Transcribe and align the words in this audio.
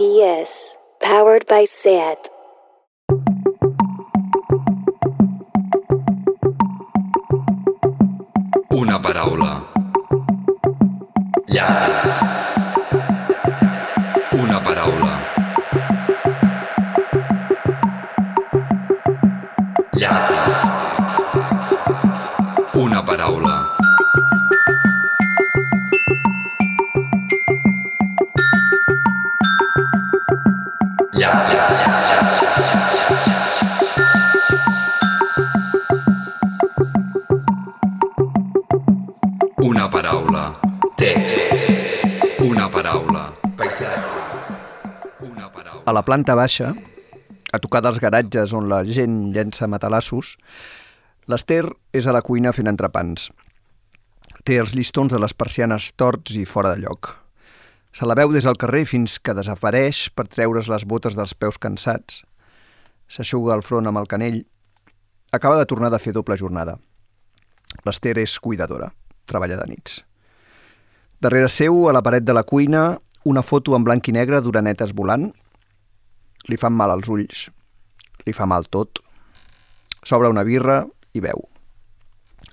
SPS, 0.00 0.76
powered 1.02 1.44
by 1.46 1.66
SAT. 1.66 2.16
Una 8.72 8.96
paraula. 9.02 9.68
Llapis. 11.46 12.29
A 45.90 45.92
la 45.92 46.04
planta 46.06 46.36
baixa, 46.38 46.68
a 47.50 47.58
tocar 47.58 47.80
dels 47.82 47.96
garatges 47.98 48.52
on 48.54 48.68
la 48.70 48.84
gent 48.86 49.32
llença 49.34 49.66
matalassos, 49.66 50.36
l'Ester 51.26 51.64
és 51.90 52.06
a 52.06 52.14
la 52.14 52.20
cuina 52.22 52.52
fent 52.54 52.70
entrepans. 52.70 53.24
Té 54.46 54.60
els 54.62 54.76
llistons 54.78 55.10
de 55.10 55.18
les 55.18 55.34
persianes 55.34 55.88
torts 55.98 56.36
i 56.38 56.44
fora 56.46 56.70
de 56.76 56.84
lloc. 56.84 57.10
Se 57.90 58.06
la 58.06 58.14
veu 58.14 58.30
des 58.30 58.46
del 58.46 58.60
carrer 58.62 58.84
fins 58.86 59.18
que 59.18 59.34
desapareix 59.34 60.04
per 60.14 60.28
treure's 60.30 60.70
les 60.70 60.86
botes 60.86 61.18
dels 61.18 61.34
peus 61.34 61.58
cansats. 61.58 62.22
S'aixuga 63.10 63.58
el 63.58 63.66
front 63.66 63.90
amb 63.90 63.98
el 63.98 64.06
canell. 64.06 64.44
Acaba 65.34 65.58
de 65.58 65.66
tornar 65.66 65.90
de 65.90 65.98
fer 65.98 66.14
doble 66.14 66.38
jornada. 66.38 66.78
L'Ester 67.82 68.14
és 68.22 68.38
cuidadora, 68.38 68.92
treballa 69.26 69.58
de 69.58 69.66
nits. 69.74 70.04
Darrere 71.18 71.50
seu, 71.50 71.88
a 71.90 71.98
la 71.98 72.06
paret 72.06 72.22
de 72.22 72.38
la 72.38 72.46
cuina, 72.46 73.00
una 73.26 73.42
foto 73.42 73.74
en 73.74 73.82
blanc 73.82 74.06
i 74.06 74.20
negre 74.22 74.38
d'orenetes 74.38 74.94
volant. 74.94 75.32
Li 76.50 76.58
fan 76.58 76.74
mal 76.74 76.90
als 76.90 77.08
ulls. 77.08 77.46
Li 78.26 78.34
fa 78.34 78.46
mal 78.50 78.66
tot. 78.66 78.98
S'obre 80.02 80.30
una 80.32 80.42
birra 80.44 80.82
i 81.14 81.22
veu. 81.22 81.44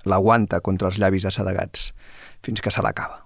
L'aguanta 0.08 0.60
contra 0.62 0.88
els 0.88 0.98
llavis 1.02 1.26
assedegats, 1.26 1.90
fins 2.46 2.62
que 2.62 2.70
se 2.70 2.84
l'acaba. 2.84 3.24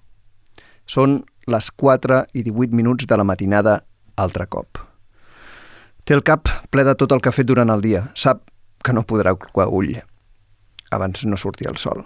Són 0.89 1.21
les 1.53 1.69
4 1.77 2.23
i 2.33 2.45
18 2.47 2.79
minuts 2.79 3.07
de 3.09 3.19
la 3.19 3.27
matinada 3.29 3.83
altre 4.17 4.47
cop. 4.49 4.81
Té 6.05 6.17
el 6.17 6.25
cap 6.27 6.49
ple 6.73 6.87
de 6.87 6.95
tot 6.99 7.13
el 7.13 7.21
que 7.23 7.31
ha 7.31 7.37
fet 7.37 7.47
durant 7.47 7.71
el 7.71 7.85
dia. 7.85 8.07
Sap 8.19 8.49
que 8.83 8.95
no 8.97 9.05
podrà 9.07 9.37
clocar 9.37 9.69
ull. 9.71 9.95
Abans 10.91 11.27
no 11.29 11.39
sortia 11.39 11.71
el 11.71 11.79
sol. 11.79 12.03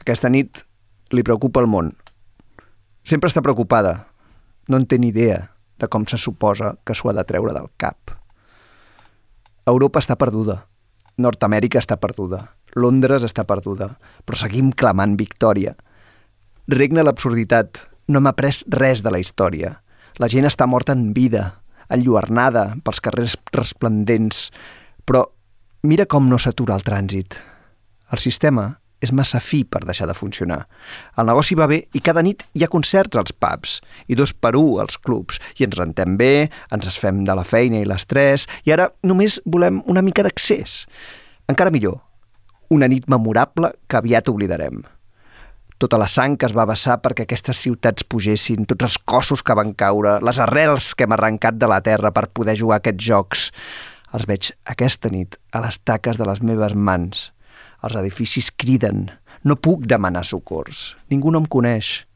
Aquesta 0.00 0.30
nit 0.32 0.64
li 1.14 1.22
preocupa 1.22 1.62
el 1.62 1.70
món. 1.70 1.92
Sempre 3.06 3.30
està 3.30 3.42
preocupada. 3.44 4.08
No 4.66 4.80
en 4.80 4.88
té 4.90 4.98
ni 4.98 5.12
idea 5.12 5.44
de 5.80 5.88
com 5.88 6.06
se 6.08 6.18
suposa 6.20 6.76
que 6.84 6.94
s'ho 6.94 7.10
ha 7.10 7.16
de 7.16 7.24
treure 7.28 7.52
del 7.56 7.68
cap. 7.76 8.12
Europa 9.66 10.00
està 10.02 10.16
perduda. 10.16 10.60
Nord-Amèrica 11.18 11.80
està 11.82 11.96
perduda. 11.98 12.42
Londres 12.76 13.24
està 13.26 13.44
perduda. 13.48 13.96
Però 14.24 14.38
seguim 14.38 14.70
clamant 14.72 15.16
victòria. 15.18 15.74
Regna 16.68 17.04
l'absurditat. 17.06 17.82
No 18.08 18.20
hem 18.20 18.30
après 18.30 18.62
res 18.70 19.02
de 19.02 19.10
la 19.10 19.18
història. 19.18 19.80
La 20.22 20.28
gent 20.32 20.46
està 20.48 20.68
morta 20.70 20.94
en 20.96 21.10
vida, 21.12 21.60
enlluernada 21.92 22.76
pels 22.84 23.02
carrers 23.02 23.36
resplendents. 23.52 24.50
Però 25.04 25.26
mira 25.82 26.06
com 26.06 26.30
no 26.30 26.38
s'atura 26.38 26.76
el 26.78 26.86
trànsit. 26.86 27.36
El 28.14 28.22
sistema 28.22 28.68
és 29.04 29.12
massa 29.12 29.40
fi 29.44 29.62
per 29.64 29.82
deixar 29.84 30.08
de 30.08 30.16
funcionar. 30.16 30.62
El 31.18 31.28
negoci 31.28 31.56
va 31.58 31.68
bé 31.70 31.82
i 31.94 32.00
cada 32.04 32.24
nit 32.24 32.44
hi 32.56 32.64
ha 32.64 32.72
concerts 32.72 33.18
als 33.18 33.34
pubs 33.36 33.78
i 34.08 34.16
dos 34.18 34.32
per 34.32 34.54
un 34.56 34.80
als 34.80 34.96
clubs 34.98 35.40
i 35.60 35.66
ens 35.66 35.76
rentem 35.78 36.16
bé, 36.16 36.48
ens 36.72 36.88
desfem 36.88 37.24
de 37.26 37.36
la 37.36 37.44
feina 37.44 37.80
i 37.80 37.88
l'estrès 37.88 38.48
i 38.64 38.72
ara 38.72 38.90
només 39.04 39.40
volem 39.44 39.82
una 39.86 40.02
mica 40.02 40.24
d'accés. 40.26 40.84
Encara 41.48 41.70
millor, 41.70 42.00
una 42.70 42.88
nit 42.88 43.06
memorable 43.08 43.72
que 43.86 44.00
aviat 44.00 44.28
oblidarem. 44.32 44.82
Tota 45.76 45.98
la 46.00 46.08
sang 46.08 46.38
que 46.40 46.48
es 46.48 46.54
va 46.56 46.64
vessar 46.64 46.96
perquè 47.04 47.26
aquestes 47.26 47.58
ciutats 47.60 48.06
pugessin, 48.08 48.64
tots 48.64 48.86
els 48.88 48.96
cossos 49.04 49.44
que 49.44 49.54
van 49.54 49.74
caure, 49.76 50.16
les 50.24 50.40
arrels 50.40 50.94
que 50.96 51.04
hem 51.04 51.12
arrencat 51.12 51.60
de 51.60 51.68
la 51.68 51.82
terra 51.84 52.14
per 52.16 52.30
poder 52.32 52.56
jugar 52.56 52.80
aquests 52.80 53.04
jocs, 53.04 53.50
els 54.16 54.24
veig 54.24 54.54
aquesta 54.64 55.12
nit 55.12 55.36
a 55.52 55.60
les 55.66 55.76
taques 55.84 56.16
de 56.16 56.24
les 56.24 56.40
meves 56.40 56.72
mans. 56.72 57.30
Els 57.84 57.96
edificis 57.98 58.50
criden. 58.54 59.08
No 59.44 59.56
puc 59.60 59.84
demanar 59.86 60.24
socors. 60.24 60.94
Ningú 61.12 61.32
no 61.32 61.42
em 61.42 61.48
coneix. 61.50 62.06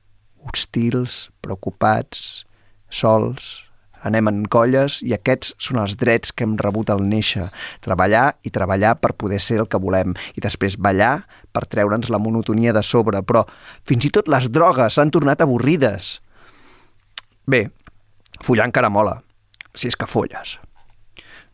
Hostils, 0.41 1.29
preocupats, 1.45 2.45
sols. 2.89 3.61
Anem 4.01 4.31
en 4.31 4.39
colles 4.49 5.03
i 5.05 5.13
aquests 5.13 5.53
són 5.61 5.83
els 5.83 5.99
drets 6.01 6.33
que 6.33 6.47
hem 6.47 6.57
rebut 6.61 6.89
al 6.89 7.03
néixer. 7.05 7.51
Treballar 7.85 8.39
i 8.49 8.53
treballar 8.55 8.95
per 8.97 9.13
poder 9.13 9.41
ser 9.45 9.59
el 9.61 9.69
que 9.69 9.81
volem. 9.83 10.15
I 10.35 10.41
després 10.41 10.79
ballar 10.81 11.27
per 11.53 11.67
treure'ns 11.69 12.09
la 12.09 12.23
monotonia 12.23 12.73
de 12.73 12.83
sobre. 12.87 13.21
Però 13.21 13.45
fins 13.85 14.09
i 14.09 14.13
tot 14.15 14.31
les 14.33 14.49
drogues 14.49 14.97
s'han 14.97 15.13
tornat 15.13 15.45
avorrides. 15.45 16.17
Bé, 17.45 17.67
follar 18.41 18.71
encara 18.71 18.89
mola, 18.89 19.19
si 19.75 19.91
és 19.91 19.99
que 19.99 20.09
folles. 20.09 20.57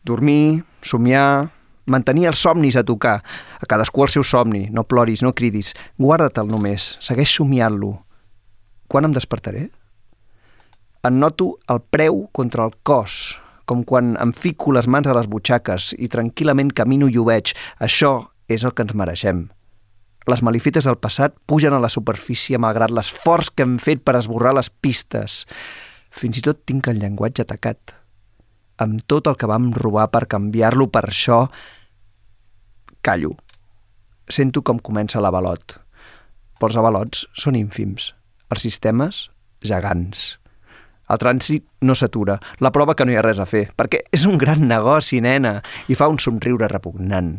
Dormir, 0.07 0.63
somiar, 0.85 1.49
mantenir 1.87 2.27
els 2.29 2.43
somnis 2.43 2.77
a 2.77 2.85
tocar. 2.85 3.21
A 3.59 3.65
cadascú 3.65 4.05
el 4.05 4.13
seu 4.13 4.23
somni. 4.27 4.67
No 4.69 4.85
ploris, 4.85 5.23
no 5.25 5.33
cridis. 5.33 5.73
Guarda-te'l 5.97 6.51
només. 6.51 6.95
Segueix 7.03 7.33
somiant-lo. 7.39 7.95
Quan 8.87 9.07
em 9.07 9.15
despertaré? 9.15 9.67
En 11.07 11.19
noto 11.19 11.55
el 11.71 11.81
preu 11.81 12.25
contra 12.35 12.65
el 12.67 12.73
cos, 12.83 13.37
com 13.67 13.83
quan 13.87 14.15
em 14.19 14.31
fico 14.35 14.73
les 14.75 14.87
mans 14.87 15.07
a 15.07 15.15
les 15.15 15.27
butxaques 15.31 15.93
i 15.97 16.09
tranquil·lament 16.11 16.73
camino 16.75 17.07
i 17.11 17.19
ho 17.19 17.27
veig. 17.27 17.53
Això 17.83 18.29
és 18.47 18.63
el 18.63 18.73
que 18.73 18.87
ens 18.87 18.95
mereixem. 18.95 19.45
Les 20.27 20.41
malifetes 20.43 20.83
del 20.83 20.97
passat 20.99 21.35
pugen 21.47 21.75
a 21.75 21.79
la 21.79 21.91
superfície 21.91 22.59
malgrat 22.59 22.91
l'esforç 22.91 23.51
que 23.55 23.63
hem 23.63 23.77
fet 23.79 24.03
per 24.03 24.17
esborrar 24.19 24.51
les 24.57 24.69
pistes. 24.69 25.45
Fins 26.11 26.39
i 26.39 26.43
tot 26.43 26.65
tinc 26.67 26.89
el 26.91 26.99
llenguatge 26.99 27.45
atacat. 27.45 27.93
Amb 28.83 29.05
tot 29.07 29.29
el 29.31 29.37
que 29.39 29.47
vam 29.47 29.71
robar 29.75 30.09
per 30.11 30.27
canviar-lo 30.27 30.89
per 30.91 31.05
això, 31.07 31.45
callo. 33.07 33.37
Sento 34.27 34.63
com 34.67 34.81
comença 34.83 35.21
l'avalot. 35.23 35.77
Però 36.59 36.81
avalots 36.81 37.23
són 37.37 37.55
ínfims. 37.55 38.11
Els 38.51 38.65
sistemes, 38.67 39.27
gegants. 39.63 40.35
El 41.07 41.21
trànsit 41.21 41.63
no 41.87 41.95
s'atura, 41.95 42.35
la 42.59 42.73
prova 42.75 42.95
que 42.97 43.05
no 43.07 43.13
hi 43.13 43.19
ha 43.19 43.23
res 43.23 43.39
a 43.39 43.47
fer, 43.47 43.69
perquè 43.79 44.01
és 44.11 44.25
un 44.27 44.35
gran 44.41 44.65
negoci, 44.67 45.21
nena, 45.23 45.61
i 45.87 45.95
fa 45.95 46.09
un 46.11 46.19
somriure 46.19 46.67
repugnant. 46.67 47.37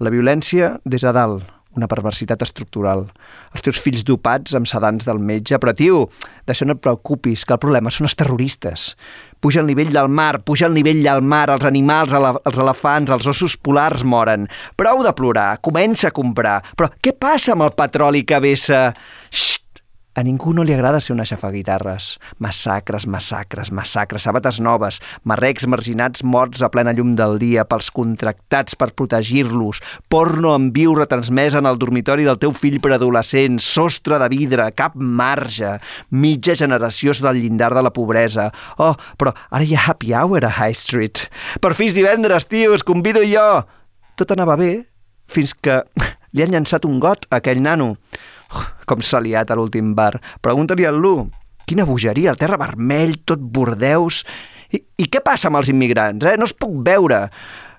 La 0.00 0.12
violència 0.14 0.78
des 0.88 1.04
a 1.04 1.12
dalt, 1.12 1.44
una 1.76 1.88
perversitat 1.90 2.40
estructural. 2.46 3.04
Els 3.52 3.64
teus 3.66 3.80
fills 3.82 4.06
dopats 4.08 4.56
amb 4.56 4.68
sedants 4.70 5.04
del 5.04 5.20
metge, 5.20 5.58
però, 5.60 5.74
tio, 5.76 6.06
d'això 6.48 6.64
no 6.64 6.78
et 6.78 6.82
preocupis, 6.84 7.44
que 7.44 7.58
el 7.58 7.62
problema 7.62 7.92
són 7.92 8.08
els 8.08 8.16
terroristes. 8.16 8.92
Puja 9.40 9.60
el 9.60 9.66
nivell 9.70 9.92
del 9.94 10.08
mar, 10.08 10.40
puja 10.42 10.66
el 10.66 10.74
nivell 10.74 11.02
del 11.04 11.22
mar, 11.22 11.48
els 11.50 11.64
animals, 11.64 12.12
ele- 12.12 12.40
els 12.44 12.58
elefants, 12.58 13.10
els 13.14 13.26
ossos 13.26 13.56
polars 13.56 14.02
moren. 14.02 14.48
Prou 14.76 15.04
de 15.06 15.12
plorar, 15.12 15.60
comença 15.62 16.08
a 16.08 16.10
comprar. 16.10 16.62
Però 16.76 16.90
què 17.00 17.12
passa 17.18 17.52
amb 17.52 17.62
el 17.62 17.70
petroli 17.78 18.24
que 18.24 18.40
vessa? 18.40 18.92
Xxt! 19.30 19.67
A 20.18 20.22
ningú 20.26 20.50
no 20.50 20.64
li 20.66 20.72
agrada 20.74 20.98
ser 20.98 21.12
una 21.14 21.22
xafaguitarres. 21.22 22.16
Massacres, 22.42 23.04
massacres, 23.06 23.68
massacres, 23.70 24.24
sabates 24.26 24.56
noves, 24.58 24.96
marrecs 25.22 25.68
marginats 25.70 26.24
morts 26.26 26.64
a 26.66 26.70
plena 26.74 26.90
llum 26.90 27.12
del 27.14 27.36
dia 27.38 27.62
pels 27.70 27.92
contractats 27.94 28.74
per 28.74 28.88
protegir-los, 28.98 29.78
porno 30.10 30.56
en 30.58 30.72
viu 30.74 30.96
retransmès 30.98 31.54
en 31.60 31.68
el 31.70 31.78
dormitori 31.78 32.26
del 32.26 32.40
teu 32.42 32.50
fill 32.50 32.80
preadolescent, 32.82 33.60
sostre 33.62 34.18
de 34.18 34.26
vidre, 34.32 34.66
cap 34.74 34.96
marge, 34.98 35.76
mitja 36.10 36.56
generació 36.58 37.14
del 37.20 37.38
llindar 37.38 37.70
de 37.78 37.84
la 37.86 37.92
pobresa. 37.94 38.48
Oh, 38.82 38.96
però 39.22 39.30
ara 39.54 39.62
hi 39.62 39.76
ha 39.76 39.84
happy 39.92 40.10
hour 40.18 40.42
a 40.42 40.50
High 40.50 40.74
Street. 40.74 41.28
Per 41.62 41.76
fi 41.78 41.92
és 41.92 41.94
divendres, 41.94 42.48
tio, 42.50 42.74
us 42.74 42.82
convido 42.82 43.22
jo! 43.22 43.46
Tot 44.18 44.34
anava 44.34 44.58
bé 44.58 44.72
fins 45.30 45.54
que 45.54 45.84
li 46.34 46.42
han 46.42 46.50
llançat 46.56 46.90
un 46.90 46.98
got 46.98 47.30
a 47.30 47.38
aquell 47.38 47.62
nano. 47.62 47.92
Com 48.88 49.02
s'ha 49.04 49.20
liat 49.24 49.50
a 49.50 49.58
l'últim 49.58 49.92
bar. 49.96 50.14
Pregunta-li 50.44 50.86
al 50.88 51.00
Lu. 51.00 51.28
Quina 51.68 51.84
bogeria, 51.88 52.32
el 52.32 52.40
terra 52.40 52.60
vermell, 52.60 53.18
tot 53.28 53.42
bordeus... 53.42 54.24
I, 54.68 54.82
I 55.00 55.06
què 55.08 55.22
passa 55.24 55.48
amb 55.48 55.56
els 55.62 55.70
immigrants, 55.72 56.26
eh? 56.28 56.34
No 56.36 56.44
els 56.44 56.52
puc 56.52 56.74
veure. 56.84 57.22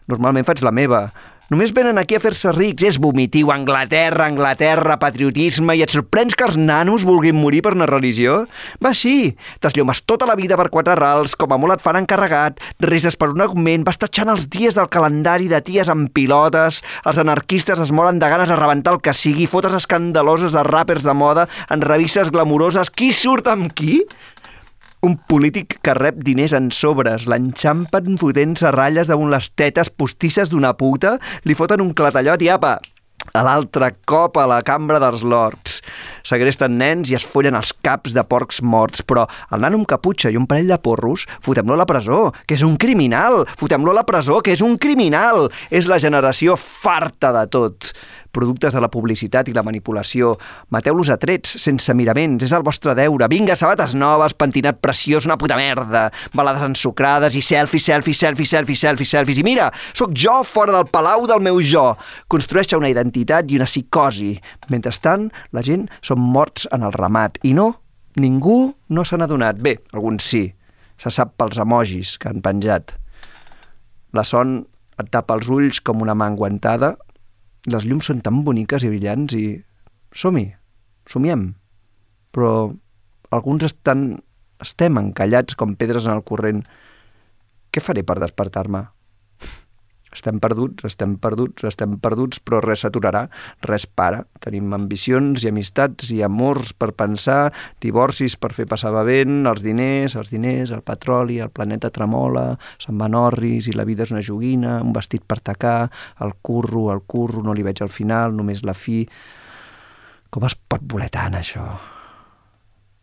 Normalment 0.10 0.46
faig 0.48 0.64
la 0.66 0.74
meva. 0.74 1.04
Només 1.50 1.72
venen 1.74 1.98
aquí 1.98 2.14
a 2.14 2.22
fer-se 2.22 2.52
rics. 2.54 2.84
És 2.86 2.98
vomitiu, 3.02 3.50
Anglaterra, 3.50 4.28
Anglaterra, 4.30 5.00
patriotisme, 5.02 5.74
i 5.74 5.82
et 5.82 5.90
sorprens 5.90 6.36
que 6.38 6.46
els 6.46 6.60
nanos 6.62 7.06
vulguin 7.08 7.38
morir 7.40 7.64
per 7.66 7.74
una 7.74 7.88
religió? 7.90 8.44
Va, 8.86 8.92
sí, 8.94 9.34
t'esllomes 9.58 10.04
tota 10.06 10.28
la 10.30 10.38
vida 10.38 10.60
per 10.60 10.68
quatre 10.70 10.94
rals, 11.00 11.34
com 11.34 11.50
a 11.50 11.58
molt 11.58 11.74
et 11.80 11.82
fan 11.82 11.98
encarregat, 11.98 12.62
reses 12.86 13.18
per 13.18 13.32
un 13.34 13.42
augment, 13.42 13.88
vas 13.88 13.98
tatxant 13.98 14.30
els 14.30 14.46
dies 14.46 14.78
del 14.78 14.92
calendari 14.94 15.50
de 15.50 15.58
ties 15.66 15.90
amb 15.90 16.14
pilotes, 16.14 16.84
els 17.10 17.22
anarquistes 17.26 17.82
es 17.82 17.94
moren 17.98 18.22
de 18.22 18.30
ganes 18.30 18.54
a 18.54 18.60
rebentar 18.60 18.94
el 18.94 19.02
que 19.02 19.18
sigui, 19.18 19.50
fotos 19.50 19.74
escandaloses 19.74 20.54
de 20.54 20.66
ràpers 20.70 21.08
de 21.08 21.18
moda 21.18 21.50
en 21.74 21.82
revistes 21.82 22.30
glamuroses. 22.30 22.94
Qui 22.94 23.10
surt 23.10 23.50
amb 23.50 23.74
qui? 23.74 24.04
Un 25.00 25.14
polític 25.32 25.78
que 25.80 25.94
rep 25.96 26.18
diners 26.28 26.52
en 26.58 26.66
sobres, 26.76 27.24
l'enxampen 27.32 28.18
fotent-se 28.20 28.68
ratlles 28.76 29.08
damunt 29.08 29.32
les 29.32 29.46
tetes 29.56 29.88
postisses 29.88 30.52
d'una 30.52 30.74
puta, 30.76 31.14
li 31.48 31.56
foten 31.56 31.80
un 31.80 31.94
clatallot 31.96 32.44
i 32.44 32.50
apa, 32.52 32.74
a 33.32 33.44
l'altre 33.46 33.94
cop 34.10 34.36
a 34.36 34.44
la 34.50 34.60
cambra 34.68 35.00
dels 35.00 35.24
lords. 35.24 35.80
Segresten 36.28 36.76
nens 36.82 37.08
i 37.14 37.16
es 37.16 37.24
follen 37.24 37.56
els 37.56 37.72
caps 37.86 38.12
de 38.12 38.26
porcs 38.28 38.60
morts, 38.60 39.06
però 39.08 39.24
el 39.56 39.64
nano 39.64 39.80
amb 39.80 39.88
caputxa 39.88 40.34
i 40.34 40.40
un 40.40 40.50
parell 40.52 40.68
de 40.74 40.82
porros, 40.84 41.30
fotem-lo 41.48 41.78
a 41.78 41.80
la 41.80 41.88
presó, 41.88 42.34
que 42.44 42.60
és 42.60 42.68
un 42.68 42.76
criminal! 42.76 43.46
Fotem-lo 43.56 43.96
a 43.96 44.02
la 44.02 44.08
presó, 44.10 44.42
que 44.44 44.52
és 44.58 44.66
un 44.66 44.76
criminal! 44.84 45.48
És 45.72 45.88
la 45.88 46.04
generació 46.04 46.60
farta 46.60 47.32
de 47.40 47.48
tot 47.48 47.94
productes 48.32 48.74
de 48.74 48.82
la 48.82 48.90
publicitat 48.92 49.50
i 49.50 49.56
la 49.56 49.64
manipulació. 49.66 50.34
Mateu-los 50.74 51.10
a 51.14 51.18
trets, 51.22 51.56
sense 51.62 51.94
miraments, 51.98 52.46
és 52.46 52.54
el 52.56 52.66
vostre 52.66 52.96
deure. 52.98 53.28
Vinga, 53.32 53.58
sabates 53.60 53.96
noves, 53.98 54.36
pentinat 54.38 54.80
preciós, 54.84 55.28
una 55.30 55.38
puta 55.40 55.58
merda. 55.60 56.08
Balades 56.38 56.66
ensucrades 56.68 57.36
i 57.36 57.44
selfies, 57.46 57.88
selfies, 57.90 58.22
selfies, 58.22 58.54
selfies, 58.54 58.84
selfies, 58.86 59.14
selfies. 59.16 59.42
I 59.42 59.48
mira, 59.48 59.70
sóc 59.98 60.14
jo 60.18 60.40
fora 60.48 60.76
del 60.76 60.88
palau 60.92 61.28
del 61.30 61.44
meu 61.46 61.62
jo. 61.64 61.92
Construeix 62.32 62.74
una 62.78 62.92
identitat 62.92 63.50
i 63.50 63.60
una 63.60 63.70
psicosi. 63.70 64.36
Mentrestant, 64.70 65.30
la 65.56 65.66
gent 65.66 65.88
són 66.06 66.22
morts 66.22 66.68
en 66.76 66.86
el 66.86 66.96
ramat. 66.96 67.42
I 67.44 67.56
no, 67.58 67.72
ningú 68.20 68.62
no 68.90 69.06
se 69.06 69.18
n'ha 69.18 69.30
donat. 69.30 69.62
Bé, 69.62 69.80
alguns 69.94 70.26
sí. 70.26 70.48
Se 71.00 71.12
sap 71.16 71.38
pels 71.40 71.60
emojis 71.62 72.18
que 72.20 72.30
han 72.30 72.44
penjat. 72.44 72.92
La 74.14 74.26
son 74.26 74.64
et 75.00 75.08
tapa 75.14 75.38
els 75.38 75.48
ulls 75.48 75.80
com 75.86 76.02
una 76.04 76.16
mà 76.18 76.28
enguantada 76.28 76.98
les 77.68 77.86
llums 77.86 78.08
són 78.08 78.22
tan 78.24 78.44
boniques 78.46 78.86
i 78.86 78.92
brillants 78.92 79.36
i 79.36 79.46
som-hi, 80.16 80.46
somiem. 81.10 81.50
Però 82.36 82.52
alguns 83.36 83.66
estan, 83.68 84.20
estem 84.64 85.00
encallats 85.02 85.58
com 85.60 85.76
pedres 85.80 86.08
en 86.08 86.16
el 86.16 86.24
corrent. 86.24 86.64
Què 87.74 87.84
faré 87.84 88.06
per 88.06 88.20
despertar-me? 88.22 88.86
Estem 90.10 90.40
perduts, 90.42 90.86
estem 90.88 91.14
perduts, 91.22 91.64
estem 91.70 91.94
perduts, 92.02 92.40
però 92.42 92.60
res 92.64 92.82
s'aturarà, 92.82 93.28
res 93.68 93.86
para. 93.86 94.24
Tenim 94.42 94.74
ambicions 94.74 95.44
i 95.44 95.52
amistats 95.52 96.10
i 96.16 96.24
amors 96.26 96.72
per 96.74 96.92
pensar, 96.98 97.52
divorcis 97.84 98.36
per 98.42 98.52
fer 98.58 98.66
passar 98.70 98.92
vent, 99.06 99.44
els 99.50 99.62
diners, 99.62 100.16
els 100.18 100.34
diners, 100.34 100.74
el 100.74 100.82
petroli, 100.82 101.38
el 101.40 101.54
planeta 101.54 101.92
tremola, 101.94 102.56
se'n 102.82 102.98
van 102.98 103.18
orris 103.18 103.70
i 103.70 103.76
la 103.78 103.86
vida 103.86 104.08
és 104.08 104.16
una 104.16 104.26
joguina, 104.26 104.80
un 104.82 104.96
vestit 104.96 105.22
per 105.30 105.40
tacar, 105.46 105.92
el 106.26 106.34
curro, 106.42 106.90
el 106.94 107.06
curro, 107.06 107.46
no 107.46 107.54
li 107.54 107.66
veig 107.66 107.84
al 107.86 107.94
final, 107.94 108.34
només 108.34 108.66
la 108.66 108.74
fi... 108.74 109.04
Com 110.30 110.44
es 110.46 110.54
pot 110.54 110.84
voler 110.86 111.08
tant, 111.10 111.34
això? 111.34 111.64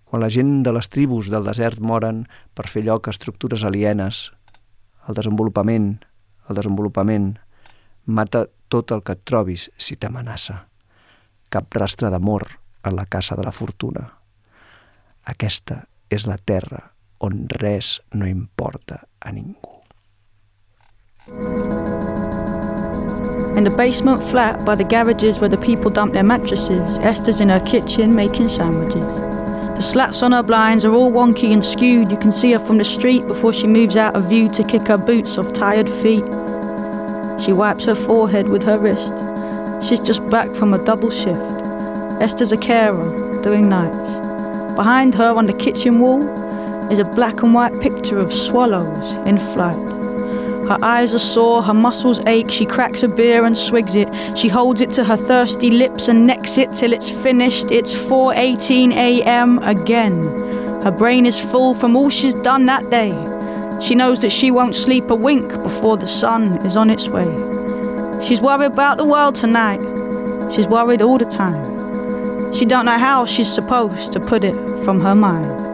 Quan 0.07 0.23
la 0.23 0.31
gent 0.31 0.61
de 0.63 0.71
les 0.71 0.87
tribus 0.87 1.27
del 1.33 1.47
desert 1.47 1.81
moren 1.83 2.21
per 2.55 2.69
fer 2.71 2.85
lloc 2.87 3.09
a 3.09 3.15
estructures 3.15 3.65
alienes, 3.67 4.29
el 5.11 5.19
desenvolupament, 5.19 5.97
el 6.49 6.57
desenvolupament, 6.59 7.35
mata 8.07 8.47
tot 8.69 8.93
el 8.95 9.03
que 9.03 9.17
et 9.17 9.25
trobis 9.25 9.69
si 9.79 9.97
t'amenaça. 9.97 10.65
Cap 11.51 11.75
rastre 11.75 12.11
d'amor 12.11 12.49
en 12.87 12.97
la 12.97 13.07
casa 13.07 13.37
de 13.37 13.45
la 13.47 13.55
fortuna. 13.55 14.07
Aquesta 15.27 15.83
és 16.11 16.27
la 16.27 16.39
terra 16.39 16.83
on 17.19 17.47
res 17.61 18.01
no 18.15 18.27
importa 18.27 19.03
a 19.21 19.33
ningú. 19.33 19.75
In 23.57 23.65
the 23.65 23.71
basement 23.71 24.23
flat 24.23 24.65
by 24.65 24.77
the 24.77 24.85
garages 24.85 25.41
where 25.41 25.49
the 25.49 25.57
people 25.57 25.91
dump 25.91 26.13
their 26.13 26.23
mattresses, 26.23 26.99
Esther's 26.99 27.41
in 27.41 27.49
her 27.49 27.61
kitchen 27.61 28.15
making 28.15 28.49
sandwiches. 28.49 29.26
The 29.77 29.83
slats 29.83 30.23
on 30.23 30.33
her 30.33 30.43
blinds 30.43 30.87
are 30.87 30.95
all 30.95 31.13
wonky 31.13 31.53
and 31.53 31.63
skewed. 31.63 32.11
You 32.11 32.17
can 32.17 32.33
see 32.33 32.53
her 32.53 32.59
from 32.59 32.79
the 32.79 32.85
street 32.85 33.27
before 33.27 33.53
she 33.53 33.67
moves 33.67 33.95
out 33.95 34.17
of 34.17 34.25
view 34.25 34.49
to 34.53 34.65
kick 34.65 34.89
her 34.89 34.97
boots 34.97 35.37
off 35.37 35.53
tired 35.53 35.91
feet. 35.91 36.25
She 37.39 37.53
wipes 37.53 37.85
her 37.85 37.95
forehead 37.95 38.49
with 38.49 38.63
her 38.63 38.79
wrist. 38.79 39.13
She's 39.87 40.01
just 40.01 40.27
back 40.31 40.55
from 40.55 40.73
a 40.73 40.83
double 40.83 41.11
shift. 41.11 41.63
Esther's 42.23 42.53
a 42.53 42.57
carer, 42.57 43.39
doing 43.43 43.69
nights. 43.69 44.09
Behind 44.77 45.15
her 45.15 45.29
on 45.29 45.45
the 45.45 45.53
kitchen 45.53 46.01
wall 46.01 46.27
is 46.91 46.99
a 46.99 47.05
black 47.05 47.43
and 47.43 47.53
white 47.53 47.79
picture 47.79 48.19
of 48.19 48.33
swallows 48.33 49.13
in 49.27 49.39
flight. 49.39 50.06
Her 50.69 50.79
eyes 50.83 51.15
are 51.15 51.19
sore, 51.19 51.63
her 51.63 51.75
muscles 51.75 52.21
ache. 52.27 52.51
She 52.51 52.67
cracks 52.67 53.03
a 53.03 53.09
beer 53.09 53.45
and 53.45 53.57
swigs 53.57 53.95
it. 53.95 54.09
She 54.37 54.49
holds 54.49 54.81
it 54.81 54.91
to 54.93 55.05
her 55.05 55.17
thirsty 55.17 55.71
lips 55.71 56.09
and 56.09 56.27
necks 56.27 56.59
it 56.59 56.73
till 56.73 56.93
it's 56.93 57.11
finished. 57.11 57.71
It's 57.71 57.93
4:18 57.93 58.93
a.m. 58.93 59.59
again. 59.59 60.25
Her 60.83 60.91
brain 60.91 61.25
is 61.25 61.39
full 61.39 61.75
from 61.75 61.97
all 61.97 62.11
she's 62.11 62.35
done 62.35 62.67
that 62.67 62.91
day. 62.91 63.15
She 63.81 63.95
knows 63.95 64.21
that 64.21 64.33
she 64.33 64.51
won't 64.51 64.75
sleep 64.75 65.11
a 65.11 65.15
wink 65.15 65.63
before 65.63 65.97
the 65.97 66.07
sun 66.07 66.65
is 66.67 66.77
on 66.77 66.91
its 66.91 67.09
way. 67.09 67.31
She's 68.21 68.41
worried 68.41 68.73
about 68.73 68.97
the 68.97 69.05
world 69.05 69.37
tonight. 69.37 69.81
She's 70.53 70.67
worried 70.67 71.03
all 71.03 71.19
the 71.19 71.27
time. 71.27 72.53
She 72.53 72.65
don't 72.65 72.87
know 72.87 72.99
how 72.99 73.27
she's 73.27 73.53
supposed 73.53 74.13
to 74.13 74.21
put 74.21 74.45
it 74.45 74.57
from 74.85 75.01
her 75.01 75.15
mind. 75.15 75.66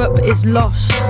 Europe 0.00 0.24
is 0.24 0.46
lost. 0.46 1.09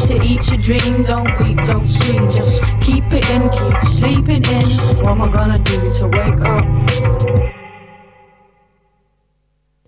to 0.07 0.21
eat 0.23 0.47
your 0.49 0.57
dream. 0.57 1.03
Don't 1.03 1.39
weep, 1.39 1.57
don't 1.57 1.85
scream, 1.85 2.31
just 2.31 2.61
keep 2.81 3.05
it 3.11 3.29
in, 3.29 3.49
keep 3.49 3.89
sleeping 3.89 4.43
in. 4.45 4.69
What 4.97 5.11
am 5.11 5.21
I 5.21 5.29
gonna 5.29 5.59
do 5.59 5.93
to 5.93 6.07
wake 6.07 6.41
up? 6.41 7.60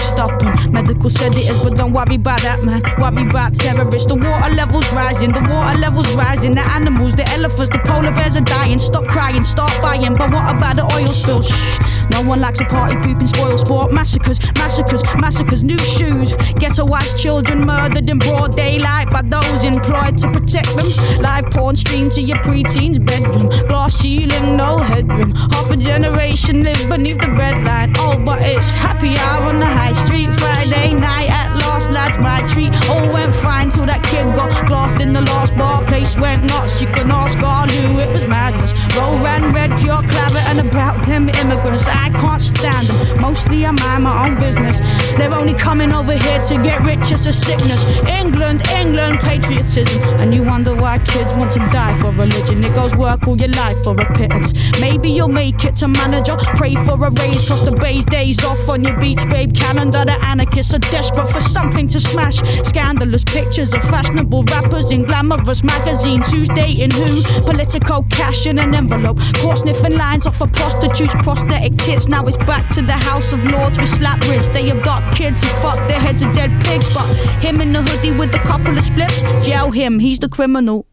stopping. 0.00 0.72
Medical 0.72 1.10
sedatives, 1.10 1.58
but 1.58 1.76
don't 1.76 1.92
worry 1.92 2.16
about 2.16 2.42
that, 2.42 2.62
man. 2.64 2.82
Worry 2.98 3.28
about 3.28 3.54
terrorists. 3.54 4.06
The 4.06 4.16
water 4.16 4.54
levels 4.54 4.90
rising, 4.92 5.32
the 5.32 5.42
water 5.42 5.78
levels 5.78 6.10
rising. 6.14 6.54
The 6.54 6.62
animals, 6.62 7.14
the 7.14 7.28
elephants, 7.30 7.70
the 7.70 7.80
polar 7.84 8.12
bears 8.12 8.36
are 8.36 8.40
dying. 8.40 8.78
Stop 8.78 9.04
crying, 9.06 9.44
start 9.44 9.72
buying. 9.82 10.14
But 10.14 10.32
what 10.32 10.54
about 10.54 10.76
the 10.76 10.84
oil 10.94 11.12
spill? 11.12 11.42
Shh. 11.42 11.78
No 12.12 12.22
one 12.22 12.40
likes 12.40 12.60
a 12.60 12.64
party 12.64 12.96
pooping 12.96 13.26
spoil 13.28 13.56
sport. 13.56 13.92
Massacres, 13.92 14.40
massacres, 14.56 15.02
massacres. 15.16 15.62
New 15.62 15.78
shoes. 15.78 16.32
Ghettoized 16.60 17.16
children 17.16 17.64
murdered 17.64 18.08
in 18.10 18.18
broad 18.18 18.56
daylight 18.56 19.10
by 19.10 19.22
those 19.22 19.64
employed 19.64 20.18
to 20.18 20.30
protect 20.30 20.74
them. 20.76 20.88
Live 21.22 21.44
porn 21.50 21.76
streamed 21.76 22.12
to 22.12 22.22
your 22.22 22.38
preteen's 22.42 22.98
bedroom. 22.98 23.48
Glass 23.68 23.94
ceiling, 23.94 24.56
no 24.56 24.78
headroom. 24.78 25.32
Half 25.34 25.70
a 25.70 25.76
generation 25.76 26.64
live 26.64 26.88
beneath 26.88 27.18
the 27.18 27.26
breadline. 27.26 27.94
Oh, 27.98 28.18
but 28.18 28.42
it's 28.42 28.72
happy 28.72 29.16
hour 29.18 29.44
on 29.44 29.60
the 29.60 29.66
high 29.66 29.89
street. 29.94 30.32
Friday 30.34 30.94
night 30.94 31.39
at 31.86 31.94
last, 31.94 32.18
lads, 32.18 32.18
my 32.18 32.46
treat. 32.46 32.74
All 32.88 33.12
went 33.12 33.32
fine 33.32 33.70
till 33.70 33.86
that 33.86 34.02
kid 34.02 34.34
got 34.34 34.70
lost 34.70 35.00
in 35.00 35.12
the 35.12 35.20
last 35.22 35.56
bar. 35.56 35.84
Place 35.84 36.16
went 36.16 36.44
nuts. 36.44 36.80
You 36.80 36.88
can 36.88 37.10
ask 37.10 37.38
all 37.38 37.68
who 37.68 37.98
it 37.98 38.10
was 38.12 38.24
madness. 38.26 38.72
Roll 38.96 39.18
ran 39.18 39.52
red, 39.52 39.78
pure 39.78 40.02
claret, 40.08 40.44
and 40.48 40.60
about 40.60 41.06
them 41.06 41.28
immigrants. 41.28 41.88
I 41.88 42.10
can't 42.10 42.40
stand 42.40 42.86
them. 42.88 43.20
Mostly 43.20 43.64
I 43.66 43.70
mind 43.70 44.04
my 44.04 44.26
own 44.26 44.40
business. 44.40 44.80
They're 45.16 45.34
only 45.34 45.54
coming 45.54 45.92
over 45.92 46.12
here 46.12 46.42
to 46.42 46.62
get 46.62 46.82
rich. 46.82 47.10
It's 47.10 47.26
a 47.26 47.32
sickness. 47.32 47.84
England, 48.06 48.66
England, 48.68 49.20
patriotism. 49.20 50.02
And 50.20 50.34
you 50.34 50.42
wonder 50.42 50.74
why 50.74 50.98
kids 50.98 51.32
want 51.34 51.52
to 51.52 51.60
die 51.70 51.98
for 52.00 52.10
religion. 52.10 52.64
It 52.64 52.74
goes 52.74 52.94
work 52.94 53.26
all 53.26 53.36
your 53.36 53.50
life 53.50 53.82
for 53.84 53.98
a 53.98 54.12
pittance. 54.14 54.52
Maybe 54.80 55.10
you'll 55.10 55.28
make 55.28 55.64
it 55.64 55.76
to 55.76 55.88
manager. 55.88 56.36
Pray 56.56 56.74
for 56.74 56.96
a 57.06 57.10
raise, 57.10 57.44
cross 57.46 57.62
the 57.62 57.72
bay's 57.72 58.04
days 58.04 58.42
off 58.44 58.68
on 58.68 58.84
your 58.84 58.98
beach, 59.00 59.22
babe 59.30 59.54
calendar. 59.54 60.04
The 60.04 60.18
anarchists 60.24 60.74
are 60.74 60.78
desperate 60.78 61.28
for 61.28 61.40
something 61.40 61.69
to 61.70 62.00
smash. 62.00 62.36
Scandalous 62.66 63.24
pictures 63.24 63.72
of 63.74 63.82
fashionable 63.84 64.44
rappers 64.44 64.92
in 64.92 65.04
glamorous 65.04 65.62
magazines. 65.64 66.30
Who's 66.30 66.48
dating 66.48 66.90
who? 66.90 67.22
Political 67.42 68.04
cash 68.10 68.46
in 68.46 68.58
an 68.58 68.74
envelope. 68.74 69.18
Caught 69.36 69.58
sniffing 69.58 69.96
lines 69.96 70.26
off 70.26 70.40
of 70.40 70.52
prostitutes, 70.52 71.14
prosthetic 71.22 71.76
tits. 71.76 72.08
Now 72.08 72.26
it's 72.26 72.36
back 72.36 72.68
to 72.74 72.82
the 72.82 72.92
House 72.92 73.32
of 73.32 73.44
Lords 73.44 73.78
with 73.78 73.88
slap 73.88 74.20
wrists. 74.28 74.48
They 74.48 74.70
got 74.70 75.14
kids 75.14 75.42
who 75.42 75.48
fuck 75.60 75.76
their 75.88 76.00
heads 76.00 76.22
of 76.22 76.34
dead 76.34 76.50
pigs. 76.64 76.92
But 76.92 77.06
him 77.42 77.60
in 77.60 77.72
the 77.72 77.82
hoodie 77.82 78.12
with 78.12 78.34
a 78.34 78.38
couple 78.40 78.76
of 78.76 78.84
spliffs, 78.84 79.22
jail 79.44 79.70
him, 79.70 79.98
he's 79.98 80.18
the 80.18 80.28
criminal. 80.28 80.86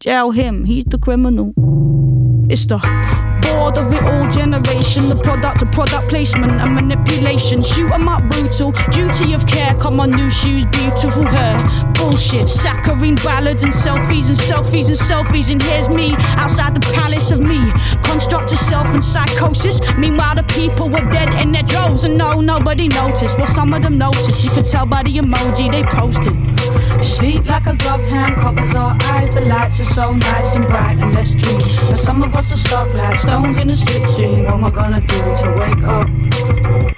Jail 0.00 0.30
him, 0.30 0.64
he's 0.64 0.84
the 0.84 0.98
criminal. 0.98 1.54
It's 2.48 2.66
the 2.66 2.78
bored 3.66 3.78
of 3.78 3.92
it 3.92 4.02
all 4.04 4.28
generation, 4.28 5.08
the 5.08 5.16
product 5.16 5.62
of 5.62 5.70
product 5.72 6.08
placement 6.08 6.52
and 6.52 6.74
manipulation. 6.74 7.62
Shoot 7.62 7.90
'em 7.90 8.08
up 8.08 8.22
brutal, 8.28 8.72
duty 8.90 9.34
of 9.34 9.46
care. 9.46 9.74
Come 9.74 10.00
on, 10.00 10.10
new 10.10 10.30
shoes, 10.30 10.66
beautiful 10.66 11.24
hair. 11.24 11.56
Bullshit, 11.94 12.48
saccharine 12.48 13.16
ballads 13.16 13.62
and 13.64 13.72
selfies 13.72 14.28
and 14.28 14.38
selfies 14.38 14.88
and 14.88 14.98
selfies. 15.10 15.50
And 15.50 15.60
here's 15.62 15.88
me 15.88 16.14
outside 16.42 16.74
the 16.74 16.84
palace 16.92 17.30
of 17.30 17.40
me. 17.40 17.60
Construct 18.02 18.52
of 18.52 18.58
self 18.58 18.88
and 18.94 19.04
psychosis. 19.04 19.80
Meanwhile, 19.98 20.36
the 20.36 20.44
people 20.44 20.88
were 20.88 21.06
dead 21.10 21.30
in 21.42 21.50
their 21.52 21.66
droves, 21.72 22.04
and 22.04 22.16
no, 22.16 22.40
nobody 22.40 22.86
noticed. 22.88 23.36
Well, 23.38 23.52
some 23.58 23.74
of 23.74 23.82
them 23.82 23.98
noticed. 23.98 24.44
You 24.44 24.50
could 24.50 24.66
tell 24.66 24.86
by 24.86 25.02
the 25.02 25.14
emoji 25.22 25.66
they 25.70 25.84
posted. 25.98 26.36
Sleep 27.04 27.46
like 27.46 27.66
a 27.66 27.74
gloved 27.74 28.12
hand 28.12 28.36
covers 28.36 28.74
our 28.74 28.96
eyes. 29.04 29.34
The 29.34 29.42
lights 29.42 29.80
are 29.80 29.90
so 29.98 30.12
nice 30.12 30.56
and 30.56 30.66
bright 30.66 30.98
and 30.98 31.14
let's 31.14 31.34
dream. 31.34 31.58
But 31.90 31.98
some 31.98 32.22
of 32.22 32.34
us 32.34 32.52
are 32.52 32.56
stuck 32.56 32.88
like 32.94 33.18
stones 33.18 33.55
in 33.58 33.70
a. 33.70 33.74
What 33.74 34.54
am 34.54 34.64
I 34.64 34.70
gonna 34.70 35.00
do 35.00 35.16
to 35.16 35.54
wake 35.58 35.84
up? 35.84 36.96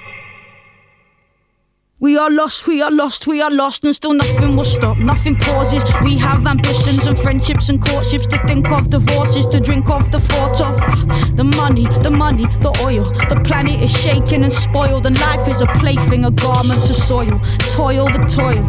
We 2.01 2.17
are 2.17 2.31
lost, 2.31 2.65
we 2.65 2.81
are 2.81 2.91
lost, 2.91 3.27
we 3.27 3.41
are 3.41 3.51
lost, 3.51 3.83
and 3.83 3.93
still 3.93 4.13
nothing 4.13 4.55
will 4.55 4.63
stop. 4.63 4.97
Nothing 4.97 5.35
pauses. 5.35 5.83
We 6.01 6.17
have 6.17 6.47
ambitions 6.47 7.05
and 7.05 7.17
friendships 7.17 7.67
and 7.67 7.85
courtships 7.85 8.25
to 8.27 8.37
think 8.47 8.71
of, 8.71 8.89
divorces 8.89 9.45
to 9.47 9.59
drink 9.59 9.89
of, 9.89 10.09
the 10.09 10.21
thought 10.21 10.61
of 10.61 10.79
ah, 10.79 11.31
the 11.35 11.43
money, 11.43 11.83
the 12.01 12.09
money, 12.09 12.45
the 12.61 12.71
oil. 12.81 13.03
The 13.03 13.41
planet 13.43 13.81
is 13.81 13.91
shaken 13.91 14.43
and 14.45 14.53
spoiled, 14.53 15.07
and 15.07 15.19
life 15.19 15.45
is 15.49 15.59
a 15.59 15.67
plaything, 15.67 16.23
a 16.23 16.31
garment 16.31 16.85
to 16.85 16.93
soil. 16.93 17.37
Toil, 17.69 18.05
the 18.05 18.25
toil. 18.29 18.63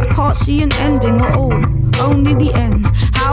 I 0.00 0.12
can't 0.12 0.36
see 0.36 0.60
an 0.62 0.72
ending 0.74 1.20
at 1.20 1.34
all. 1.36 1.54
Only 2.00 2.34
the 2.34 2.52
end. 2.52 2.84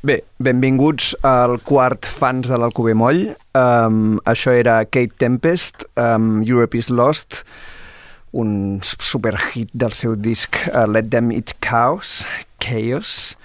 Bé, 0.00 0.14
benvinguts 0.40 1.10
al 1.28 1.58
quart 1.68 2.06
fans 2.08 2.48
de 2.48 2.56
l'Alcover 2.56 2.94
Moll. 2.96 3.34
Um, 3.52 4.14
això 4.24 4.54
era 4.56 4.78
Kate 4.88 5.12
Tempest, 5.20 5.84
um, 6.00 6.38
Europe 6.40 6.78
is 6.78 6.88
Lost, 6.88 7.42
un 8.32 8.80
superhit 8.80 9.68
del 9.76 9.92
seu 9.92 10.16
disc 10.16 10.56
uh, 10.70 10.86
Let 10.88 11.10
Them 11.12 11.28
Eat 11.36 11.52
Chaos, 11.60 12.22
Chaos, 12.64 13.36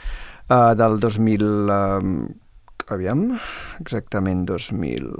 uh, 0.47 0.71
del 0.79 0.95
2000... 1.03 1.43
Um, 1.75 2.15
aviam, 2.87 3.25
exactament 3.81 4.47
2000... 4.47 5.11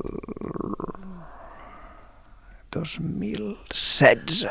2016. 2.72 4.48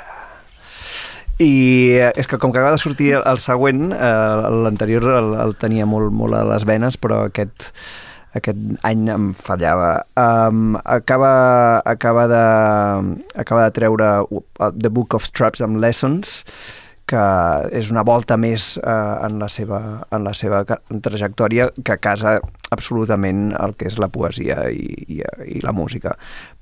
I 1.43 1.51
eh, 1.99 2.13
és 2.15 2.29
que 2.31 2.39
com 2.39 2.53
que 2.53 2.61
acaba 2.61 2.77
de 2.77 2.83
sortir 2.83 3.15
el, 3.19 3.39
següent, 3.43 3.89
eh, 3.91 4.51
l'anterior 4.65 5.09
el, 5.17 5.33
el 5.43 5.57
tenia 5.59 5.87
molt, 5.87 6.13
molt 6.15 6.39
a 6.39 6.45
les 6.47 6.67
venes, 6.69 6.95
però 7.01 7.25
aquest, 7.27 7.73
aquest 8.39 8.61
any 8.87 9.09
em 9.11 9.33
fallava. 9.35 10.05
Um, 10.15 10.79
acaba, 10.85 11.83
acaba, 11.91 12.29
de, 12.31 12.45
acaba 13.35 13.67
de 13.67 13.75
treure 13.75 14.15
uh, 14.31 14.71
The 14.71 14.95
Book 14.95 15.19
of 15.19 15.33
Traps 15.35 15.65
and 15.65 15.83
Lessons, 15.83 16.45
que 17.11 17.23
és 17.77 17.91
una 17.93 18.01
volta 18.07 18.39
més 18.41 18.79
eh, 18.81 18.93
en, 19.27 19.35
la 19.37 19.51
seva, 19.53 19.81
en 20.09 20.23
la 20.25 20.33
seva 20.33 20.63
trajectòria 20.65 21.67
que 21.85 21.99
casa 22.01 22.39
absolutament 22.73 23.51
el 23.61 23.75
que 23.77 23.91
és 23.91 23.99
la 24.01 24.09
poesia 24.09 24.71
i, 24.73 25.19
i, 25.19 25.19
i 25.53 25.61
la 25.61 25.75
música. 25.77 26.15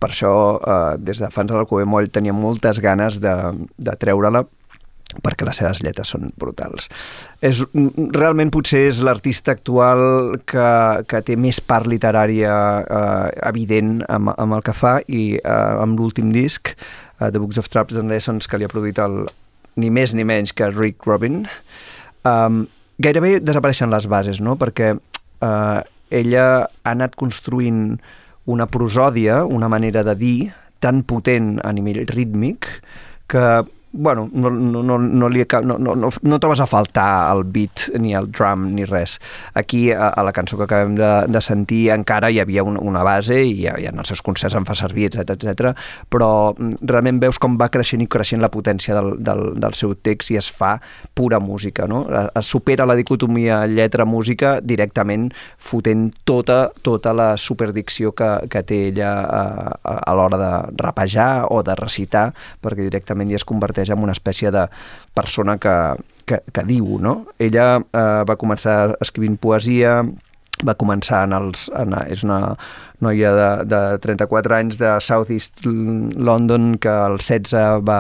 Per 0.03 0.11
això, 0.11 0.33
eh, 0.59 0.97
des 0.99 1.23
de 1.23 1.31
Fans 1.31 1.53
de 1.53 1.55
l'Alcover 1.55 1.87
Moll, 1.87 2.11
tenia 2.11 2.35
moltes 2.35 2.83
ganes 2.83 3.21
de, 3.23 3.37
de 3.79 3.95
treure-la 4.03 4.43
perquè 5.23 5.47
les 5.47 5.61
seves 5.61 5.83
lletres 5.85 6.13
són 6.15 6.31
brutals. 6.41 6.89
És, 7.45 7.63
realment 8.17 8.53
potser 8.55 8.87
és 8.89 9.03
l'artista 9.05 9.55
actual 9.57 10.39
que, 10.49 10.69
que 11.09 11.23
té 11.27 11.37
més 11.37 11.61
part 11.61 11.89
literària 11.91 12.55
eh, 12.83 13.29
evident 13.51 14.01
amb, 14.09 14.33
amb 14.37 14.59
el 14.59 14.65
que 14.67 14.77
fa 14.77 14.99
i 15.07 15.25
eh, 15.37 15.83
amb 15.83 16.01
l'últim 16.01 16.33
disc, 16.35 16.73
eh, 16.73 17.29
The 17.29 17.39
Books 17.39 17.61
of 17.61 17.69
Traps 17.73 18.01
and 18.01 18.13
Lessons, 18.13 18.49
que 18.49 18.61
li 18.61 18.69
ha 18.69 18.73
produït 18.73 19.01
el, 19.03 19.27
ni 19.77 19.91
més 19.93 20.15
ni 20.17 20.25
menys 20.29 20.55
que 20.57 20.71
Rick 20.73 21.07
Rubin, 21.09 21.45
um, 22.29 22.65
gairebé 23.03 23.39
desapareixen 23.41 23.93
les 23.93 24.09
bases, 24.11 24.41
no? 24.41 24.57
perquè 24.61 24.95
uh, 24.95 25.79
ella 26.13 26.47
ha 26.65 26.93
anat 26.93 27.17
construint 27.19 27.97
una 28.47 28.67
prosòdia, 28.67 29.45
una 29.47 29.69
manera 29.71 30.03
de 30.05 30.17
dir 30.19 30.37
tan 30.83 31.05
potent 31.07 31.57
a 31.63 31.71
nivell 31.73 32.03
rítmic 32.11 32.67
que 33.31 33.63
bueno, 33.93 34.29
no, 34.33 34.51
no, 34.51 34.83
no, 34.83 34.99
no, 34.99 35.29
li, 35.29 35.45
no, 35.65 35.79
no, 35.79 35.95
no, 35.95 36.11
no 36.23 36.39
trobes 36.41 36.61
a 36.61 36.67
faltar 36.67 37.31
el 37.35 37.45
beat 37.45 37.91
ni 38.01 38.15
el 38.17 38.31
drum 38.33 38.71
ni 38.75 38.87
res. 38.89 39.19
Aquí, 39.55 39.91
a, 39.93 40.09
a 40.09 40.25
la 40.25 40.33
cançó 40.33 40.57
que 40.57 40.65
acabem 40.65 40.95
de, 40.97 41.11
de 41.29 41.41
sentir, 41.45 41.91
encara 41.93 42.31
hi 42.31 42.41
havia 42.41 42.65
una, 42.65 42.81
una 42.81 43.03
base 43.05 43.43
i, 43.45 43.67
i 43.67 43.89
en 43.89 44.01
els 44.01 44.09
seus 44.09 44.23
concerts 44.25 44.57
en 44.57 44.67
fa 44.69 44.77
servir, 44.79 45.11
etc 45.11 45.35
etc. 45.37 45.73
però 46.13 46.53
mm, 46.57 46.89
realment 46.89 47.21
veus 47.23 47.39
com 47.43 47.59
va 47.61 47.69
creixent 47.73 48.03
i 48.05 48.09
creixent 48.09 48.43
la 48.43 48.51
potència 48.53 48.97
del, 48.97 49.15
del, 49.21 49.45
del 49.61 49.77
seu 49.77 49.95
text 49.95 50.33
i 50.33 50.39
es 50.41 50.49
fa 50.53 50.79
pura 51.15 51.41
música, 51.41 51.87
no? 51.89 52.05
Es 52.39 52.49
supera 52.49 52.87
la 52.89 52.97
dicotomia 52.99 53.63
lletra-música 53.67 54.57
directament 54.65 55.29
fotent 55.59 56.09
tota, 56.25 56.71
tota 56.83 57.13
la 57.17 57.33
superdicció 57.37 58.13
que, 58.17 58.31
que 58.51 58.65
té 58.67 58.81
ella 58.89 59.13
a, 59.23 59.43
a, 59.83 59.97
a 59.99 60.17
l'hora 60.17 60.41
de 60.41 60.53
rapejar 60.83 61.47
o 61.51 61.63
de 61.67 61.77
recitar, 61.79 62.31
perquè 62.63 62.87
directament 62.87 63.31
ja 63.33 63.41
es 63.41 63.49
converteix 63.49 63.82
en 63.91 64.03
una 64.03 64.15
espècie 64.15 64.53
de 64.55 64.67
persona 65.15 65.59
que, 65.59 65.75
que, 66.27 66.43
que 66.53 66.65
diu, 66.69 66.99
no? 67.03 67.17
Ella 67.43 67.81
eh, 67.81 68.23
va 68.29 68.39
començar 68.39 68.95
escrivint 69.03 69.39
poesia, 69.43 70.03
va 70.63 70.77
començar 70.79 71.25
en 71.27 71.37
els... 71.39 71.69
En, 71.79 71.97
és 72.07 72.23
una 72.27 72.55
noia 73.03 73.33
de, 73.35 73.49
de 73.73 73.81
34 74.05 74.59
anys 74.61 74.79
de 74.79 74.93
South 75.03 75.33
East 75.35 75.65
London 75.67 76.77
que 76.79 76.93
als 76.93 77.27
16 77.27 77.83
va, 77.89 77.99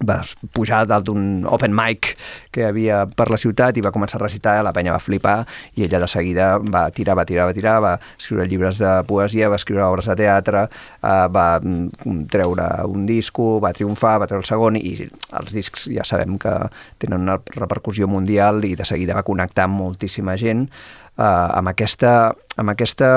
va 0.00 0.18
pujar 0.54 0.82
dalt 0.88 1.06
d'un 1.06 1.44
open 1.46 1.74
mic 1.76 2.14
que 2.52 2.64
havia 2.66 3.04
per 3.06 3.28
la 3.30 3.38
ciutat 3.38 3.76
i 3.76 3.84
va 3.84 3.92
començar 3.94 4.18
a 4.18 4.22
recitar, 4.24 4.56
la 4.64 4.72
penya 4.74 4.94
va 4.94 5.02
flipar 5.02 5.42
i 5.76 5.84
ella 5.86 6.00
de 6.02 6.08
seguida 6.10 6.56
va 6.58 6.88
tirar, 6.90 7.16
va 7.18 7.26
tirar, 7.28 7.46
va 7.50 7.56
tirar, 7.56 7.76
va 7.84 7.92
escriure 8.18 8.48
llibres 8.48 8.80
de 8.82 8.92
poesia, 9.08 9.50
va 9.52 9.60
escriure 9.60 9.84
obres 9.86 10.08
de 10.10 10.16
teatre, 10.18 10.64
eh, 10.66 11.26
va 11.36 11.46
mm, 11.60 12.24
treure 12.32 12.68
un 12.88 13.06
disco, 13.06 13.60
va 13.62 13.72
triomfar, 13.76 14.18
va 14.22 14.30
treure 14.30 14.42
el 14.42 14.48
segon 14.48 14.78
i 14.80 14.96
els 15.06 15.54
discs 15.54 15.88
ja 15.92 16.06
sabem 16.08 16.38
que 16.40 16.54
tenen 17.02 17.28
una 17.28 17.38
repercussió 17.54 18.08
mundial 18.08 18.64
i 18.66 18.74
de 18.78 18.88
seguida 18.88 19.16
va 19.18 19.26
connectar 19.26 19.68
amb 19.68 19.78
moltíssima 19.80 20.36
gent. 20.40 20.66
Eh, 21.12 21.24
amb, 21.24 21.68
aquesta, 21.68 22.32
amb 22.56 22.72
aquesta 22.72 23.10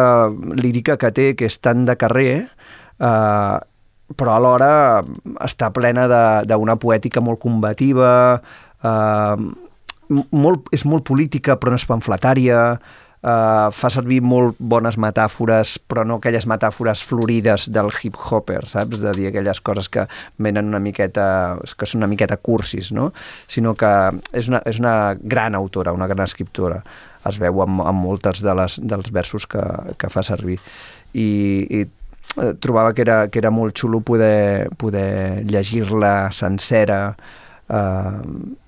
lírica 0.59 0.99
que 0.99 1.11
té, 1.15 1.31
que 1.39 1.47
és 1.47 1.57
tan 1.63 1.85
de 1.87 1.95
carrer, 1.97 2.33
eh, 2.99 3.57
però 4.13 4.35
alhora 4.35 5.01
està 5.41 5.71
plena 5.73 6.05
d'una 6.45 6.77
poètica 6.77 7.23
molt 7.25 7.41
combativa, 7.41 8.11
eh, 8.83 9.45
molt, 10.29 10.69
és 10.75 10.85
molt 10.85 11.07
política 11.07 11.57
però 11.57 11.73
no 11.73 11.81
és 11.81 11.87
pamfletària, 11.89 12.61
eh, 13.25 13.69
fa 13.73 13.89
servir 13.89 14.21
molt 14.21 14.59
bones 14.59 14.99
metàfores, 15.01 15.75
però 15.89 16.05
no 16.05 16.19
aquelles 16.19 16.45
metàfores 16.49 17.01
florides 17.05 17.67
del 17.73 17.89
hip-hopper, 17.89 18.61
saps? 18.69 19.01
De 19.01 19.15
dir 19.17 19.29
aquelles 19.31 19.61
coses 19.61 19.89
que 19.89 20.05
venen 20.37 20.69
una 20.71 20.81
miqueta, 20.83 21.57
que 21.65 21.89
són 21.89 22.03
una 22.03 22.11
miqueta 22.11 22.37
cursis, 22.37 22.91
no? 22.93 23.11
Sinó 23.47 23.75
que 23.75 23.91
és 24.33 24.51
una, 24.51 24.61
és 24.69 24.79
una 24.81 25.15
gran 25.21 25.57
autora, 25.57 25.95
una 25.95 26.09
gran 26.11 26.25
escriptora. 26.27 26.83
Es 27.25 27.39
veu 27.41 27.63
amb, 27.63 27.81
amb 27.81 28.05
moltes 28.05 28.43
de 28.45 28.53
les, 28.53 28.77
dels 28.77 29.09
versos 29.11 29.47
que, 29.49 29.63
que 29.97 30.11
fa 30.13 30.21
servir. 30.23 30.59
I, 31.15 31.25
i 31.71 31.85
eh, 32.41 32.53
trobava 32.59 32.93
que 32.93 33.01
era, 33.05 33.27
que 33.29 33.39
era 33.39 33.51
molt 33.51 33.77
xulo 33.77 34.01
poder, 34.01 34.69
poder 34.77 35.43
llegir-la 35.47 36.31
sencera 36.31 36.99
eh, 37.69 38.21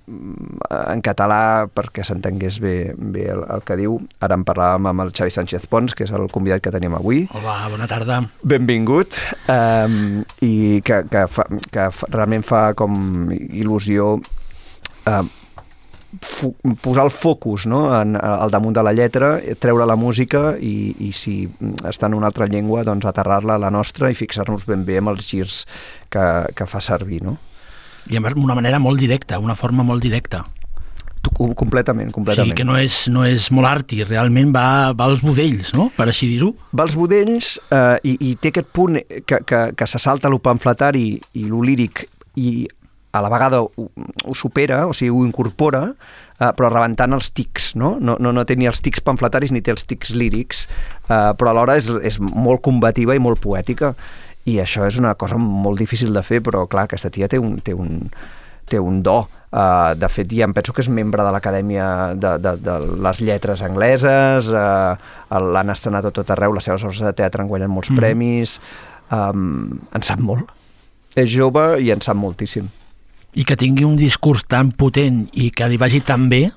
en 0.08 1.02
català 1.04 1.68
perquè 1.68 2.04
s'entengués 2.08 2.62
bé, 2.64 2.76
bé 2.96 3.26
el, 3.34 3.44
el 3.44 3.64
que 3.68 3.76
diu. 3.80 3.98
Ara 4.24 4.38
en 4.40 4.46
parlàvem 4.48 4.88
amb 4.92 5.04
el 5.04 5.12
Xavi 5.16 5.34
Sánchez 5.36 5.68
Pons, 5.68 5.96
que 5.98 6.08
és 6.08 6.14
el 6.16 6.30
convidat 6.32 6.64
que 6.64 6.72
tenim 6.72 6.96
avui. 6.96 7.26
Hola, 7.36 7.58
bona 7.74 7.90
tarda. 7.92 8.22
Benvingut 8.48 9.20
um, 9.52 10.24
i 10.48 10.80
que, 10.88 11.02
que, 11.12 11.26
fa, 11.28 11.48
que 11.74 11.90
fa, 11.92 12.12
realment 12.16 12.48
fa 12.48 12.70
com 12.80 13.28
il·lusió 13.36 14.16
fo 15.08 15.47
posar 16.82 17.04
el 17.06 17.12
focus 17.12 17.66
no? 17.68 17.82
en, 18.02 18.16
al 18.16 18.52
damunt 18.52 18.76
de 18.78 18.84
la 18.84 18.94
lletra, 18.96 19.38
treure 19.60 19.86
la 19.86 19.96
música 20.00 20.56
i, 20.60 20.96
i 21.08 21.12
si 21.16 21.48
està 21.88 22.08
en 22.08 22.16
una 22.18 22.30
altra 22.32 22.48
llengua, 22.48 22.84
doncs 22.88 23.06
aterrar-la 23.10 23.58
a 23.58 23.62
la 23.68 23.72
nostra 23.74 24.10
i 24.12 24.16
fixar-nos 24.18 24.66
ben 24.70 24.86
bé 24.88 25.00
amb 25.02 25.12
els 25.14 25.28
girs 25.28 25.66
que, 26.10 26.24
que 26.56 26.66
fa 26.70 26.82
servir. 26.82 27.22
No? 27.28 27.38
I 28.08 28.18
a 28.18 28.24
més, 28.24 28.38
d'una 28.38 28.56
manera 28.56 28.80
molt 28.80 29.00
directa, 29.04 29.40
una 29.44 29.56
forma 29.60 29.84
molt 29.84 30.02
directa. 30.04 30.46
Tu, 31.22 31.32
com- 31.36 31.52
completament, 31.58 32.12
O 32.14 32.16
completament. 32.16 32.54
sigui, 32.54 32.58
que 32.62 32.64
no 32.68 32.78
és, 32.80 33.02
no 33.12 33.26
és 33.28 33.50
molt 33.52 33.68
arti, 33.68 34.04
realment 34.08 34.54
va, 34.56 34.94
va 34.96 35.10
als 35.12 35.20
budells, 35.26 35.74
no?, 35.76 35.90
per 35.98 36.06
així 36.08 36.30
dir-ho. 36.30 36.54
va 36.72 36.86
als 36.86 36.96
budells 36.96 37.58
eh, 37.68 37.98
i, 38.08 38.14
i 38.30 38.36
té 38.40 38.54
aquest 38.54 38.70
punt 38.72 39.00
que, 39.28 39.42
que, 39.44 39.62
que 39.76 39.88
se 39.90 40.00
salta 40.00 40.30
lo 40.32 40.40
pamfletari 40.40 41.10
i 41.42 41.48
lo 41.50 41.60
líric 41.66 42.06
i 42.38 42.68
a 43.12 43.22
la 43.22 43.30
vegada 43.30 43.62
ho, 43.64 43.72
ho 44.26 44.34
supera, 44.36 44.86
o 44.88 44.94
sigui, 44.94 45.10
ho 45.14 45.26
incorpora, 45.26 45.94
eh, 46.40 46.52
però 46.58 46.70
rebentant 46.70 47.14
els 47.14 47.32
tics, 47.32 47.72
no? 47.76 47.96
No, 48.00 48.18
no, 48.20 48.34
no 48.36 48.46
té 48.46 48.56
ni 48.60 48.68
els 48.70 48.82
tics 48.84 49.02
pamfletaris 49.02 49.52
ni 49.52 49.62
té 49.62 49.72
els 49.74 49.88
tics 49.90 50.14
lírics, 50.14 50.68
eh, 51.10 51.32
però 51.40 51.54
alhora 51.54 51.78
és, 51.80 51.90
és 52.04 52.20
molt 52.20 52.62
combativa 52.62 53.16
i 53.16 53.24
molt 53.24 53.42
poètica. 53.42 53.96
I 54.48 54.60
això 54.64 54.86
és 54.88 54.98
una 55.00 55.16
cosa 55.20 55.36
molt 55.38 55.80
difícil 55.80 56.14
de 56.14 56.24
fer, 56.24 56.40
però 56.44 56.68
clar, 56.72 56.86
aquesta 56.88 57.10
tia 57.12 57.28
té 57.28 57.40
un, 57.40 57.58
té 57.60 57.74
un, 57.76 58.08
té 58.70 58.80
un 58.80 59.02
do. 59.04 59.26
Uh, 59.48 59.94
de 59.96 60.08
fet, 60.12 60.28
ja 60.36 60.44
em 60.44 60.52
penso 60.54 60.74
que 60.76 60.84
és 60.84 60.90
membre 60.92 61.24
de 61.24 61.30
l'Acadèmia 61.32 62.14
de, 62.20 62.34
de, 62.44 62.52
de 62.60 62.74
les 63.00 63.22
Lletres 63.24 63.62
Angleses, 63.64 64.50
uh, 64.52 65.40
l'han 65.40 65.72
estrenat 65.72 66.06
a 66.06 66.12
tot 66.12 66.34
arreu, 66.36 66.52
les 66.54 66.68
seves 66.68 66.84
obres 66.84 67.00
de 67.00 67.14
teatre 67.16 67.42
han 67.42 67.48
guanyat 67.48 67.72
molts 67.72 67.90
Mhm. 67.90 67.98
premis, 67.98 68.58
um, 69.10 69.80
en 69.96 70.04
sap 70.04 70.20
molt. 70.20 70.52
És 71.16 71.32
jove 71.32 71.80
i 71.82 71.92
en 71.96 72.04
sap 72.04 72.20
moltíssim. 72.20 72.68
I 73.36 73.44
que 73.46 73.58
tingui 73.60 73.86
un 73.86 73.98
discurs 74.00 74.46
tan 74.48 74.72
potent 74.72 75.28
i 75.34 75.52
que 75.52 75.68
li 75.68 75.78
vagi 75.78 76.02
tan 76.06 76.30
bé, 76.32 76.48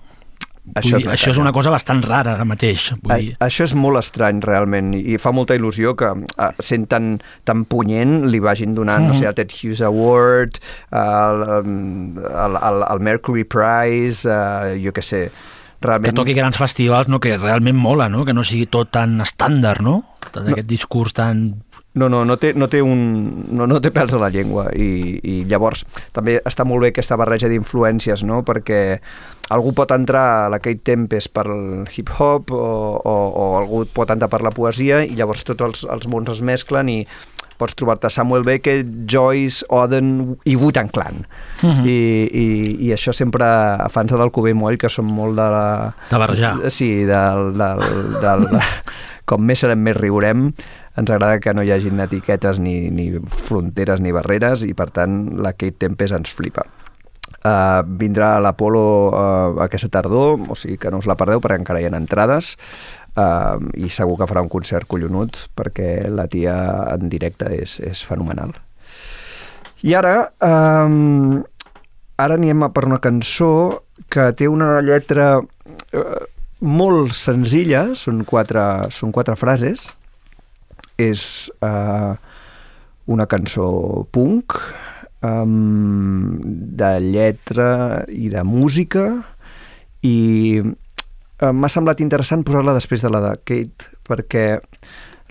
Això 0.77 0.99
és 0.99 1.03
dir, 1.03 1.09
una 1.09 1.15
això 1.17 1.33
és 1.33 1.39
una 1.41 1.50
cosa 1.57 1.71
bastant 1.73 2.03
rara 2.05 2.35
ara 2.37 2.45
mateix. 2.47 2.91
Vull 3.03 3.23
dir, 3.25 3.31
A, 3.39 3.49
això 3.49 3.65
és 3.67 3.73
molt 3.75 3.99
estrany, 3.99 4.43
realment, 4.45 4.93
i 4.95 5.17
fa 5.19 5.33
molta 5.35 5.56
il·lusió 5.59 5.97
que, 5.99 6.11
uh, 6.15 6.50
sent 6.63 6.87
tan, 6.93 7.15
tan 7.49 7.65
punyent, 7.71 8.28
li 8.30 8.39
vagin 8.45 8.76
donant, 8.76 9.09
no 9.09 9.17
sé, 9.17 9.26
el 9.26 9.35
Ted 9.39 9.54
Hughes 9.56 9.80
Award, 9.87 10.61
el, 10.93 11.47
el, 11.56 12.61
el, 12.61 12.85
el 12.87 13.02
Mercury 13.09 13.47
Prize, 13.49 14.28
uh, 14.28 14.76
jo 14.85 14.95
què 14.95 15.04
sé, 15.04 15.25
que 15.80 15.89
realment... 15.89 16.17
toqui 16.21 16.37
grans 16.37 16.61
festivals, 16.61 17.09
no? 17.09 17.19
que 17.25 17.37
realment 17.39 17.78
mola, 17.80 18.11
no? 18.13 18.26
que 18.28 18.37
no 18.37 18.45
sigui 18.45 18.69
tot 18.71 18.93
tan 18.95 19.19
estàndard, 19.25 19.83
no? 19.83 20.02
Tot 20.28 20.45
aquest 20.45 20.69
discurs 20.69 21.17
tan... 21.17 21.65
No, 21.99 22.07
no, 22.07 22.23
no 22.25 22.37
té, 22.39 22.53
no 22.55 22.69
té, 22.71 22.79
un, 22.87 23.00
no, 23.50 23.67
no 23.67 23.81
té 23.83 23.91
pèls 23.91 24.13
a 24.15 24.21
la 24.23 24.29
llengua 24.31 24.69
i, 24.79 25.19
i 25.26 25.41
llavors 25.50 25.83
també 26.15 26.37
està 26.47 26.63
molt 26.63 26.85
bé 26.85 26.93
aquesta 26.93 27.19
barreja 27.19 27.50
d'influències, 27.50 28.23
no? 28.23 28.45
perquè 28.47 29.00
algú 29.50 29.73
pot 29.75 29.91
entrar 29.91 30.23
a 30.45 30.53
la 30.55 30.61
Kate 30.63 30.85
Tempest 30.87 31.33
per 31.35 31.49
el 31.50 31.91
hip-hop 31.91 32.55
o, 32.55 32.63
o, 33.03 33.17
o 33.26 33.49
algú 33.59 33.83
pot 33.91 34.15
entrar 34.15 34.31
per 34.31 34.45
la 34.47 34.55
poesia 34.55 35.03
i 35.03 35.19
llavors 35.19 35.43
tots 35.49 35.67
els, 35.67 35.83
els 35.91 36.07
mons 36.07 36.31
es 36.31 36.45
mesclen 36.47 36.95
i 36.95 37.00
pots 37.61 37.76
trobar-te 37.76 38.09
Samuel 38.09 38.47
Beckett, 38.47 38.89
Joyce, 39.11 39.67
Oden 39.69 40.37
i 40.49 40.57
Wu-Tang 40.57 40.89
Clan. 40.95 41.25
Mhm. 41.61 41.85
I, 41.85 41.99
i, 42.33 42.47
I 42.87 42.95
això 42.97 43.13
sempre 43.13 43.45
a 43.45 43.91
fans 43.93 44.15
del 44.15 44.33
Cubé 44.33 44.55
Moll, 44.57 44.79
que 44.81 44.89
són 44.89 45.11
molt 45.11 45.37
de 45.37 45.49
la... 45.53 45.67
De 46.09 46.21
barrejar. 46.23 46.55
Sí, 46.73 46.93
del, 47.09 47.53
del, 47.59 47.85
del, 48.23 48.47
com 49.29 49.45
més 49.45 49.61
serem 49.63 49.83
més 49.85 49.99
riurem, 49.99 50.49
ens 51.00 51.10
agrada 51.10 51.41
que 51.41 51.54
no 51.56 51.65
hi 51.65 51.73
hagin 51.73 52.00
etiquetes 52.04 52.60
ni, 52.60 52.91
ni 52.93 53.10
fronteres 53.21 54.02
ni 54.04 54.13
barreres 54.13 54.65
i 54.67 54.75
per 54.76 54.91
tant 54.95 55.23
la 55.41 55.54
Kate 55.56 55.78
Tempest 55.86 56.17
ens 56.17 56.32
flipa. 56.36 56.67
Uh, 57.41 57.80
vindrà 57.97 58.34
a 58.36 58.41
l'Apolo 58.45 58.82
uh, 59.08 59.60
aquesta 59.65 59.89
tardor, 59.89 60.43
o 60.50 60.56
sigui 60.58 60.76
que 60.80 60.91
no 60.93 60.99
us 61.00 61.08
la 61.08 61.17
perdeu 61.17 61.41
perquè 61.41 61.56
encara 61.56 61.80
hi 61.80 61.86
ha 61.89 61.93
entrades 61.97 62.56
uh, 63.17 63.56
i 63.80 63.89
segur 63.89 64.19
que 64.21 64.28
farà 64.28 64.43
un 64.45 64.50
concert 64.52 64.84
collonut 64.91 65.47
perquè 65.56 66.10
la 66.13 66.26
tia 66.28 66.56
en 66.93 67.08
directe 67.08 67.49
és, 67.56 67.78
és 67.80 68.02
fenomenal. 68.04 68.52
I 69.80 69.95
ara, 69.97 70.15
um, 70.45 71.39
ara 72.21 72.36
anirem 72.36 72.67
a 72.67 72.69
per 72.75 72.84
una 72.91 73.00
cançó 73.00 73.86
que 74.13 74.26
té 74.36 74.50
una 74.50 74.75
lletra 74.84 75.39
uh, 75.41 76.21
molt 76.60 77.17
senzilla, 77.17 77.95
són 77.97 78.21
quatre, 78.28 78.67
són 78.93 79.17
quatre 79.17 79.39
frases, 79.41 79.86
és 81.00 81.23
uh, 81.65 82.15
una 83.10 83.26
cançó 83.30 83.71
punk, 84.13 84.56
um, 85.26 86.39
de 86.80 86.93
lletra 87.04 87.71
i 88.08 88.30
de 88.32 88.45
música, 88.47 89.06
i 90.06 90.19
uh, 90.63 91.52
m'ha 91.52 91.73
semblat 91.73 92.00
interessant 92.04 92.45
posar-la 92.47 92.76
després 92.76 93.04
de 93.04 93.13
la 93.13 93.25
de 93.25 93.34
Kate, 93.45 93.91
perquè 94.06 94.47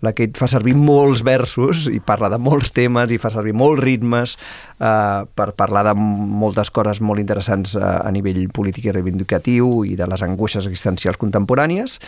la 0.01 0.13
Kate 0.15 0.39
fa 0.39 0.47
servir 0.47 0.75
molts 0.79 1.23
versos 1.27 1.87
i 1.91 1.99
parla 1.99 2.29
de 2.31 2.39
molts 2.39 2.71
temes 2.75 3.11
i 3.11 3.19
fa 3.19 3.31
servir 3.33 3.53
molts 3.57 3.83
ritmes 3.83 4.35
eh, 4.79 5.21
per 5.35 5.49
parlar 5.59 5.83
de 5.89 5.95
moltes 5.99 6.71
coses 6.71 7.01
molt 7.03 7.19
interessants 7.19 7.75
eh, 7.75 7.83
a 7.83 8.11
nivell 8.15 8.45
polític 8.55 8.87
i 8.87 8.93
reivindicatiu 8.95 9.83
i 9.87 9.97
de 9.99 10.07
les 10.07 10.23
angoixes 10.23 10.69
existencials 10.69 11.19
contemporànies. 11.19 11.99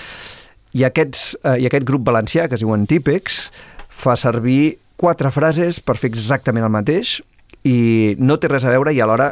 I, 0.73 0.85
aquests, 0.87 1.35
eh, 1.43 1.57
I 1.63 1.67
aquest 1.67 1.85
grup 1.87 2.05
valencià, 2.07 2.47
que 2.47 2.55
es 2.57 2.63
diuen 2.63 2.87
Típex, 2.87 3.43
fa 3.89 4.15
servir 4.19 4.77
quatre 5.01 5.31
frases 5.33 5.79
per 5.83 5.97
fer 5.99 6.11
exactament 6.11 6.65
el 6.65 6.73
mateix 6.73 7.19
i 7.67 8.15
no 8.21 8.37
té 8.37 8.49
res 8.49 8.65
a 8.65 8.73
veure 8.73 8.93
i 8.93 9.01
alhora 9.01 9.31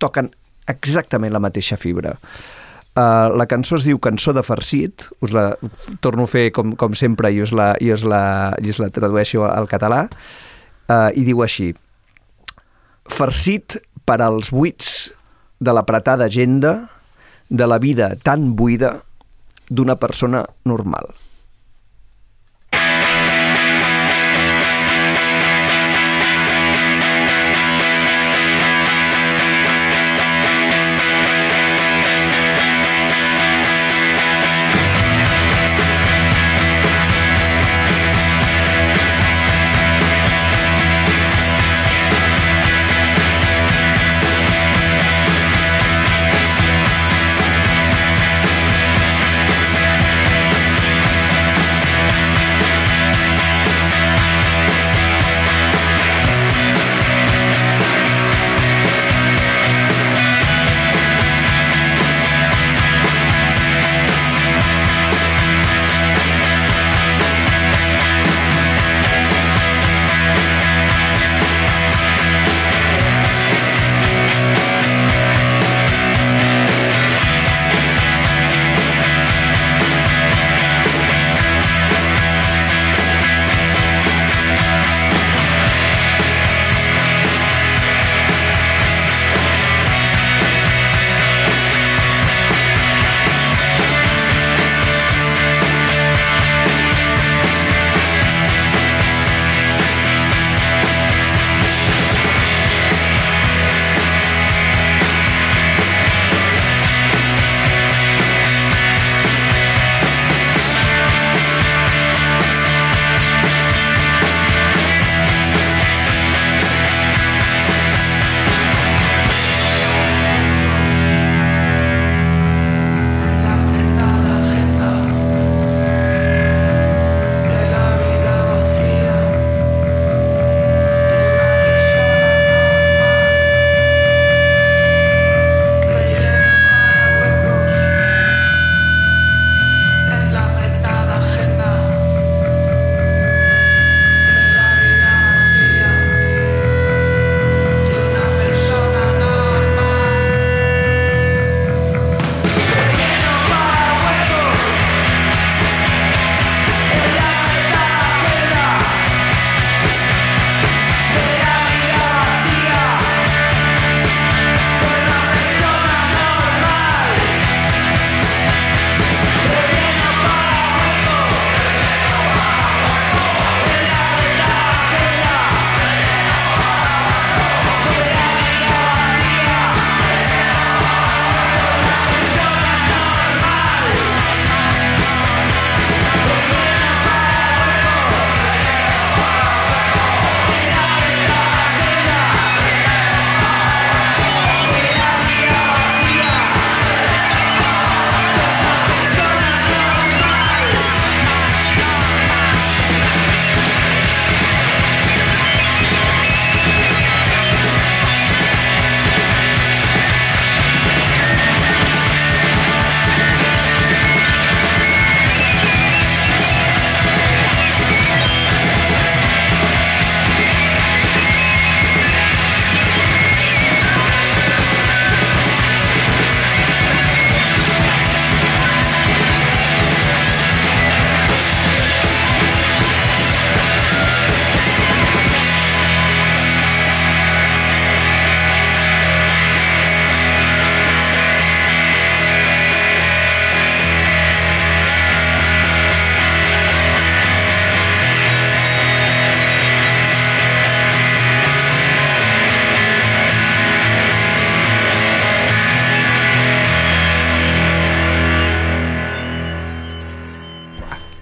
toquen 0.00 0.30
exactament 0.68 1.32
la 1.32 1.42
mateixa 1.42 1.78
fibra. 1.80 2.16
Uh, 2.96 3.28
la 3.36 3.44
cançó 3.44 3.76
es 3.76 3.84
diu 3.84 3.98
Cançó 4.00 4.32
de 4.32 4.40
farcit, 4.40 5.04
us 5.20 5.32
la 5.36 5.50
torno 6.00 6.24
a 6.24 6.30
fer 6.32 6.46
com, 6.56 6.72
com 6.80 6.94
sempre 6.96 7.28
i 7.28 7.42
us 7.44 7.52
la, 7.52 7.74
i 7.80 7.90
us 7.92 8.06
la, 8.08 8.54
i 8.56 8.72
us 8.72 8.80
la 8.80 8.88
tradueixo 8.88 9.44
al 9.44 9.68
català, 9.68 10.06
uh, 10.88 11.10
i 11.12 11.26
diu 11.26 11.42
així 11.44 11.74
Farcit 13.06 13.76
per 14.08 14.16
als 14.24 14.48
buits 14.50 15.10
de 15.62 15.74
l'apretada 15.76 16.26
agenda 16.26 16.88
de 17.48 17.68
la 17.68 17.78
vida 17.78 18.14
tan 18.24 18.54
buida 18.56 18.96
d'una 19.68 19.96
persona 19.96 20.44
normal. 20.64 21.25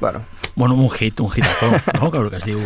Bueno, 0.05 0.21
Bueno, 0.55 0.75
un 0.77 0.91
hit, 0.91 1.19
un 1.21 1.31
hitazo, 1.35 1.71
no? 2.01 2.11
Que, 2.13 2.19
el 2.21 2.31
que 2.31 2.37
es 2.43 2.45
diu... 2.47 2.61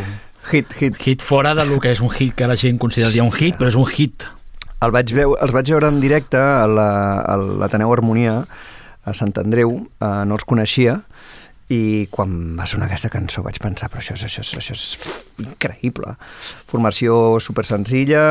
hit, 0.50 0.72
hit. 0.78 0.96
Hit 1.00 1.22
fora 1.22 1.54
del 1.54 1.72
que 1.80 1.92
és 1.94 2.00
un 2.04 2.10
hit 2.10 2.34
que 2.36 2.46
la 2.50 2.56
gent 2.60 2.78
consideraria 2.82 3.22
un 3.24 3.32
hit, 3.32 3.56
però 3.56 3.68
és 3.72 3.76
un 3.80 3.86
hit. 3.88 4.26
El 4.84 4.92
vaig 4.94 5.10
veu, 5.16 5.32
els 5.42 5.52
vaig 5.56 5.70
veure 5.72 5.88
en 5.90 6.00
directe 6.02 6.36
a 6.38 6.66
la- 6.70 7.20
a 7.24 7.36
l'Ateneu 7.36 7.90
Harmonia 7.92 8.42
a 9.08 9.14
Sant 9.16 9.32
Andreu, 9.40 9.72
eh, 10.00 10.10
no 10.28 10.36
els 10.36 10.44
coneixia, 10.44 10.98
i 11.68 12.06
quan 12.12 12.30
va 12.56 12.64
sonar 12.68 12.86
aquesta 12.88 13.10
cançó 13.12 13.42
vaig 13.44 13.58
pensar, 13.60 13.90
però 13.92 14.00
això 14.00 14.14
és, 14.16 14.22
això 14.24 14.40
és, 14.44 14.52
això 14.60 14.72
és 14.76 14.84
increïble. 15.44 16.14
Formació 16.68 17.38
super 17.44 17.64
senzilla, 17.68 18.22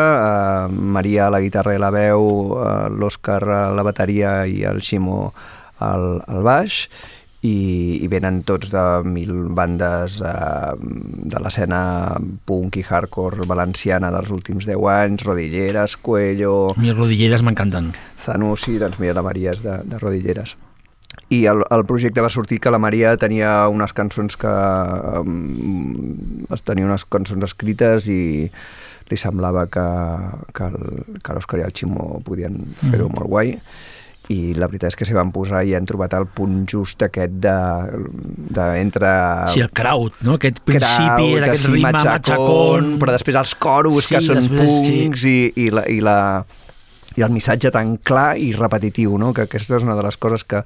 eh, 0.70 0.72
Maria 0.74 1.28
a 1.28 1.34
la 1.34 1.41
guitarra 1.43 1.76
i 1.76 1.82
la 1.82 1.91
veu, 1.93 2.58
eh, 2.62 2.89
l'Òscar 2.98 3.41
a 3.43 3.62
la 3.78 3.84
bateria 3.86 4.39
i 4.50 4.63
el 4.65 4.82
Ximo 4.82 5.34
al, 5.80 6.22
al 6.28 6.41
baix, 6.46 6.88
i, 7.48 7.54
i 8.04 8.08
venen 8.12 8.42
tots 8.48 8.72
de 8.74 8.84
mil 9.08 9.32
bandes 9.56 10.20
eh, 10.20 10.76
de 11.32 11.42
l'escena 11.44 11.82
punk 12.48 12.78
i 12.82 12.86
hardcore 12.88 13.48
valenciana 13.48 14.12
dels 14.14 14.32
últims 14.36 14.68
10 14.68 14.84
anys, 14.94 15.26
Rodilleres, 15.28 15.98
Cuello, 16.04 16.68
A 16.76 16.80
mi 16.82 16.92
rodilleres 16.96 17.44
m'encanten. 17.46 17.92
Zanussi, 18.24 18.78
doncs 18.82 19.00
mira, 19.00 19.16
la 19.18 19.26
Maria 19.26 19.54
és 19.56 19.62
de, 19.64 19.78
de 19.88 20.00
Rodilleres. 20.02 20.58
I 21.32 21.42
el, 21.52 21.60
el 21.76 21.84
projecte 21.88 22.24
va 22.24 22.30
sortir 22.32 22.60
que 22.64 22.72
la 22.72 22.80
Maria 22.80 23.16
tenia 23.20 23.68
unes 23.72 23.92
cançons 23.96 24.38
que... 24.40 24.52
Um, 25.20 26.46
tenia 26.68 26.88
unes 26.88 27.04
cançons 27.12 27.44
escrites 27.48 28.08
i 28.12 28.22
li 29.08 29.18
semblava 29.20 29.66
que, 29.72 29.84
que 30.56 30.70
l'Òscar 31.36 31.62
i 31.62 31.66
el 31.68 31.76
Ximo 31.76 32.22
podien 32.28 32.58
fer-ho 32.82 33.08
Mm. 33.08 33.16
molt 33.16 33.30
guai 33.32 33.54
i 34.34 34.54
la 34.58 34.68
veritat 34.68 34.92
és 34.92 34.98
que 35.00 35.08
s'hi 35.08 35.16
van 35.16 35.32
posar 35.36 35.62
i 35.63 35.74
han 35.78 35.88
trobat 35.88 36.13
el 36.18 36.28
punt 36.36 36.66
just 36.70 37.04
aquest 37.06 37.38
de, 37.44 37.56
de 38.58 38.68
entre 38.82 39.10
Sí, 39.54 39.63
el 39.63 39.72
crowd, 39.72 40.20
no? 40.28 40.36
Aquest 40.36 40.60
principi, 40.68 41.32
Kraut, 41.32 41.44
aquest 41.48 41.63
així, 41.63 41.74
ritme 41.78 41.92
matxacón... 41.96 42.94
però 43.02 43.16
després 43.16 43.40
els 43.40 43.56
coros 43.56 44.08
Sí, 44.08 44.16
que 44.16 44.24
són 44.26 44.42
després, 44.42 44.72
sí. 44.72 44.96
punks 45.04 45.28
i, 45.32 45.38
i, 45.63 45.68
la, 45.72 45.86
i, 45.92 46.00
la, 46.04 46.18
i 47.16 47.26
el 47.26 47.36
missatge 47.36 47.72
tan 47.74 47.96
clar 48.04 48.34
i 48.42 48.52
repetitiu, 48.58 49.16
no? 49.22 49.32
que 49.34 49.48
aquesta 49.48 49.80
és 49.80 49.88
una 49.88 49.96
de 49.98 50.04
les 50.06 50.20
coses 50.20 50.44
que, 50.44 50.63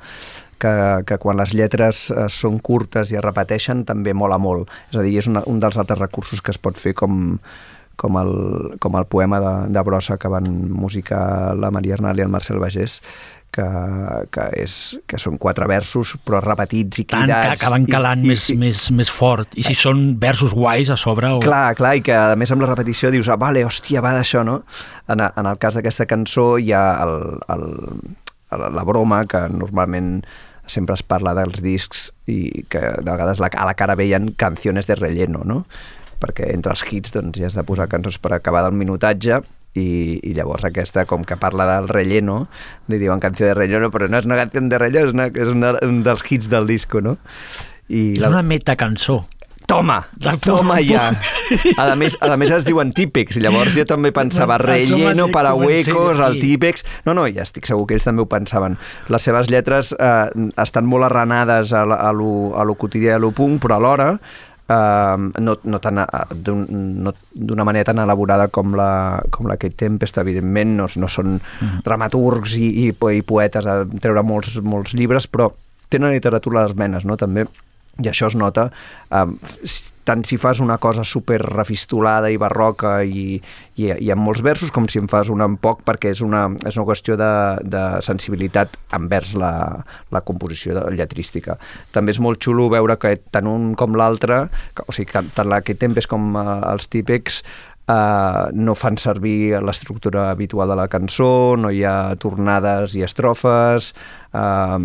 que, 0.62 0.76
que 1.08 1.20
quan 1.22 1.38
les 1.40 1.54
lletres 1.58 2.08
eh, 2.14 2.30
són 2.34 2.58
curtes 2.64 3.14
i 3.14 3.20
es 3.20 3.26
repeteixen 3.26 3.86
també 3.86 4.16
mola 4.18 4.40
molt. 4.42 4.72
És 4.90 4.98
a 4.98 5.06
dir, 5.06 5.18
és 5.22 5.30
una, 5.30 5.46
un 5.50 5.62
dels 5.62 5.78
altres 5.78 6.02
recursos 6.02 6.42
que 6.42 6.54
es 6.54 6.62
pot 6.62 6.82
fer 6.82 6.96
com, 6.98 7.38
com, 8.02 8.18
el, 8.22 8.34
com 8.82 8.98
el 8.98 9.06
poema 9.06 9.42
de, 9.44 9.54
de 9.74 9.86
Brossa 9.86 10.18
que 10.18 10.32
van 10.32 10.50
musicar 10.74 11.54
la 11.58 11.72
Maria 11.74 12.00
Arnal 12.00 12.20
i 12.20 12.26
el 12.26 12.34
Marcel 12.34 12.62
Bagés, 12.62 13.00
que, 13.52 13.66
que, 14.32 14.46
és, 14.64 14.76
que 15.10 15.20
són 15.22 15.38
quatre 15.42 15.68
versos 15.70 16.16
però 16.26 16.40
repetits 16.44 17.02
i 17.04 17.06
Tant 17.06 17.28
que 17.28 17.36
cridats. 17.36 17.60
acaben 17.60 17.88
calant 17.92 18.24
i, 18.24 18.32
més, 18.32 18.48
i, 18.54 18.58
més, 18.60 18.86
més 18.96 19.12
fort. 19.12 19.52
I 19.60 19.66
si 19.68 19.76
són 19.78 20.16
versos 20.22 20.56
guais 20.58 20.90
a 20.90 20.98
sobre... 21.00 21.34
O... 21.36 21.42
Clar, 21.44 21.76
clar, 21.80 21.96
i 22.00 22.06
que 22.06 22.16
a 22.16 22.38
més 22.40 22.54
amb 22.56 22.64
la 22.64 22.72
repetició 22.72 23.12
dius, 23.14 23.30
ah, 23.32 23.40
vale, 23.42 23.66
hòstia, 23.68 24.04
va 24.04 24.16
d'això, 24.16 24.46
no? 24.48 24.62
En, 25.12 25.24
en 25.28 25.52
el 25.52 25.60
cas 25.62 25.78
d'aquesta 25.78 26.08
cançó 26.10 26.56
hi 26.62 26.72
ha 26.76 26.86
el, 27.04 27.18
el, 27.52 27.68
el, 28.56 28.68
la 28.80 28.88
broma, 28.88 29.26
que 29.30 29.44
normalment 29.52 30.22
sempre 30.72 30.96
es 30.96 31.04
parla 31.04 31.36
dels 31.36 31.60
discs 31.64 32.10
i 32.32 32.64
que 32.72 32.80
de 32.80 33.10
vegades 33.10 33.42
la, 33.44 33.52
a 33.52 33.66
la 33.68 33.76
cara 33.76 33.98
veien 34.00 34.32
canciones 34.40 34.88
de 34.88 34.96
relleno, 34.96 35.44
no? 35.44 35.66
Perquè 36.22 36.52
entre 36.54 36.72
els 36.76 36.86
hits 36.88 37.12
doncs, 37.16 37.40
ja 37.42 37.50
has 37.50 37.58
de 37.58 37.66
posar 37.68 37.90
cançons 37.92 38.22
per 38.22 38.38
acabar 38.38 38.64
del 38.68 38.78
minutatge 38.78 39.42
i, 39.76 40.20
i 40.24 40.34
llavors 40.36 40.66
aquesta, 40.68 41.06
com 41.08 41.24
que 41.24 41.38
parla 41.40 41.68
del 41.76 41.88
relleno, 41.92 42.48
li 42.92 42.98
diuen 43.02 43.20
canció 43.24 43.48
de 43.48 43.54
relleno, 43.56 43.92
però 43.92 44.10
no 44.12 44.20
és 44.20 44.26
una 44.28 44.40
canció 44.42 44.62
de 44.68 44.78
relleno, 44.82 45.08
és, 45.08 45.14
una, 45.16 45.28
és 45.32 45.52
una, 45.54 45.76
un 45.88 46.02
dels 46.04 46.24
hits 46.30 46.50
del 46.52 46.68
disco, 46.68 47.00
no? 47.02 47.18
I 47.92 48.14
És 48.18 48.26
una 48.28 48.42
metacançó. 48.44 49.26
Toma, 49.68 50.02
La 50.20 50.34
toma 50.42 50.80
ja. 50.84 51.12
A 51.80 51.94
més, 51.96 52.18
a 52.20 52.36
més 52.36 52.50
es 52.52 52.66
diuen 52.68 52.90
típics, 52.92 53.38
llavors 53.40 53.72
jo 53.78 53.86
també 53.88 54.10
pensava 54.12 54.58
relleno 54.60 55.30
para 55.32 55.54
huecos, 55.56 56.20
el 56.20 56.40
típex... 56.42 56.84
No, 57.06 57.14
no, 57.16 57.24
ja 57.32 57.46
estic 57.46 57.70
segur 57.70 57.86
que 57.88 57.96
ells 57.96 58.04
també 58.10 58.26
ho 58.26 58.28
pensaven. 58.28 58.76
Les 59.14 59.24
seves 59.24 59.48
lletres 59.54 59.94
eh, 59.96 60.50
estan 60.60 60.90
molt 60.90 61.08
arrenades 61.08 61.72
a, 61.78 61.86
la- 61.88 62.02
a, 62.04 62.12
lo, 62.12 62.52
a 62.60 62.66
lo 62.68 62.76
quotidià 62.76 63.14
i 63.14 63.16
a 63.16 63.22
lo 63.22 63.32
punk, 63.38 63.62
però 63.64 63.78
alhora 63.80 64.10
eh, 64.72 65.42
no, 65.44 65.58
no 65.64 65.80
tan 65.84 66.00
a- 66.04 66.28
d'un- 66.34 66.68
no- 67.04 67.14
d'una 67.34 67.66
manera 67.68 67.90
tan 67.92 68.00
elaborada 68.00 68.48
com 68.48 68.74
la, 68.76 69.22
com 69.30 69.48
la 69.52 69.58
Kate 69.58 69.76
Tempest, 69.86 70.18
evidentment, 70.18 70.78
no, 70.78 70.88
no 70.96 71.08
són 71.12 71.40
Mhm. 71.42 71.82
dramaturgs 71.84 72.56
i, 72.58 72.70
i, 72.88 72.94
i 73.18 73.22
poetes 73.22 73.66
a 73.68 73.82
treure 74.00 74.24
molts, 74.24 74.58
molts 74.62 74.94
llibres, 74.96 75.28
però 75.32 75.52
tenen 75.90 76.12
literatura 76.16 76.62
a 76.62 76.68
les 76.70 76.76
menes, 76.76 77.04
no?, 77.06 77.18
també. 77.18 77.46
I 78.00 78.08
això 78.08 78.30
es 78.32 78.38
nota, 78.40 78.70
eh, 79.12 79.26
tant 80.08 80.24
si 80.26 80.38
fas 80.40 80.62
una 80.64 80.78
cosa 80.82 81.04
super 81.04 81.42
refistolada 81.44 82.32
i 82.32 82.38
barroca 82.40 83.02
i, 83.04 83.36
i, 83.76 83.90
i 83.92 84.12
amb 84.14 84.24
molts 84.26 84.42
versos, 84.46 84.72
com 84.74 84.88
si 84.90 85.02
en 85.02 85.10
fas 85.12 85.30
una 85.30 85.46
amb 85.50 85.60
poc, 85.62 85.84
perquè 85.86 86.14
és 86.16 86.24
una, 86.26 86.46
és 86.66 86.80
una 86.80 86.88
qüestió 86.88 87.18
de, 87.20 87.32
de 87.62 87.84
sensibilitat 88.06 88.80
envers 88.98 89.36
la, 89.38 89.54
la 90.10 90.24
composició 90.26 90.78
de, 90.78 90.86
lletrística. 90.98 91.58
També 91.92 92.16
és 92.16 92.22
molt 92.24 92.42
xulo 92.42 92.70
veure 92.72 92.98
que 93.02 93.18
tant 93.36 93.50
un 93.52 93.74
com 93.78 94.00
l'altre, 94.00 94.46
o 94.88 94.96
sigui, 94.96 95.28
tant 95.36 95.52
la 95.52 95.62
que 95.62 95.76
tempes 95.78 96.10
com 96.10 96.32
eh, 96.40 96.48
els 96.72 96.90
típics, 96.90 97.44
eh, 97.92 98.46
no 98.54 98.76
fan 98.76 98.98
servir 98.98 99.60
l'estructura 99.62 100.30
habitual 100.32 100.72
de 100.72 100.80
la 100.80 100.88
cançó, 100.92 101.56
no 101.58 101.72
hi 101.72 101.84
ha 101.86 102.16
tornades 102.22 102.96
i 102.96 103.06
estrofes, 103.06 103.94
eh, 104.34 104.78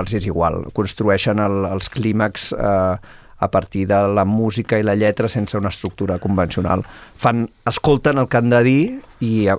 els 0.00 0.16
és 0.20 0.30
igual, 0.30 0.64
construeixen 0.76 1.42
el, 1.42 1.64
els 1.72 1.90
clímax 1.92 2.52
eh, 2.56 3.20
a 3.44 3.50
partir 3.50 3.86
de 3.86 3.96
la 4.08 4.24
música 4.24 4.78
i 4.78 4.84
la 4.86 4.94
lletra 4.94 5.28
sense 5.28 5.58
una 5.58 5.68
estructura 5.68 6.18
convencional. 6.18 6.84
Fan, 7.20 7.48
escolten 7.66 8.18
el 8.18 8.28
que 8.28 8.38
han 8.38 8.48
de 8.48 8.60
dir 8.64 8.84
i 9.20 9.32
eh, 9.50 9.56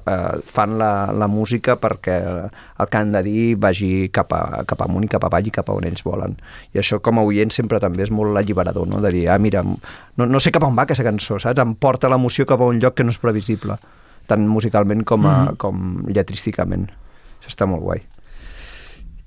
fan 0.50 0.78
la, 0.80 1.12
la 1.14 1.28
música 1.28 1.76
perquè 1.82 2.16
el 2.26 2.90
que 2.90 2.98
han 2.98 3.12
de 3.14 3.22
dir 3.28 3.44
vagi 3.62 4.10
cap, 4.16 4.34
a, 4.34 4.64
cap 4.66 4.82
amunt 4.88 5.06
i 5.06 5.12
cap 5.12 5.28
avall 5.28 5.52
i 5.52 5.54
cap 5.54 5.70
a 5.70 5.78
on 5.78 5.86
ells 5.86 6.02
volen. 6.08 6.34
I 6.74 6.82
això 6.82 6.98
com 7.04 7.22
a 7.22 7.28
oient 7.28 7.54
sempre 7.54 7.82
també 7.84 8.08
és 8.08 8.14
molt 8.16 8.42
alliberador, 8.42 8.90
no? 8.90 9.04
de 9.06 9.14
dir, 9.14 9.28
ah, 9.30 9.38
mira, 9.38 9.62
no, 9.62 10.26
no 10.26 10.42
sé 10.42 10.56
cap 10.56 10.66
on 10.66 10.74
va 10.74 10.88
aquesta 10.88 11.06
cançó, 11.06 11.38
saps? 11.38 11.62
Em 11.62 11.78
porta 11.78 12.10
l'emoció 12.10 12.50
cap 12.50 12.66
a 12.66 12.72
un 12.72 12.82
lloc 12.82 12.98
que 12.98 13.06
no 13.06 13.14
és 13.14 13.22
previsible, 13.22 13.78
tant 14.26 14.50
musicalment 14.50 15.06
com, 15.06 15.30
a, 15.30 15.38
com 15.62 16.06
lletrísticament. 16.10 16.90
Això 17.38 17.54
està 17.54 17.70
molt 17.70 17.86
guai. 17.86 18.06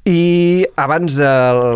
I 0.09 0.65
abans 0.81 1.13
de 1.19 1.31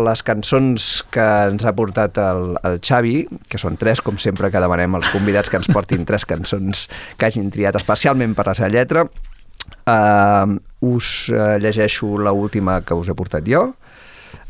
les 0.07 0.21
cançons 0.25 0.85
que 1.13 1.25
ens 1.51 1.65
ha 1.69 1.73
portat 1.77 2.17
el, 2.17 2.55
el 2.65 2.79
Xavi, 2.81 3.27
que 3.45 3.59
són 3.61 3.77
tres, 3.77 4.01
com 4.01 4.17
sempre 4.17 4.49
que 4.49 4.61
demanem 4.63 4.97
als 4.97 5.11
convidats 5.13 5.51
que 5.53 5.59
ens 5.59 5.69
portin 5.69 6.01
tres 6.09 6.25
cançons 6.25 6.87
que 7.19 7.27
hagin 7.27 7.51
triat 7.53 7.77
especialment 7.77 8.33
per 8.33 8.47
la 8.49 8.55
seva 8.57 8.71
lletra, 8.73 9.05
uh, 9.05 10.55
us 10.89 11.11
uh, 11.29 11.59
llegeixo 11.61 12.15
la 12.17 12.33
última 12.33 12.79
que 12.81 12.97
us 12.97 13.13
he 13.13 13.17
portat 13.19 13.45
jo. 13.45 13.67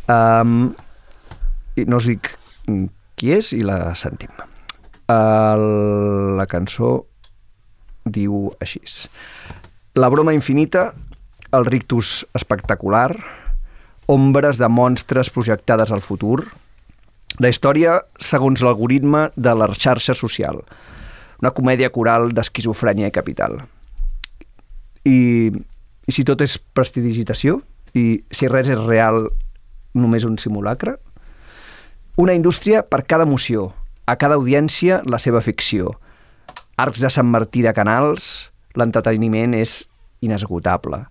Um, 0.07 0.71
i 1.75 1.83
no 1.89 1.99
us 1.99 2.07
dic 2.07 2.31
qui 3.19 3.35
és 3.35 3.51
i 3.51 3.65
la 3.67 3.97
sentim. 3.99 4.31
Uh, 5.11 5.59
la 6.39 6.47
cançó 6.47 6.95
diu 8.07 8.47
així. 8.63 8.79
La 9.99 10.07
broma 10.07 10.31
infinita, 10.31 10.93
el 11.51 11.67
rictus 11.67 12.21
espectacular, 12.31 13.11
ombres 14.07 14.59
de 14.59 14.69
monstres 14.69 15.29
projectades 15.29 15.91
al 15.91 16.01
futur, 16.01 16.43
la 17.41 17.49
història 17.49 17.97
segons 18.21 18.61
l'algoritme 18.61 19.29
de 19.35 19.53
la 19.57 19.69
xarxa 19.73 20.13
social, 20.13 20.61
una 21.41 21.51
comèdia 21.55 21.89
coral 21.89 22.31
d'esquizofrènia 22.35 23.09
i 23.09 23.15
capital. 23.15 23.57
I, 25.03 25.49
I 26.07 26.11
si 26.13 26.23
tot 26.27 26.43
és 26.45 26.59
prestidigitació? 26.75 27.61
I 27.93 28.23
si 28.31 28.49
res 28.51 28.69
és 28.69 28.79
real, 28.85 29.27
només 29.93 30.25
un 30.27 30.37
simulacre? 30.37 30.97
Una 32.17 32.35
indústria 32.37 32.83
per 32.85 33.03
cada 33.09 33.25
emoció, 33.25 33.71
a 34.05 34.17
cada 34.21 34.37
audiència 34.37 35.01
la 35.09 35.19
seva 35.19 35.41
ficció. 35.41 35.95
Arcs 36.77 37.01
de 37.01 37.09
Sant 37.09 37.29
Martí 37.29 37.63
de 37.65 37.73
canals, 37.73 38.51
l'entreteniment 38.77 39.55
és 39.57 39.83
inesgotable. 40.21 41.03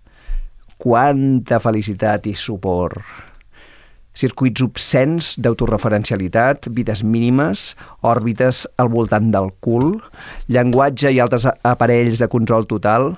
Quanta 0.83 1.61
felicitat 1.63 2.25
i 2.27 2.33
suport. 2.35 2.99
Circuits 4.19 4.65
obscens 4.65 5.29
d'autoreferencialitat, 5.39 6.67
vides 6.75 7.05
mínimes, 7.07 7.71
òrbites 8.03 8.65
al 8.83 8.91
voltant 8.91 9.31
del 9.31 9.47
cul, 9.63 9.95
llenguatge 10.51 11.13
i 11.15 11.21
altres 11.23 11.47
aparells 11.47 12.19
de 12.19 12.27
control 12.33 12.67
total 12.67 13.13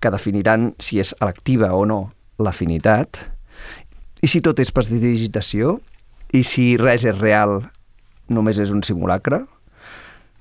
que 0.00 0.10
definiran 0.14 0.70
si 0.80 1.02
és 1.04 1.12
electiva 1.20 1.74
o 1.76 1.84
no 1.84 2.00
l'afinitat. 2.40 3.20
I 4.24 4.30
si 4.32 4.40
tot 4.40 4.58
és 4.64 4.72
prestidigitació? 4.72 5.76
I 6.32 6.40
si 6.48 6.78
res 6.80 7.04
és 7.04 7.20
real, 7.20 7.60
només 8.32 8.56
és 8.56 8.72
un 8.72 8.80
simulacre? 8.88 9.44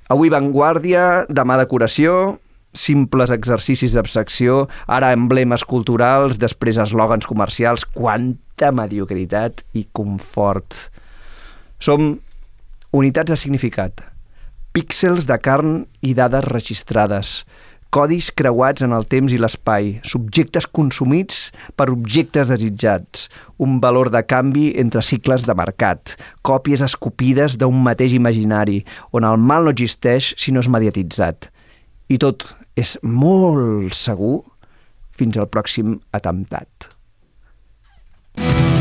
Avui 0.08 0.32
vanguardia, 0.32 1.28
demà 1.28 1.60
decoració, 1.60 2.40
simples 2.74 3.32
exercicis 3.34 3.94
d'abstracció, 3.98 4.66
ara 4.88 5.12
emblemes 5.16 5.64
culturals, 5.68 6.40
després 6.40 6.80
eslògans 6.82 7.28
comercials, 7.28 7.86
quanta 7.86 8.72
mediocritat 8.76 9.66
i 9.76 9.88
confort. 9.92 10.90
Som 11.82 12.20
Unitats 12.92 13.32
de 13.32 13.38
significat. 13.40 14.02
Píxels 14.76 15.24
de 15.24 15.38
carn 15.40 15.86
i 16.04 16.12
dades 16.12 16.44
registrades. 16.44 17.30
Codis 17.92 18.28
creuats 18.36 18.84
en 18.84 18.92
el 18.92 19.06
temps 19.08 19.32
i 19.32 19.40
l'espai. 19.40 19.94
Subjectes 20.04 20.68
consumits 20.68 21.40
per 21.80 21.88
objectes 21.94 22.52
desitjats. 22.52 23.30
Un 23.64 23.80
valor 23.80 24.12
de 24.12 24.20
canvi 24.28 24.74
entre 24.84 25.04
cicles 25.08 25.48
de 25.48 25.56
mercat. 25.56 26.18
Còpies 26.44 26.84
escopides 26.84 27.56
d'un 27.56 27.80
mateix 27.80 28.12
imaginari, 28.12 28.82
on 29.16 29.24
el 29.24 29.40
mal 29.40 29.64
no 29.64 29.72
existeix 29.72 30.34
si 30.36 30.52
no 30.52 30.60
és 30.60 30.68
mediatitzat. 30.68 31.48
I 32.12 32.20
tot 32.20 32.44
és 32.80 32.98
molt 33.04 33.94
segur 33.98 34.42
fins 35.18 35.38
al 35.38 35.50
pròxim 35.52 36.00
atemptat. 36.16 36.92
La 38.42 38.81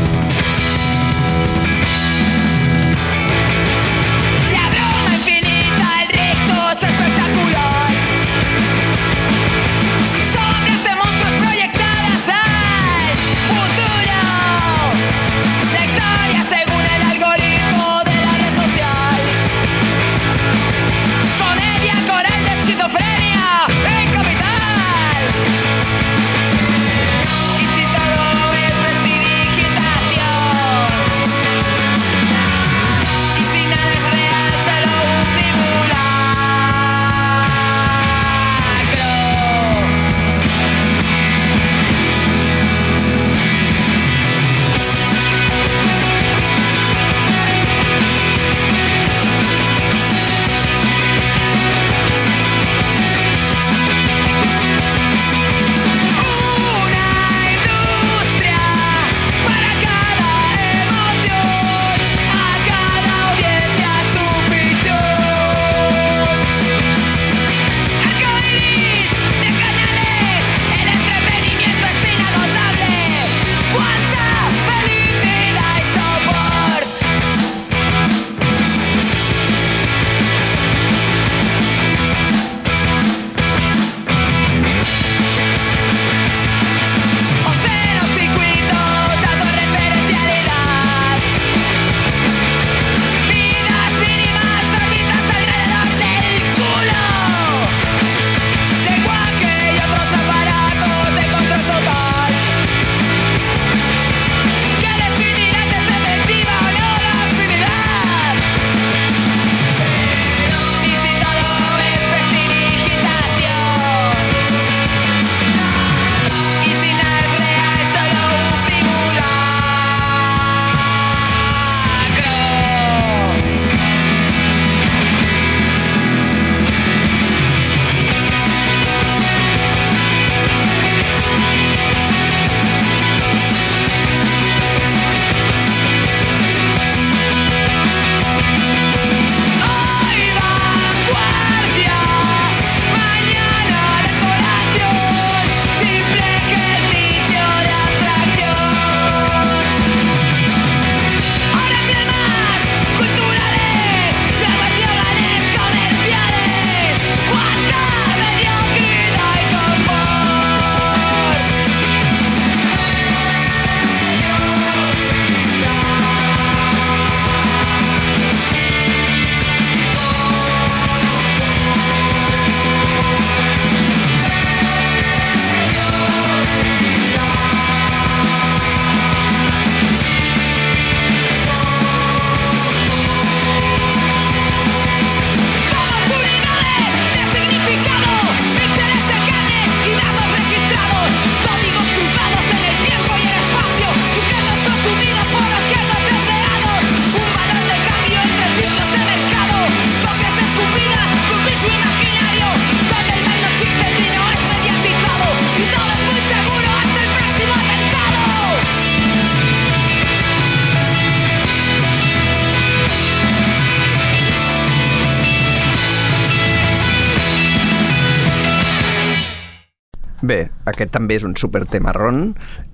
Bé, 220.31 220.45
aquest 220.69 220.93
també 220.95 221.17
és 221.19 221.25
un 221.27 221.33
super 221.35 221.65
temarrón 221.67 222.21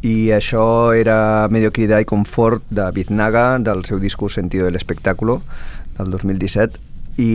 i 0.06 0.30
això 0.36 0.93
era 0.93 1.48
Mediocridad 1.50 2.04
i 2.04 2.06
confort 2.06 2.67
de 2.70 2.86
Biznaga 2.93 3.48
del 3.58 3.82
seu 3.88 3.98
discurs 4.04 4.36
Sentido 4.38 4.67
del 4.67 4.78
espectáculo 4.78 5.39
del 5.98 6.12
2017 6.13 6.78
i 7.17 7.32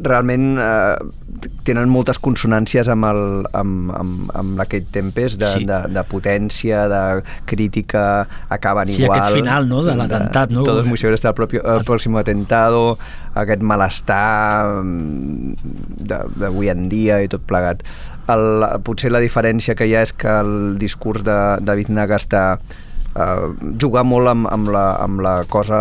realment 0.00 0.58
eh, 0.58 1.46
tenen 1.64 1.88
moltes 1.92 2.18
consonàncies 2.22 2.88
amb, 2.92 3.04
el, 3.08 3.20
amb, 3.56 3.90
amb, 3.96 4.30
amb 4.36 4.62
aquest 4.64 4.90
tempes 4.94 5.36
de, 5.40 5.50
Sí. 5.52 5.64
de, 5.68 5.78
de 5.92 6.02
potència, 6.08 6.86
de 6.90 7.02
crítica, 7.46 8.26
acaben 8.48 8.88
Sí, 8.92 9.02
igual. 9.04 9.20
aquest 9.20 9.36
final, 9.36 9.68
no?, 9.68 9.82
de 9.84 9.94
l'atemptat, 9.96 10.50
no? 10.50 10.62
Todo 10.64 10.80
es 10.80 10.86
muy 10.86 10.98
seguro 10.98 11.14
hasta 11.14 11.28
el, 11.28 11.34
propio, 11.34 11.62
el 11.76 11.84
próximo 11.84 12.18
atentado, 12.18 12.98
aquest 13.34 13.62
malestar 13.62 14.82
mm, 14.82 15.54
de- 15.98 16.24
d'avui 16.36 16.68
en 16.68 16.88
dia 16.88 17.22
i 17.22 17.28
tot 17.28 17.42
plegat. 17.46 17.82
El, 18.30 18.64
potser 18.86 19.10
la 19.12 19.20
diferència 19.20 19.74
que 19.74 19.86
hi 19.88 19.94
ha 19.96 20.02
és 20.06 20.12
que 20.12 20.28
el 20.40 20.78
discurs 20.78 21.24
de, 21.26 21.38
de 21.60 21.74
Biznaga 21.80 22.16
està 22.20 22.44
uh, 23.16 23.50
jugar 23.80 24.04
molt 24.06 24.30
amb, 24.30 24.48
amb, 24.50 24.70
la, 24.72 24.84
amb 25.02 25.22
la 25.24 25.34
cosa 25.50 25.80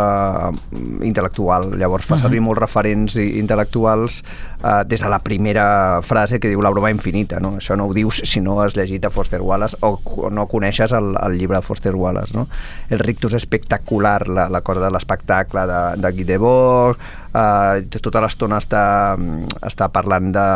mm, 0.51 1.01
intel·lectual. 1.09 1.73
Llavors 1.79 2.07
fa 2.09 2.17
servir 2.21 2.41
molts 2.43 2.61
referents 2.61 3.17
intel·lectuals 3.19 4.21
uh, 4.63 4.81
des 4.87 5.03
de 5.03 5.11
la 5.11 5.19
primera 5.23 6.01
frase 6.05 6.39
que 6.39 6.51
diu 6.51 6.63
la 6.65 6.71
broma 6.73 6.91
infinita. 6.93 7.39
No? 7.43 7.55
Això 7.59 7.77
no 7.79 7.89
ho 7.89 7.95
dius 7.95 8.21
si 8.25 8.41
no 8.41 8.59
has 8.63 8.77
llegit 8.77 9.05
a 9.05 9.13
Foster 9.13 9.41
Wallace 9.41 9.79
o, 9.85 9.95
o 9.99 10.29
no 10.33 10.47
coneixes 10.51 10.93
el, 10.95 11.15
el 11.21 11.37
llibre 11.39 11.59
de 11.59 11.65
Foster 11.65 11.95
Wallace. 11.95 12.35
No? 12.37 12.47
El 12.89 12.99
rictus 12.99 13.35
espectacular, 13.37 14.27
la, 14.27 14.49
la 14.49 14.61
cosa 14.61 14.85
de 14.85 14.91
l'espectacle 14.93 15.65
de, 15.69 15.81
de 16.01 16.13
Guy 16.15 16.27
Debord, 16.29 17.01
uh, 17.33 17.99
tota 17.99 18.23
l'estona 18.23 18.59
està, 18.61 18.83
mm, 19.17 19.59
està 19.69 19.89
parlant 19.93 20.31
de 20.33 20.47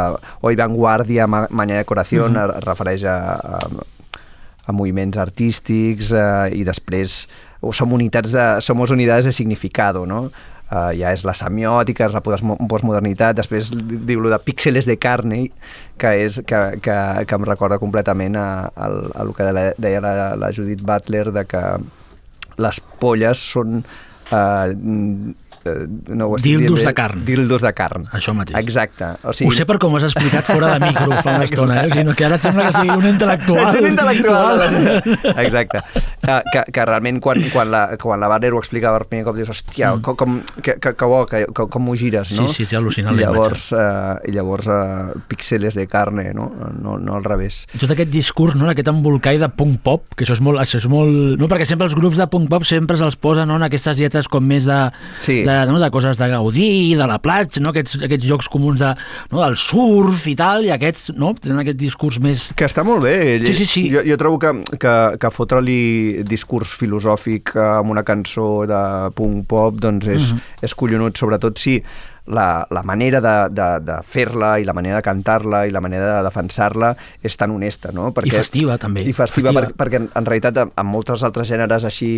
Hoy 0.43 0.57
vanguardia, 0.59 1.27
ma, 1.27 1.45
mañana 1.49 1.83
decoració, 1.83 2.25
uh 2.25 2.31
-huh. 2.31 2.57
es 2.57 2.63
refereix 2.63 3.03
a, 3.05 3.17
a, 3.36 3.59
a 4.65 4.71
moviments 4.71 5.19
artístics 5.19 6.12
eh, 6.15 6.54
i 6.56 6.63
després 6.67 7.23
o 7.63 7.71
som 7.76 7.93
unitats 7.95 8.34
de, 8.36 8.47
somos 8.62 8.91
unidades 8.91 9.26
de 9.26 9.32
significado, 9.32 10.06
no? 10.06 10.28
Uh, 10.73 10.89
ja 10.97 11.12
és 11.13 11.21
la 11.21 11.36
semiòtica, 11.38 12.08
és 12.08 12.15
la 12.15 12.21
postmodernitat, 12.23 13.36
després 13.38 13.67
diu 13.69 14.23
lo 14.23 14.32
de 14.32 14.39
píxeles 14.41 14.88
de 14.89 14.95
carne, 14.97 15.43
que, 16.02 16.13
és, 16.23 16.39
que, 16.49 16.62
que, 16.82 16.95
que 17.30 17.38
em 17.38 17.45
recorda 17.45 17.78
completament 17.78 18.39
a, 18.39 18.47
a, 18.73 18.88
a 18.89 19.21
el 19.21 19.36
que 19.38 19.52
deia- 19.78 20.02
la, 20.02 20.32
la 20.39 20.49
Judith 20.56 20.82
Butler, 20.82 21.28
de 21.36 21.45
que 21.45 21.62
les 22.58 22.82
polles 23.04 23.43
són... 23.54 23.84
Uh, 24.34 24.73
no 26.13 26.28
ho 26.28 26.38
Dildos 26.41 26.84
de 26.84 26.93
carn. 26.93 27.23
Dildos 27.26 27.62
de 27.63 27.71
carn. 27.73 28.08
Això 28.12 28.34
mateix. 28.36 28.58
Exacte. 28.63 29.13
O 29.23 29.32
Ho 29.34 29.52
sé 29.56 29.65
per 29.69 29.78
com 29.82 29.93
ho 29.93 29.97
has 29.99 30.08
explicat 30.10 30.47
fora 30.47 30.73
de 30.76 30.88
micro 30.88 31.21
fa 31.23 31.38
una 31.38 31.47
estona, 31.49 31.82
eh? 31.84 31.88
O 31.88 31.93
sigui, 31.93 32.06
no, 32.08 32.15
que 32.17 32.26
ara 32.28 32.38
sembla 32.41 32.67
que 32.69 32.82
sigui 32.82 32.97
un 32.97 33.08
intel·lectual. 33.13 33.69
Ets 33.69 33.80
un 33.82 33.89
intel·lectual. 33.91 34.63
Exacte. 35.45 35.84
Uh, 36.23 36.39
que, 36.52 36.63
que 36.76 36.86
realment 36.88 37.19
quan, 37.23 37.39
quan, 37.54 37.71
la, 37.71 37.84
quan 38.02 38.21
la 38.21 38.30
Barner 38.32 38.54
ho 38.56 38.60
explica 38.62 38.91
per 38.95 39.08
primer 39.10 39.26
cop 39.28 39.38
dius, 39.39 39.52
hòstia, 39.54 39.93
com, 40.04 40.17
com, 40.19 40.38
que, 40.62 40.78
que, 40.80 40.93
que 40.99 41.10
bo, 41.10 41.23
que, 41.30 41.43
que, 41.52 41.67
com 41.71 41.89
ho 41.89 41.95
gires, 41.99 42.32
no? 42.38 42.45
Mm. 42.47 42.54
Sí, 42.54 42.63
sí, 42.63 42.67
és 42.69 42.80
al·lucinant 42.80 43.17
la 43.17 43.28
llavors, 43.28 43.69
uh, 43.76 44.19
i 44.28 44.36
llavors 44.36 44.70
uh, 44.72 45.14
píxeles 45.32 45.76
de 45.80 45.88
carne, 45.91 46.30
no? 46.36 46.49
No, 46.80 46.97
no 46.99 47.18
al 47.20 47.26
revés. 47.28 47.64
tot 47.80 47.91
aquest 47.95 48.11
discurs, 48.14 48.55
no, 48.59 48.70
aquest 48.72 48.91
embolcall 48.91 49.41
de 49.41 49.49
punk 49.53 49.82
pop, 49.86 50.05
que 50.16 50.28
això 50.28 50.38
és 50.38 50.43
molt, 50.43 50.61
això 50.64 50.80
és 50.82 50.88
molt... 50.91 51.38
No, 51.39 51.49
perquè 51.51 51.68
sempre 51.70 51.88
els 51.89 51.95
grups 51.97 52.20
de 52.22 52.28
punk 52.32 52.49
pop 52.51 52.66
sempre 52.68 52.97
se'ls 52.99 53.18
posen 53.20 53.49
no, 53.51 53.57
en 53.59 53.68
aquestes 53.68 53.99
lletres 53.99 54.30
com 54.32 54.43
més 54.47 54.68
de, 54.70 54.80
Sí. 55.22 55.41
de, 55.47 55.53
no, 55.70 55.80
de 55.82 55.89
coses 55.93 56.18
de 56.20 56.28
Gaudí, 56.32 56.95
de 56.99 57.08
la 57.10 57.20
platja, 57.24 57.62
no, 57.64 57.72
aquests, 57.74 57.99
aquests 58.08 58.28
jocs 58.30 58.49
comuns 58.51 58.82
de, 58.84 58.91
no, 59.32 59.41
del 59.43 59.58
surf 59.60 60.28
i 60.32 60.36
tal, 60.39 60.66
i 60.68 60.72
aquests 60.76 61.12
no, 61.18 61.34
tenen 61.39 61.64
aquest 61.64 61.80
discurs 61.82 62.20
més... 62.24 62.49
Que 62.60 62.68
està 62.70 62.86
molt 62.88 63.04
bé. 63.06 63.16
Sí, 63.47 63.54
sí, 63.64 63.66
sí. 63.70 63.84
Jo, 63.93 64.04
jo 64.08 64.18
trobo 64.22 64.39
que, 64.41 64.54
que, 64.82 64.95
que 65.22 65.34
fotre-li 65.34 66.24
discurs 66.28 66.74
filosòfic 66.80 67.56
amb 67.60 67.93
una 67.93 68.04
cançó 68.08 68.64
de 68.70 68.82
punk 69.18 69.45
pop 69.51 69.78
doncs 69.84 70.08
és, 70.08 70.32
Mhm. 70.34 70.39
és 70.64 70.74
collonut, 70.76 71.18
sobretot 71.18 71.58
si 71.60 71.78
la, 72.32 72.66
la 72.72 72.84
manera 72.88 73.20
de, 73.20 73.34
de, 73.51 73.66
de 73.84 73.97
fer-la 74.08 74.54
i 74.62 74.64
la 74.64 74.72
manera 74.74 75.01
de 75.01 75.04
cantar-la 75.04 75.66
i 75.68 75.74
la 75.76 75.82
manera 75.84 76.18
de 76.18 76.24
defensar-la 76.24 76.93
és 77.22 77.36
tan 77.36 77.51
honesta, 77.51 77.91
no? 77.91 78.14
festiva, 78.16 78.78
també. 78.80 79.04
I 79.04 79.12
festiva, 79.12 79.51
Festiva. 79.51 79.66
Perquè, 79.68 79.76
perquè 79.82 79.99
en, 79.99 80.08
en 80.16 80.26
realitat 80.30 80.62
en, 80.64 80.72
en 80.80 80.88
molts 80.88 81.24
altres 81.28 81.49
gèneres 81.51 81.84
així 81.89 82.14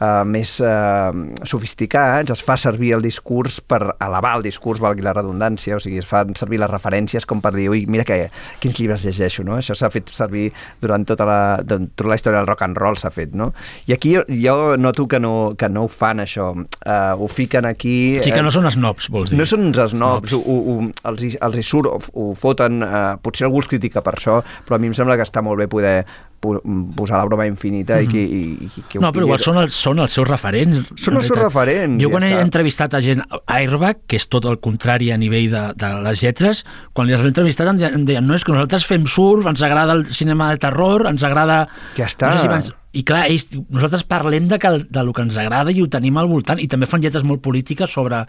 uh, 0.00 0.22
més 0.26 0.56
uh, 0.64 1.12
sofisticats 1.46 2.32
es 2.34 2.42
fa 2.44 2.56
servir 2.60 2.94
el 2.96 3.02
discurs 3.04 3.60
per 3.60 3.80
elevar 4.00 4.36
el 4.38 4.44
discurs, 4.46 4.80
valgui 4.82 5.04
la 5.04 5.14
redundància, 5.16 5.76
o 5.76 5.82
sigui, 5.82 6.00
es 6.02 6.08
fan 6.08 6.34
servir 6.38 6.60
les 6.62 6.70
referències 6.70 7.26
com 7.28 7.40
per 7.44 7.52
dir, 7.56 7.68
ui, 7.72 7.84
mira 7.90 8.04
que, 8.08 8.18
quins 8.62 8.78
llibres 8.80 9.04
llegeixo, 9.06 9.44
no? 9.46 9.58
Això 9.60 9.76
s'ha 9.78 9.90
fet 9.92 10.10
servir 10.16 10.48
durant 10.82 11.04
tota 11.08 11.26
la, 11.28 11.40
durant 11.62 11.88
tota 11.94 12.10
la 12.12 12.18
història 12.20 12.40
del 12.42 12.48
rock 12.50 12.66
and 12.66 12.80
roll, 12.80 12.98
s'ha 13.00 13.12
fet, 13.14 13.34
no? 13.36 13.50
I 13.86 13.94
aquí 13.96 14.14
jo, 14.16 14.24
jo 14.28 14.56
noto 14.80 15.06
que 15.10 15.20
no, 15.20 15.52
que 15.58 15.68
no 15.68 15.84
ho 15.86 15.90
fan, 15.92 16.22
això. 16.24 16.50
Uh, 16.54 17.14
ho 17.20 17.28
fiquen 17.30 17.68
aquí... 17.68 18.14
Sí 18.22 18.32
que 18.32 18.40
eh, 18.40 18.46
no 18.46 18.52
són 18.54 18.70
snobs, 18.70 19.10
vols 19.12 19.32
dir. 19.32 19.38
no 19.40 19.46
són 19.48 19.68
uns 19.70 19.80
snobs, 19.92 20.34
ho, 20.36 20.40
ho, 20.40 20.78
els, 21.10 21.22
hi, 21.26 21.34
els 21.40 21.60
hi 21.60 21.66
surt, 21.66 21.90
ho, 21.90 22.00
ho 22.14 22.32
foten, 22.38 22.82
eh, 22.86 23.04
potser 23.22 23.48
algú 23.48 23.62
els 23.62 23.70
critica 23.70 24.02
per 24.04 24.16
això, 24.18 24.40
però 24.66 24.78
a 24.78 24.82
mi 24.82 24.90
em 24.90 24.96
sembla 24.96 25.18
que 25.18 25.26
està 25.26 25.42
molt 25.44 25.60
bé 25.60 25.68
poder 25.70 25.94
po- 26.04 26.29
posar 26.40 27.18
la 27.18 27.26
broma 27.28 27.46
infinita 27.46 28.00
i 28.00 28.08
que... 28.08 28.20
I, 28.22 28.42
i, 28.66 28.82
que 28.88 28.98
Mhm. 28.98 29.04
No, 29.04 29.12
però 29.12 29.26
igual 29.28 29.40
són 29.44 29.58
els, 29.60 29.74
són 29.76 29.98
els 30.00 30.12
seus 30.12 30.26
referents. 30.28 30.88
Són 30.96 31.16
els 31.20 31.26
seus 31.28 31.38
referents, 31.38 32.00
Jo 32.02 32.08
ja 32.08 32.12
quan 32.14 32.24
he 32.24 32.32
està. 32.32 32.42
entrevistat 32.46 32.94
a 32.94 33.00
gent 33.04 33.22
Airbag, 33.46 34.02
que 34.06 34.16
és 34.16 34.26
tot 34.28 34.44
el 34.48 34.58
contrari 34.58 35.10
a 35.12 35.18
nivell 35.20 35.50
de, 35.52 35.62
de 35.76 35.92
les 36.08 36.22
lletres, 36.24 36.64
quan 36.92 37.06
li 37.06 37.14
has 37.14 37.20
entrevistat 37.24 37.68
em 37.68 38.04
deien, 38.04 38.26
no, 38.26 38.34
és 38.34 38.44
que 38.44 38.52
nosaltres 38.52 38.86
fem 38.88 39.04
surf, 39.06 39.46
ens 39.46 39.62
agrada 39.62 39.92
el 39.92 40.06
cinema 40.14 40.50
de 40.50 40.58
terror, 40.58 41.06
ens 41.10 41.22
agrada... 41.24 41.66
Ja 41.96 42.06
està. 42.06 42.32
No 42.34 42.40
sé 42.40 42.62
si. 42.70 42.79
I 42.90 43.04
clar, 43.06 43.20
ells, 43.30 43.44
nosaltres 43.70 44.02
parlem 44.02 44.48
de, 44.50 44.58
que, 44.58 44.70
de 44.82 45.02
lo 45.06 45.12
que 45.14 45.22
ens 45.22 45.36
agrada 45.38 45.70
i 45.70 45.78
ho 45.78 45.86
tenim 45.86 46.16
al 46.18 46.26
voltant, 46.26 46.58
i 46.58 46.66
també 46.70 46.88
fan 46.90 47.04
lletres 47.04 47.22
molt 47.22 47.38
polítiques 47.44 47.92
sobre 47.94 48.24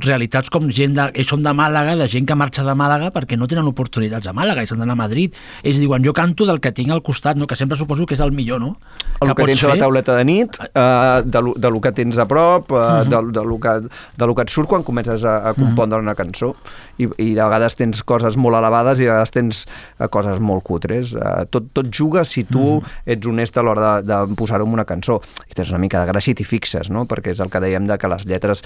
realitats 0.00 0.48
com 0.48 0.70
gent 0.72 0.96
de... 0.96 1.10
Ells 1.12 1.28
són 1.34 1.44
de 1.44 1.52
Màlaga, 1.52 1.92
de 1.98 2.06
gent 2.08 2.24
que 2.28 2.36
marxa 2.38 2.64
de 2.64 2.72
Màlaga 2.72 3.10
perquè 3.12 3.36
no 3.36 3.48
tenen 3.50 3.68
oportunitats 3.68 4.30
a 4.30 4.32
Màlaga 4.32 4.64
i 4.64 4.70
s'han 4.70 4.80
d'anar 4.80 4.96
a 4.96 5.02
Madrid. 5.02 5.36
Ells 5.60 5.82
diuen, 5.82 6.06
jo 6.06 6.16
canto 6.16 6.48
del 6.48 6.62
que 6.64 6.72
tinc 6.72 6.94
al 6.94 7.04
costat, 7.04 7.36
no? 7.36 7.46
que 7.46 7.58
sempre 7.60 7.76
suposo 7.76 8.08
que 8.08 8.16
és 8.16 8.24
el 8.24 8.32
millor, 8.32 8.64
no? 8.64 8.78
El 9.20 9.34
que, 9.34 9.44
tens 9.44 9.64
a 9.64 9.68
la 9.68 9.74
fer. 9.74 9.80
tauleta 9.82 10.14
de 10.16 10.24
nit, 10.24 10.56
eh, 10.74 11.22
de, 11.24 11.42
lo, 11.42 11.54
de 11.56 11.70
lo 11.70 11.80
que 11.80 11.92
tens 11.92 12.18
a 12.18 12.26
prop, 12.26 12.70
eh, 12.70 12.74
Mhm. 12.74 13.08
de, 13.10 13.40
de, 13.40 13.44
lo 13.46 13.58
que, 13.58 13.88
de 14.16 14.26
lo 14.26 14.34
que 14.34 14.42
et 14.42 14.48
surt 14.50 14.68
quan 14.68 14.82
comences 14.82 15.24
a, 15.24 15.48
a 15.50 15.54
compondre 15.54 15.98
una 15.98 16.14
cançó. 16.14 16.54
I, 16.98 17.08
I 17.18 17.34
de 17.34 17.42
vegades 17.42 17.76
tens 17.76 18.02
coses 18.02 18.36
molt 18.36 18.56
elevades 18.56 19.00
i 19.00 19.04
de 19.04 19.10
vegades 19.10 19.30
tens 19.30 19.66
eh, 19.98 20.08
coses 20.08 20.38
molt 20.40 20.62
cutres. 20.64 21.14
Eh, 21.14 21.44
tot, 21.50 21.64
tot 21.72 21.86
juga 21.90 22.24
si 22.24 22.44
tu 22.44 22.80
Mhm. 22.80 22.82
ets 23.06 23.26
honest 23.26 23.56
a 23.58 23.62
l'hora 23.62 24.02
de, 24.02 24.12
de 24.12 24.34
posar-ho 24.34 24.64
en 24.66 24.72
una 24.72 24.84
cançó. 24.84 25.20
I 25.50 25.54
tens 25.54 25.70
una 25.70 25.78
mica 25.78 26.04
de 26.04 26.12
gràcia 26.12 26.30
i 26.30 26.34
t'hi 26.34 26.44
fixes, 26.44 26.90
no? 26.90 27.06
Perquè 27.06 27.30
és 27.32 27.40
el 27.40 27.50
que 27.50 27.58
dèiem 27.60 27.86
de 27.86 27.98
que 27.98 28.08
les 28.08 28.24
lletres 28.24 28.62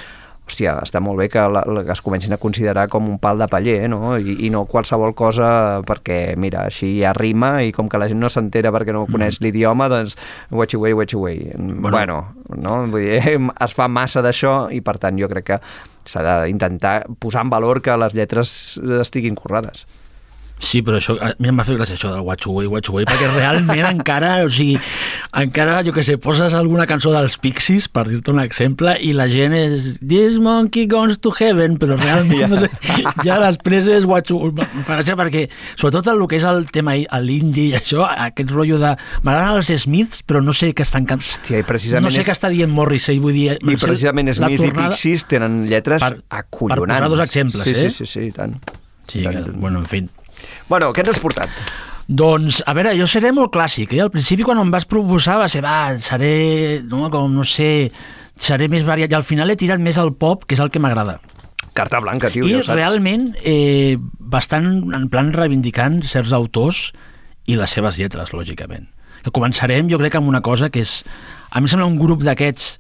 hòstia, 0.49 0.75
està 0.83 1.01
molt 1.01 1.21
bé 1.21 1.29
que, 1.31 1.43
la, 1.49 1.63
que 1.87 1.95
es 1.95 2.03
comencin 2.05 2.35
a 2.35 2.41
considerar 2.41 2.89
com 2.93 3.07
un 3.09 3.19
pal 3.23 3.39
de 3.39 3.49
paller, 3.51 3.87
no? 3.91 4.17
I, 4.19 4.37
i 4.47 4.51
no 4.53 4.65
qualsevol 4.71 5.15
cosa 5.19 5.81
perquè, 5.87 6.35
mira, 6.37 6.67
així 6.67 6.97
ja 7.01 7.15
rima 7.17 7.63
i 7.63 7.73
com 7.73 7.89
que 7.89 8.01
la 8.01 8.09
gent 8.11 8.21
no 8.21 8.31
s'entera 8.33 8.73
perquè 8.75 8.95
no 8.95 9.07
coneix 9.11 9.41
l'idioma, 9.43 9.89
doncs 9.93 10.19
watch 10.51 10.75
away, 10.79 10.93
watch 10.99 11.15
away. 11.15 11.53
Bueno, 11.57 11.95
bueno 11.95 12.19
no? 12.59 12.83
Vull 12.93 13.07
dir, 13.07 13.39
es 13.39 13.79
fa 13.79 13.89
massa 13.89 14.23
d'això 14.25 14.69
i 14.75 14.83
per 14.85 14.99
tant 15.03 15.19
jo 15.21 15.31
crec 15.31 15.49
que 15.53 15.61
s'ha 16.05 16.23
d'intentar 16.43 16.97
posar 17.23 17.47
en 17.47 17.53
valor 17.53 17.83
que 17.83 17.97
les 17.97 18.15
lletres 18.19 18.55
estiguin 19.01 19.39
currades. 19.39 19.87
Sí, 20.63 20.79
però 20.87 21.01
això, 21.01 21.17
a 21.19 21.33
mi 21.43 21.49
em 21.51 21.57
va 21.59 21.65
fer 21.67 21.75
gràcia 21.75 21.97
això 21.97 22.13
del 22.13 22.23
Watch 22.23 22.47
Away, 22.47 22.69
Watch 22.71 22.89
Away, 22.93 23.05
perquè 23.09 23.27
realment 23.35 23.87
encara, 23.97 24.45
o 24.47 24.51
sigui, 24.53 24.77
encara, 25.35 25.81
jo 25.83 25.93
que 25.93 26.05
sé, 26.07 26.15
poses 26.23 26.55
alguna 26.55 26.87
cançó 26.87 27.11
dels 27.15 27.35
Pixies, 27.43 27.89
per 27.91 28.05
dir-te 28.09 28.31
un 28.31 28.39
exemple, 28.43 28.95
i 29.03 29.11
la 29.17 29.27
gent 29.31 29.57
és 29.59 29.89
This 29.99 30.39
monkey 30.43 30.87
goes 30.91 31.19
to 31.25 31.33
heaven, 31.39 31.79
però 31.83 31.97
realment, 31.99 32.39
Ja. 32.45 32.49
no 32.49 32.61
sé, 32.63 32.71
ja 33.27 33.41
després 33.43 33.89
és 33.91 34.07
Watch 34.09 34.31
Away, 34.37 34.53
gràcia 34.87 35.17
perquè, 35.19 35.49
sobretot 35.75 36.13
el 36.15 36.23
que 36.31 36.39
és 36.39 36.47
el 36.49 36.65
tema 36.73 36.95
l'indie 37.23 37.73
i 37.73 37.77
això, 37.79 38.07
aquest 38.07 38.55
rotllo 38.55 38.79
de... 38.83 38.95
M'agraden 39.27 39.59
els 39.59 39.73
Smiths, 39.83 40.23
però 40.27 40.41
no 40.47 40.55
sé 40.57 40.71
què 40.73 40.87
estan 40.87 41.05
cantant. 41.11 41.27
Hòstia, 41.27 41.59
i 41.61 41.67
precisament 41.67 42.07
No 42.07 42.11
sé 42.15 42.23
és- 42.23 42.29
què 42.31 42.35
està 42.39 42.49
dient 42.55 42.71
Morrissey, 42.73 43.19
vull 43.23 43.35
dir... 43.35 43.59
I 43.59 43.77
precisament 43.83 44.31
Smith 44.35 44.57
i 44.61 44.63
tornada- 44.63 44.95
Pixies 44.95 45.27
tenen 45.31 45.65
lletres 45.71 46.03
Per- 46.07 46.17
per 46.23 46.39
acollonants. 46.45 46.95
posar 47.03 47.11
dos 47.11 47.21
exemples, 47.27 47.65
sí, 47.67 47.75
eh? 47.75 47.91
Sí, 47.91 47.91
sí, 47.99 48.07
sí, 48.07 48.27
i 48.31 48.33
tant. 48.33 48.55
Sí, 49.11 49.21
I 49.21 49.25
tant, 49.27 49.35
que, 49.35 49.41
i 49.43 49.45
tant. 49.51 49.61
bueno, 49.61 49.81
en 49.83 49.87
fi. 49.91 50.03
Bueno, 50.69 50.93
què 50.93 51.03
ens 51.05 51.15
has 51.15 51.23
portat? 51.23 51.51
Doncs, 52.09 52.63
a 52.67 52.75
veure, 52.77 52.95
jo 52.99 53.07
seré 53.09 53.31
molt 53.33 53.53
clàssic, 53.55 53.95
eh? 53.95 54.03
Al 54.05 54.11
principi, 54.13 54.45
quan 54.47 54.61
em 54.61 54.71
vas 54.73 54.87
proposar, 54.89 55.39
va 55.41 55.49
ser, 55.49 55.63
va, 55.65 55.95
seré, 56.03 56.83
no, 56.91 57.07
com, 57.13 57.31
no 57.33 57.45
sé, 57.47 57.91
seré 58.37 58.69
més 58.69 58.85
variat, 58.85 59.13
i 59.13 59.17
al 59.17 59.27
final 59.27 59.53
he 59.53 59.57
tirat 59.57 59.81
més 59.81 60.01
al 60.03 60.13
pop, 60.19 60.45
que 60.45 60.59
és 60.59 60.63
el 60.63 60.73
que 60.75 60.83
m'agrada. 60.83 61.21
Carta 61.73 62.03
blanca, 62.05 62.29
tio, 62.29 62.45
I 62.45 62.53
ja 62.53 62.59
ho 62.59 62.67
saps. 62.67 62.77
realment, 62.77 63.31
eh, 63.49 63.97
bastant 64.19 64.67
en 64.93 65.07
plan 65.09 65.33
reivindicant 65.33 66.03
certs 66.05 66.35
autors 66.37 66.91
i 67.49 67.57
les 67.57 67.71
seves 67.71 67.97
lletres, 67.97 68.35
lògicament. 68.37 68.91
Que 69.23 69.33
començarem, 69.33 69.89
jo 69.89 70.01
crec, 70.03 70.19
amb 70.19 70.29
una 70.29 70.43
cosa 70.43 70.69
que 70.69 70.83
és... 70.83 71.01
A 71.53 71.61
mi 71.61 71.69
em 71.69 71.71
sembla 71.71 71.87
un 71.87 71.99
grup 72.01 72.23
d'aquests 72.25 72.77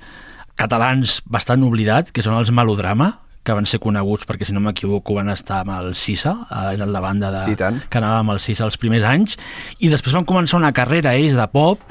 catalans 0.56 1.20
bastant 1.24 1.62
oblidat, 1.64 2.10
que 2.12 2.24
són 2.24 2.36
els 2.36 2.50
Melodrama, 2.52 3.21
que 3.42 3.54
van 3.56 3.66
ser 3.66 3.80
coneguts 3.82 4.26
perquè, 4.28 4.46
si 4.46 4.54
no 4.54 4.62
m'equivoco, 4.62 5.16
van 5.18 5.32
estar 5.32 5.62
amb 5.62 5.74
el 5.76 5.92
Sisa, 5.98 6.34
eh, 6.46 6.74
eren 6.76 6.92
la 6.94 7.02
banda 7.02 7.32
de, 7.34 7.44
que 7.90 8.00
anava 8.00 8.22
amb 8.22 8.36
el 8.36 8.40
Sisa 8.42 8.66
els 8.68 8.78
primers 8.78 9.06
anys, 9.08 9.36
i 9.82 9.90
després 9.92 10.14
van 10.14 10.28
començar 10.28 10.60
una 10.60 10.72
carrera 10.76 11.16
ells 11.18 11.36
de 11.38 11.48
pop 11.50 11.82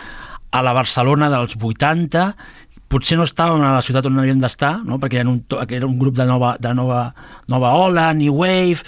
a 0.52 0.62
la 0.64 0.76
Barcelona 0.76 1.30
dels 1.32 1.58
80, 1.60 2.30
potser 2.92 3.18
no 3.20 3.26
estàvem 3.28 3.64
a 3.64 3.76
la 3.78 3.84
ciutat 3.84 4.08
on 4.08 4.20
havíem 4.20 4.40
d'estar, 4.44 4.78
no? 4.88 5.00
perquè 5.00 5.22
era 5.22 5.32
un, 5.32 5.42
era 5.68 5.88
un 5.88 5.98
grup 6.00 6.16
de 6.18 6.28
nova, 6.28 6.56
de 6.60 6.74
nova, 6.76 7.10
nova 7.52 7.76
ola, 7.80 8.12
New 8.16 8.42
Wave, 8.44 8.84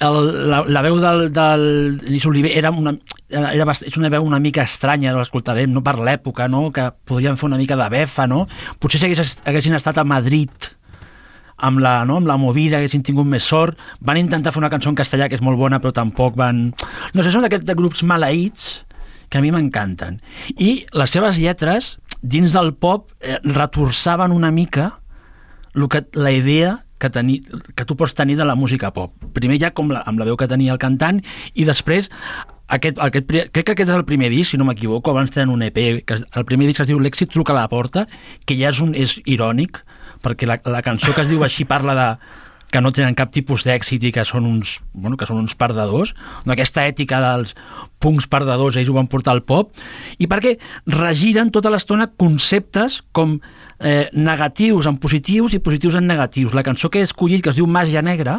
el, 0.00 0.18
la, 0.48 0.62
la 0.66 0.82
veu 0.86 0.98
del, 1.02 1.26
del 1.34 1.64
Denis 2.00 2.26
Oliver 2.26 2.52
era 2.56 2.70
una, 2.72 2.94
era 3.28 3.66
bast, 3.68 3.84
és 3.86 3.98
una 4.00 4.08
veu 4.12 4.24
una 4.24 4.40
mica 4.40 4.64
estranya, 4.64 5.12
l'escoltarem, 5.16 5.70
no 5.74 5.82
per 5.84 5.98
l'època, 6.00 6.48
no? 6.48 6.68
que 6.74 6.88
podrien 7.06 7.36
fer 7.38 7.50
una 7.50 7.60
mica 7.60 7.76
de 7.78 7.88
befa, 7.92 8.26
no? 8.30 8.46
Potser 8.80 9.02
si 9.02 9.10
hagués, 9.10 9.40
haguessin 9.44 9.76
estat 9.76 10.00
a 10.00 10.06
Madrid 10.08 10.70
amb 11.66 11.80
la, 11.82 12.00
no, 12.08 12.18
amb 12.20 12.28
la 12.30 12.38
movida, 12.40 12.78
haguessin 12.78 13.04
tingut 13.06 13.28
més 13.28 13.46
sort. 13.46 13.78
Van 14.00 14.20
intentar 14.20 14.52
fer 14.54 14.62
una 14.62 14.70
cançó 14.72 14.92
en 14.92 14.98
castellà 14.98 15.28
que 15.28 15.38
és 15.38 15.44
molt 15.44 15.60
bona, 15.60 15.80
però 15.80 15.92
tampoc 15.96 16.38
van... 16.40 16.68
No 17.14 17.24
sé, 17.24 17.32
són 17.32 17.46
d'aquests 17.46 17.76
grups 17.78 18.04
maleïts 18.06 18.70
que 19.30 19.38
a 19.38 19.44
mi 19.44 19.52
m'encanten. 19.54 20.18
I 20.58 20.84
les 20.96 21.12
seves 21.14 21.38
lletres 21.38 21.96
dins 22.20 22.52
del 22.56 22.74
pop 22.74 23.10
eh, 23.20 23.38
retorçaven 23.46 24.34
una 24.34 24.50
mica 24.52 24.92
el 25.74 25.88
que, 25.88 26.04
la 26.18 26.32
idea 26.34 26.80
que, 27.00 27.08
teni, 27.10 27.40
que 27.74 27.86
tu 27.86 27.96
pots 27.96 28.14
tenir 28.14 28.36
de 28.36 28.44
la 28.44 28.56
música 28.58 28.90
pop. 28.92 29.14
Primer 29.36 29.60
ja 29.62 29.70
com 29.72 29.92
la, 29.94 30.02
amb 30.06 30.20
la 30.20 30.26
veu 30.28 30.36
que 30.36 30.50
tenia 30.50 30.74
el 30.74 30.82
cantant 30.82 31.22
i 31.54 31.64
després 31.68 32.10
aquest, 32.70 33.00
aquest, 33.02 33.26
crec 33.26 33.64
que 33.64 33.72
aquest 33.74 33.88
és 33.88 33.96
el 33.96 34.04
primer 34.06 34.30
disc, 34.30 34.52
si 34.52 34.60
no 34.60 34.66
m'equivoco, 34.68 35.10
abans 35.10 35.32
tenen 35.34 35.50
un 35.50 35.64
EP, 35.66 35.80
que 36.06 36.18
el 36.20 36.46
primer 36.46 36.68
disc 36.68 36.82
es 36.82 36.90
diu 36.90 37.00
L'èxit 37.02 37.32
truca 37.32 37.54
a 37.54 37.58
la 37.58 37.70
porta, 37.70 38.06
que 38.46 38.54
ja 38.58 38.70
és, 38.70 38.78
un, 38.84 38.94
és 38.94 39.16
irònic, 39.26 39.80
perquè 40.22 40.48
la, 40.48 40.60
la 40.70 40.84
cançó 40.86 41.14
que 41.16 41.24
es 41.24 41.30
diu 41.30 41.42
així 41.46 41.66
parla 41.68 41.96
de 41.98 42.08
que 42.70 42.80
no 42.80 42.92
tenen 42.94 43.16
cap 43.18 43.32
tipus 43.34 43.64
d'èxit 43.66 44.04
i 44.06 44.12
que 44.14 44.22
són 44.26 44.46
uns, 44.46 44.76
bueno, 44.94 45.18
que 45.18 45.26
són 45.26 45.40
uns 45.42 45.56
perdedors, 45.58 46.14
d'aquesta 46.46 46.86
ètica 46.86 47.18
dels 47.24 47.56
punts 48.02 48.28
perdedors, 48.30 48.78
ells 48.78 48.90
ho 48.92 48.96
van 48.96 49.10
portar 49.10 49.34
al 49.34 49.42
pop, 49.42 49.74
i 50.22 50.30
perquè 50.30 50.54
regiren 50.94 51.50
tota 51.50 51.72
l'estona 51.74 52.06
conceptes 52.14 53.00
com 53.16 53.40
eh, 53.80 54.06
negatius 54.14 54.86
en 54.86 55.00
positius 55.02 55.58
i 55.58 55.62
positius 55.64 55.98
en 55.98 56.06
negatius. 56.06 56.54
La 56.54 56.64
cançó 56.66 56.88
que 56.88 57.02
he 57.02 57.08
escollit, 57.08 57.42
que 57.42 57.50
es 57.50 57.58
diu 57.58 57.66
Màgia 57.66 58.04
Negra, 58.06 58.38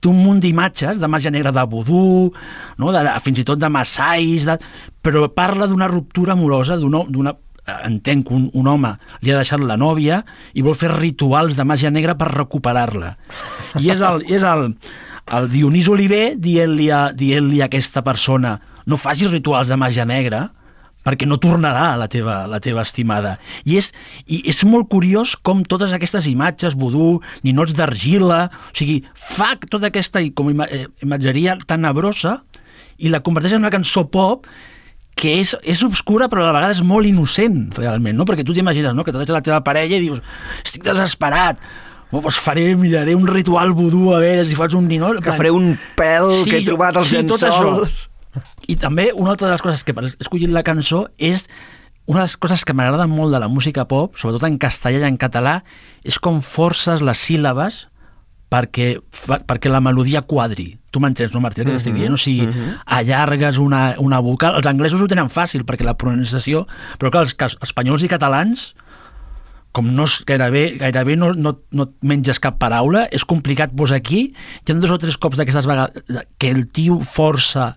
té 0.00 0.08
un 0.08 0.20
munt 0.24 0.40
d'imatges 0.40 1.00
de 1.00 1.08
màgia 1.12 1.32
negra 1.32 1.52
de 1.52 1.64
vudú, 1.68 2.32
no? 2.80 2.92
de, 2.92 3.02
de, 3.04 3.12
fins 3.20 3.42
i 3.42 3.44
tot 3.44 3.60
de 3.60 3.68
massais, 3.68 4.48
de... 4.48 4.56
però 5.04 5.26
parla 5.28 5.68
d'una 5.68 5.90
ruptura 5.92 6.32
amorosa, 6.36 6.80
d'una... 6.80 7.36
entenc 7.84 8.28
que 8.28 8.34
un, 8.34 8.48
un 8.54 8.70
home 8.70 8.94
li 9.20 9.32
ha 9.32 9.40
deixat 9.40 9.62
la 9.64 9.78
nòvia 9.80 10.22
i 10.54 10.64
vol 10.66 10.76
fer 10.78 10.92
rituals 10.94 11.58
de 11.58 11.66
màgia 11.68 11.90
negra 11.90 12.16
per 12.18 12.30
recuperar-la. 12.32 13.14
I 13.80 13.92
és 13.94 14.04
el, 14.04 14.24
és 14.30 14.46
el, 14.46 14.70
el 15.36 15.50
Dionís 15.52 15.90
Oliver 15.92 16.34
dient-li 16.36 16.90
a, 16.90 17.10
dient 17.16 17.52
a 17.60 17.66
aquesta 17.68 18.02
persona 18.06 18.58
no 18.86 18.98
facis 18.98 19.30
rituals 19.30 19.70
de 19.70 19.78
màgia 19.78 20.06
negra 20.08 20.48
perquè 21.06 21.24
no 21.24 21.38
tornarà 21.40 21.94
la 21.96 22.10
teva, 22.12 22.42
la 22.50 22.60
teva 22.60 22.82
estimada. 22.84 23.38
I 23.64 23.78
és, 23.80 23.90
I 24.28 24.42
és 24.50 24.60
molt 24.68 24.90
curiós 24.92 25.32
com 25.36 25.62
totes 25.64 25.94
aquestes 25.96 26.28
imatges, 26.28 26.76
vudú, 26.76 27.22
ninots 27.46 27.72
d'argila, 27.78 28.42
o 28.52 28.76
sigui, 28.76 29.00
fa 29.14 29.54
tota 29.64 29.88
aquesta 29.88 30.20
com 30.36 30.52
eh, 30.52 30.84
imatgeria 31.00 31.56
tan 31.64 31.86
nebrosa 31.86 32.40
i 33.00 33.08
la 33.08 33.22
converteix 33.24 33.56
en 33.56 33.64
una 33.64 33.72
cançó 33.72 34.04
pop 34.12 34.44
que 35.20 35.36
és, 35.42 35.52
és 35.62 35.82
obscura 35.86 36.30
però 36.32 36.44
a 36.44 36.48
la 36.48 36.56
vegada 36.56 36.74
és 36.76 36.82
molt 36.86 37.08
innocent 37.08 37.68
realment, 37.76 38.16
no? 38.16 38.26
perquè 38.28 38.46
tu 38.46 38.56
t'imagines 38.56 38.96
no? 38.96 39.04
que 39.04 39.12
t'ha 39.12 39.20
deixat 39.22 39.36
la 39.36 39.44
teva 39.44 39.60
parella 39.66 39.98
i 39.98 40.04
dius 40.06 40.22
estic 40.64 40.86
desesperat, 40.86 41.60
oh, 42.10 42.20
doncs 42.20 42.38
faré, 42.40 42.70
miraré 42.80 43.16
un 43.18 43.28
ritual 43.28 43.74
vudú 43.76 44.14
a 44.16 44.22
veure 44.22 44.46
si 44.48 44.56
faig 44.58 44.76
un 44.78 44.88
ninot 44.90 45.20
Que 45.24 45.36
faré 45.36 45.52
un 45.54 45.74
pèl 45.98 46.32
Sí, 46.40 46.48
que 46.48 46.62
he 46.62 46.64
trobat 46.66 46.96
als 46.96 47.12
sí, 47.12 47.20
llençols. 47.20 48.06
I 48.70 48.78
també 48.78 49.10
una 49.12 49.34
altra 49.34 49.48
de 49.48 49.56
les 49.56 49.62
coses 49.64 49.84
que 49.84 49.94
per 49.96 50.06
escollit 50.12 50.50
la 50.54 50.64
cançó 50.66 51.08
és 51.18 51.44
una 52.06 52.22
de 52.22 52.26
les 52.26 52.36
coses 52.42 52.64
que 52.66 52.74
m'agraden 52.74 53.10
molt 53.10 53.34
de 53.34 53.38
la 53.42 53.50
música 53.50 53.84
pop, 53.86 54.16
sobretot 54.18 54.46
en 54.48 54.56
castellà 54.62 55.04
i 55.04 55.06
en 55.06 55.18
català, 55.20 55.60
és 56.06 56.18
com 56.22 56.40
forces 56.42 57.04
les 57.06 57.22
síl·labes 57.22 57.84
perquè, 58.50 58.90
perquè 59.46 59.70
la 59.70 59.80
melodia 59.84 60.22
quadri. 60.26 60.74
Tu 60.90 61.00
m'entens, 61.02 61.32
no, 61.32 61.40
Martí, 61.42 61.62
el 61.62 61.68
que 61.70 61.76
t'estic 61.76 61.94
dient? 61.94 62.16
O 62.16 62.20
sigui, 62.20 62.48
allargues 62.98 63.60
una, 63.62 63.94
una 64.02 64.18
vocal... 64.24 64.58
Els 64.58 64.66
anglesos 64.66 65.02
ho 65.02 65.08
tenen 65.10 65.30
fàcil, 65.30 65.64
perquè 65.68 65.86
la 65.86 65.94
pronunciació... 65.98 66.64
Però 66.98 67.12
clar, 67.14 67.28
els 67.28 67.56
espanyols 67.62 68.04
i 68.06 68.10
catalans, 68.10 68.72
com 69.76 69.92
no 69.94 70.08
és 70.08 70.18
gairebé, 70.26 70.64
gairebé 70.80 71.14
no, 71.20 71.30
no, 71.38 71.54
no 71.70 71.86
et 71.86 71.94
menges 72.10 72.42
cap 72.42 72.58
paraula, 72.58 73.06
és 73.14 73.22
complicat 73.22 73.74
posar 73.78 74.00
aquí. 74.00 74.26
Hi 74.34 74.74
ha 74.74 74.78
dos 74.82 74.96
o 74.96 74.98
tres 74.98 75.18
cops 75.20 75.38
d'aquestes 75.38 75.70
vegades 75.70 76.26
que 76.42 76.50
el 76.50 76.66
tio 76.74 76.98
força 77.06 77.70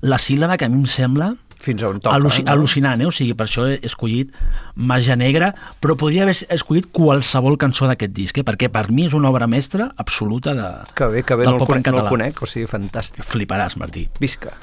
la 0.00 0.22
síl·laba, 0.22 0.56
que 0.56 0.70
a 0.70 0.70
mi 0.70 0.78
em 0.78 0.86
sembla 0.88 1.34
Fins 1.60 1.82
a 1.84 1.90
on 1.92 2.00
toca. 2.00 2.16
al·luci 2.16 2.44
no? 2.44 2.52
al·lucinant, 2.54 3.02
eh? 3.02 3.08
o 3.08 3.12
sigui, 3.14 3.34
per 3.36 3.46
això 3.46 3.66
he 3.68 3.78
escollit 3.86 4.32
Màgia 4.76 5.16
Negra, 5.20 5.52
però 5.80 5.96
podria 6.00 6.24
haver 6.24 6.36
escollit 6.48 6.88
qualsevol 6.96 7.58
cançó 7.60 7.86
d'aquest 7.90 8.12
disc, 8.16 8.38
eh? 8.40 8.46
perquè 8.46 8.70
per 8.72 8.86
mi 8.90 9.06
és 9.10 9.14
una 9.18 9.28
obra 9.30 9.46
mestra 9.50 9.90
absoluta 9.96 10.54
de, 10.56 10.70
Que 10.94 11.06
bé, 11.12 11.22
que 11.22 11.36
bé, 11.36 11.44
del 11.44 11.58
no 11.58 11.62
pop 11.62 11.70
en 11.76 11.82
conec, 11.82 11.92
no 11.92 11.98
el 11.98 12.04
català. 12.04 12.10
conec, 12.16 12.42
o 12.42 12.46
sigui, 12.50 12.66
fantàstic. 12.70 13.24
Fliparàs, 13.28 13.76
Martí. 13.76 14.08
Visca. 14.20 14.56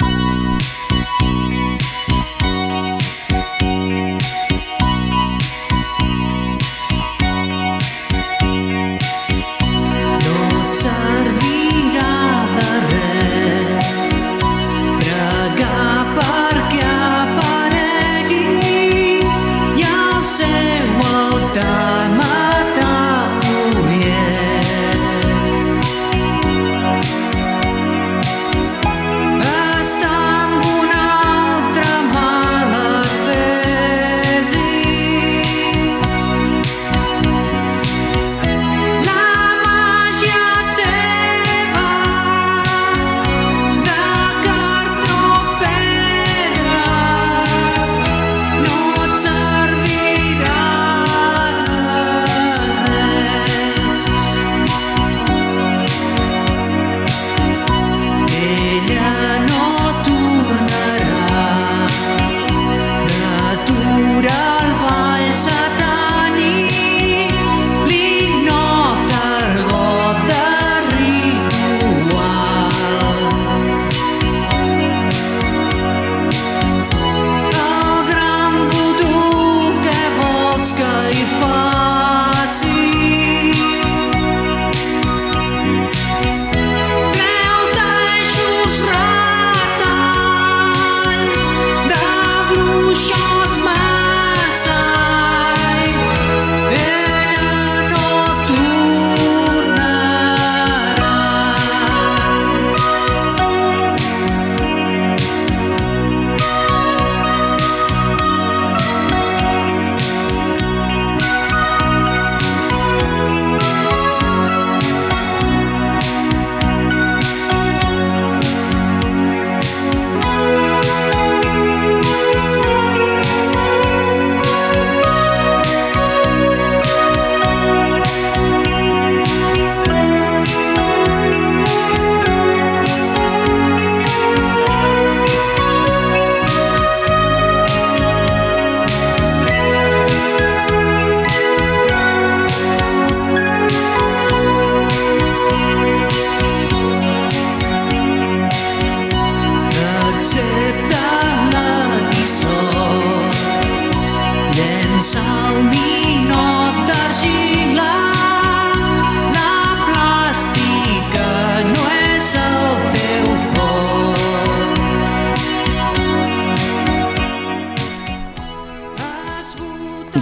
No 0.00 0.14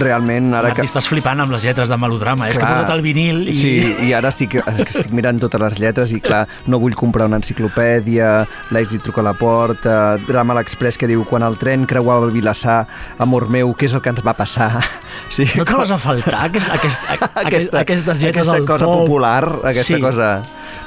realment 0.01 0.53
ara 0.57 0.71
que... 0.75 0.83
estàs 0.87 1.07
flipant 1.09 1.39
amb 1.43 1.51
les 1.55 1.63
lletres 1.65 1.89
de 1.89 1.97
melodrama. 1.97 2.49
És 2.49 2.57
que 2.57 2.63
he 2.63 2.67
Clar. 2.67 2.81
posat 2.83 2.93
el 2.95 3.01
vinil 3.05 3.43
i... 3.49 3.53
Sí, 3.57 3.73
i 4.07 4.13
ara 4.17 4.29
estic, 4.33 4.55
estic 4.65 5.11
mirant 5.15 5.39
totes 5.41 5.61
les 5.61 5.79
lletres 5.81 6.11
i 6.15 6.19
clar, 6.23 6.45
no 6.67 6.79
vull 6.81 6.95
comprar 6.97 7.27
una 7.29 7.39
enciclopèdia, 7.41 8.45
l'èxit 8.75 9.03
truca 9.05 9.21
a 9.21 9.27
la 9.29 9.33
porta, 9.37 9.95
drama 10.27 10.53
a 10.55 10.59
l'express 10.59 10.97
que 10.97 11.07
diu 11.09 11.25
quan 11.27 11.43
el 11.47 11.57
tren 11.61 11.85
creuava 11.89 12.25
el 12.27 12.33
Vilassar, 12.35 12.85
amor 13.19 13.47
meu, 13.49 13.73
què 13.77 13.89
és 13.89 13.95
el 13.97 14.01
que 14.05 14.13
ens 14.15 14.23
va 14.25 14.33
passar? 14.37 14.71
Sí, 15.31 15.45
No 15.55 15.63
trobes 15.65 15.89
a 15.91 15.97
faltar 15.97 16.41
aquest, 16.49 16.67
aquest, 16.69 17.01
aquest, 17.13 17.37
aquesta, 17.39 17.79
aquestes 17.81 18.19
lletres 18.21 18.49
aquesta 18.49 18.57
del 18.59 18.65
cosa 18.67 18.85
pop? 18.85 19.05
popular, 19.05 19.43
aquesta 19.71 19.95
Sí. 19.95 20.01
cosa... 20.03 20.29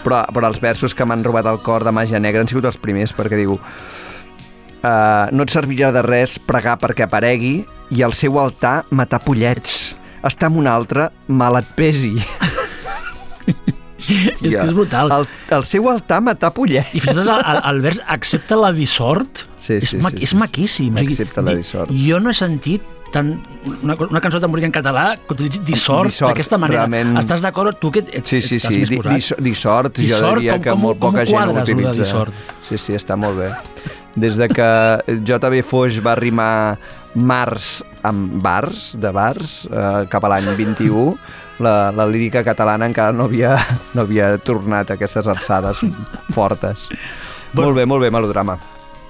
Però, 0.04 0.20
però 0.32 0.46
els 0.46 0.60
versos 0.62 0.94
que 0.94 1.04
m'han 1.04 1.24
robat 1.26 1.44
el 1.50 1.58
cor 1.64 1.82
de 1.84 1.90
Màgia 1.92 2.20
Negra 2.22 2.40
han 2.44 2.48
sigut 2.48 2.64
els 2.68 2.76
primers, 2.78 3.10
perquè 3.16 3.34
diu 3.40 3.56
uh, 4.82 5.28
no 5.32 5.42
et 5.46 5.50
servirà 5.54 5.92
de 5.94 6.02
res 6.02 6.38
pregar 6.38 6.78
perquè 6.78 7.06
aparegui 7.06 7.64
i 7.90 8.02
al 8.04 8.12
seu 8.12 8.38
altar 8.40 8.84
matar 8.90 9.20
pollets. 9.24 9.96
Està 10.26 10.46
amb 10.50 10.58
un 10.58 10.66
altre, 10.66 11.10
mal 11.28 11.56
et 11.60 11.68
pesi. 11.78 12.16
És 13.98 14.54
que 14.54 14.60
és 14.62 14.72
brutal. 14.72 15.10
Al, 15.12 15.24
al 15.52 15.64
seu 15.66 15.88
altar 15.90 16.20
matar 16.24 16.52
pollets. 16.54 16.92
I 16.94 17.00
fins 17.02 17.18
i 17.18 17.24
tot 17.26 17.32
el, 17.34 17.40
el, 17.50 17.58
el 17.72 17.80
vers 17.84 17.98
accepta 18.14 18.56
la 18.56 18.70
dissort 18.72 19.42
Sí, 19.58 19.74
és, 19.80 19.88
sí, 19.90 19.98
ma 20.00 20.12
sí, 20.14 20.20
és 20.22 20.28
sí, 20.30 20.34
sí. 20.34 20.38
maquíssim. 20.38 20.94
O 20.94 21.02
sigui, 21.02 21.16
Accepta 21.16 21.42
la 21.42 21.50
di- 21.56 21.64
dissort. 21.64 21.90
Jo 22.06 22.20
no 22.22 22.30
he 22.30 22.36
sentit 22.38 22.86
tan, 23.12 23.34
una, 23.82 23.96
una 24.06 24.20
cançó 24.22 24.38
tan 24.40 24.52
bonica 24.52 24.68
en 24.68 24.74
català 24.76 25.04
que 25.18 25.34
utilitzi 25.34 25.60
dissort, 25.66 26.12
Dissort, 26.12 26.30
d'aquesta 26.30 26.58
manera. 26.60 26.84
realment. 26.86 27.18
Estàs 27.20 27.42
d'acord? 27.44 27.78
Tu 27.82 27.90
que 27.96 28.04
ets, 28.06 28.28
Sí, 28.30 28.40
sí, 28.44 28.60
estàs 28.60 28.70
sí, 28.76 28.80
més 28.84 28.92
di, 28.94 29.00
posat. 29.00 29.16
dis- 29.18 29.34
dissort, 29.50 29.96
jo 29.98 30.02
Dissort, 30.06 30.38
diria 30.38 30.54
com- 30.58 30.62
que 30.68 30.70
com- 30.76 30.82
molt 30.86 30.98
com 31.00 31.10
poca 31.10 31.24
ho 31.24 31.30
gent 31.34 31.50
ho 31.56 31.62
utilitza. 31.64 31.96
dissort? 31.98 32.44
Sí, 32.62 32.78
sí, 32.78 32.94
està 32.94 33.16
molt 33.18 33.38
bé. 33.42 33.50
Des 34.18 34.38
de 34.38 34.48
que 34.50 34.68
JB 35.08 35.62
Foix 35.66 36.00
va 36.04 36.16
rimar 36.18 36.78
Mars 37.14 37.78
amb 38.06 38.38
bars, 38.42 38.92
de 39.00 39.10
bars, 39.14 39.60
eh, 39.70 40.06
cap 40.10 40.24
a 40.24 40.32
l'any 40.32 40.48
21, 40.56 41.12
la, 41.64 41.90
la 41.94 42.06
lírica 42.06 42.44
catalana 42.46 42.86
encara 42.88 43.12
no 43.12 43.26
havia, 43.28 43.56
no 43.94 44.06
havia 44.06 44.36
tornat 44.38 44.90
a 44.90 44.98
aquestes 44.98 45.28
alçades 45.28 45.82
fortes. 46.36 46.88
Bueno. 47.52 47.70
molt 47.70 47.78
bé, 47.78 47.86
molt 47.86 48.04
bé, 48.04 48.10
melodrama. 48.12 48.58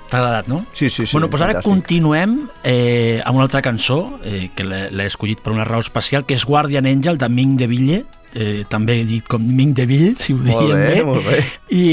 T'ha 0.08 0.22
agradat, 0.22 0.46
no? 0.48 0.62
Sí, 0.72 0.88
sí, 0.88 1.04
sí, 1.04 1.12
bueno, 1.12 1.28
doncs 1.28 1.42
ara 1.44 1.58
fantàstic. 1.58 1.68
continuem 1.68 2.36
eh, 2.64 3.20
amb 3.26 3.36
una 3.36 3.44
altra 3.44 3.60
cançó 3.60 3.98
eh, 4.24 4.48
que 4.56 4.64
l'he 4.64 5.04
escollit 5.04 5.42
per 5.44 5.52
una 5.52 5.66
raó 5.68 5.84
especial, 5.84 6.24
que 6.24 6.38
és 6.38 6.46
Guardian 6.48 6.88
Angel, 6.88 7.18
de 7.20 7.28
Ming 7.28 7.58
de 7.60 7.68
Ville, 7.68 7.98
eh, 8.34 8.64
també 8.68 9.02
dit 9.08 9.26
com 9.28 9.42
Ming 9.42 9.74
de 9.76 9.86
Ville, 9.88 10.14
si 10.20 10.34
ho 10.34 10.40
Molt 10.40 10.66
diem 10.66 10.82
bé, 10.82 10.94
bé. 10.96 11.04
molt 11.04 11.24
bé. 11.26 11.42
I, 11.70 11.84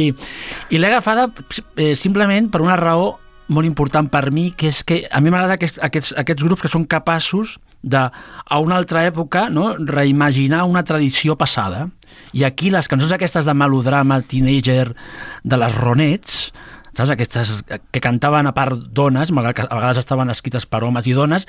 i 0.69 0.81
l'he 0.81 0.89
agafada 0.89 1.29
eh, 1.77 1.93
simplement 1.95 2.49
per 2.51 2.63
una 2.65 2.77
raó 2.79 3.15
molt 3.47 3.67
important 3.67 4.09
per 4.09 4.31
mi, 4.33 4.49
que 4.57 4.71
és 4.71 4.81
que 4.83 5.03
a 5.11 5.21
mi 5.21 5.29
m'agrada 5.29 5.59
aquest, 5.59 5.77
aquests, 5.85 6.15
aquests 6.17 6.45
grups 6.47 6.65
que 6.65 6.71
són 6.71 6.87
capaços 6.89 7.59
de, 7.85 8.01
a 8.09 8.59
una 8.59 8.79
altra 8.79 9.03
època, 9.05 9.47
no, 9.53 9.75
reimaginar 9.77 10.63
una 10.65 10.83
tradició 10.83 11.35
passada. 11.37 11.85
I 12.33 12.45
aquí 12.47 12.71
les 12.73 12.89
cançons 12.89 13.13
aquestes 13.13 13.45
de 13.45 13.53
melodrama 13.53 14.21
teenager 14.25 14.95
de 15.43 15.59
les 15.61 15.75
Ronets, 15.77 16.47
saps? 16.97 17.13
Aquestes 17.15 17.53
que 17.91 18.01
cantaven 18.03 18.47
a 18.49 18.53
part 18.55 18.87
dones, 18.95 19.31
malgrat 19.35 19.55
que 19.55 19.65
a 19.67 19.75
vegades 19.75 20.01
estaven 20.01 20.31
escrites 20.33 20.67
per 20.69 20.83
homes 20.83 21.07
i 21.07 21.15
dones, 21.17 21.47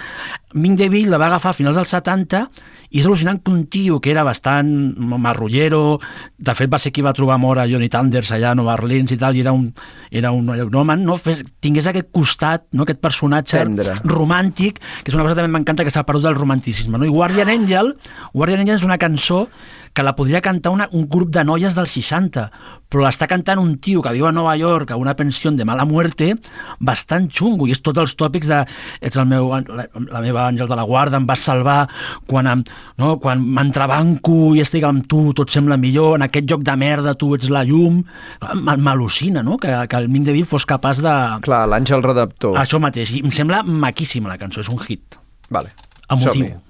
Ming 0.54 0.76
DeVille 0.78 1.12
la 1.12 1.20
va 1.22 1.30
agafar 1.30 1.54
a 1.54 1.58
finals 1.58 1.78
dels 1.78 1.92
70 1.94 2.42
i 2.90 3.00
és 3.00 3.06
al·lucinant 3.06 3.40
que 3.42 3.50
un 3.50 3.64
tio 3.70 3.98
que 4.00 4.12
era 4.12 4.22
bastant 4.26 4.68
marrullero, 4.96 5.98
de 6.38 6.54
fet 6.54 6.70
va 6.70 6.78
ser 6.82 6.92
qui 6.94 7.04
va 7.04 7.14
trobar 7.16 7.38
mort 7.42 7.60
a 7.62 7.66
Johnny 7.70 7.88
Thunders 7.92 8.30
allà 8.36 8.52
a 8.52 8.58
Nova 8.58 8.76
Orleans 8.78 9.12
i 9.12 9.18
tal, 9.20 9.36
i 9.36 9.42
era 9.42 9.54
un, 9.56 9.66
era 10.10 10.30
un 10.34 10.52
aeronòman, 10.54 11.02
no? 11.06 11.18
Fes, 11.20 11.42
tingués 11.62 11.88
aquest 11.90 12.12
costat, 12.14 12.68
no? 12.72 12.86
aquest 12.86 13.02
personatge 13.02 13.58
Tendre. 13.58 13.98
romàntic, 14.06 14.78
que 14.78 15.10
és 15.10 15.18
una 15.18 15.26
cosa 15.26 15.34
que 15.34 15.42
també 15.42 15.56
m'encanta 15.56 15.86
que 15.86 15.94
s'ha 15.94 16.06
perdut 16.06 16.28
del 16.28 16.38
romanticisme. 16.38 16.98
No? 16.98 17.08
I 17.08 17.14
Guardian 17.14 17.50
Angel, 17.52 17.92
Guardian 18.34 18.62
Angel 18.62 18.78
és 18.78 18.86
una 18.86 19.00
cançó 19.02 19.46
que 19.96 20.04
la 20.04 20.12
podria 20.12 20.42
cantar 20.44 20.74
una, 20.74 20.90
un 20.92 21.06
grup 21.08 21.30
de 21.32 21.42
noies 21.48 21.72
dels 21.72 21.94
60, 21.96 22.42
però 22.92 23.06
l'està 23.06 23.24
cantant 23.30 23.58
un 23.62 23.78
tio 23.80 24.02
que 24.04 24.12
viu 24.12 24.26
a 24.28 24.32
Nova 24.34 24.52
York 24.60 24.92
a 24.92 24.98
una 25.00 25.14
pensió 25.16 25.48
de 25.56 25.64
mala 25.64 25.86
muerte 25.88 26.34
bastant 26.84 27.30
xungo, 27.32 27.64
i 27.64 27.72
és 27.72 27.80
tots 27.80 28.02
els 28.02 28.12
tòpics 28.18 28.50
de 28.50 28.58
ets 29.00 29.16
el 29.16 29.24
meu, 29.30 29.48
la, 29.56 29.86
la 29.96 30.20
meva 30.20 30.44
àngel 30.50 30.68
de 30.68 30.76
la 30.76 30.84
guarda, 30.84 31.16
em 31.16 31.24
vas 31.26 31.46
salvar 31.48 31.78
quan, 32.28 32.50
em, 32.52 32.64
no, 33.00 33.14
quan 33.22 33.40
m'entrebanco 33.40 34.52
i 34.58 34.60
estic 34.66 34.84
amb 34.84 35.08
tu, 35.08 35.30
tot 35.38 35.54
sembla 35.54 35.80
millor, 35.80 36.18
en 36.20 36.26
aquest 36.28 36.50
joc 36.52 36.66
de 36.66 36.76
merda 36.76 37.16
tu 37.16 37.32
ets 37.38 37.48
la 37.48 37.64
llum, 37.64 38.02
m'al·lucina, 38.52 39.40
no?, 39.46 39.56
que, 39.62 39.72
que 39.88 40.02
el 40.02 40.12
Ming 40.12 40.28
de 40.28 40.36
Vil 40.36 40.44
fos 40.44 40.68
capaç 40.68 41.00
de... 41.00 41.16
Clar, 41.48 41.64
l'Àngel 41.72 42.04
Redactor. 42.04 42.60
Això 42.60 42.82
mateix, 42.82 43.16
i 43.16 43.24
em 43.24 43.32
sembla 43.32 43.64
maquíssima 43.64 44.28
la 44.28 44.36
cançó, 44.44 44.60
és 44.60 44.68
un 44.68 44.82
hit. 44.84 45.16
Vale. 45.48 45.72
Emotiu. 46.12 46.32
Som-hi. 46.44 46.65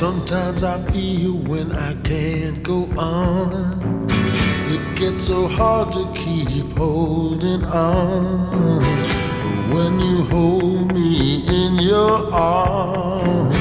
Sometimes 0.00 0.64
I 0.64 0.78
feel 0.90 1.34
when 1.34 1.72
I 1.72 1.92
can't 2.00 2.62
go 2.62 2.88
on. 2.96 4.08
It 4.74 4.98
gets 4.98 5.26
so 5.26 5.46
hard 5.46 5.92
to 5.92 6.10
keep 6.14 6.72
holding 6.72 7.62
on. 7.66 8.78
But 8.78 9.74
when 9.74 10.00
you 10.00 10.24
hold 10.24 10.94
me 10.94 11.46
in 11.46 11.80
your 11.80 12.32
arms, 12.32 13.54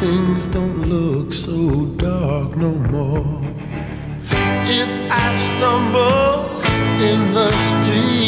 things 0.00 0.46
don't 0.48 0.88
look 0.88 1.34
so 1.34 1.84
dark 1.98 2.56
no 2.56 2.70
more. 2.70 3.42
If 4.64 4.88
I 5.12 5.36
stumble 5.36 6.62
in 7.10 7.34
the 7.34 7.48
street, 7.68 8.23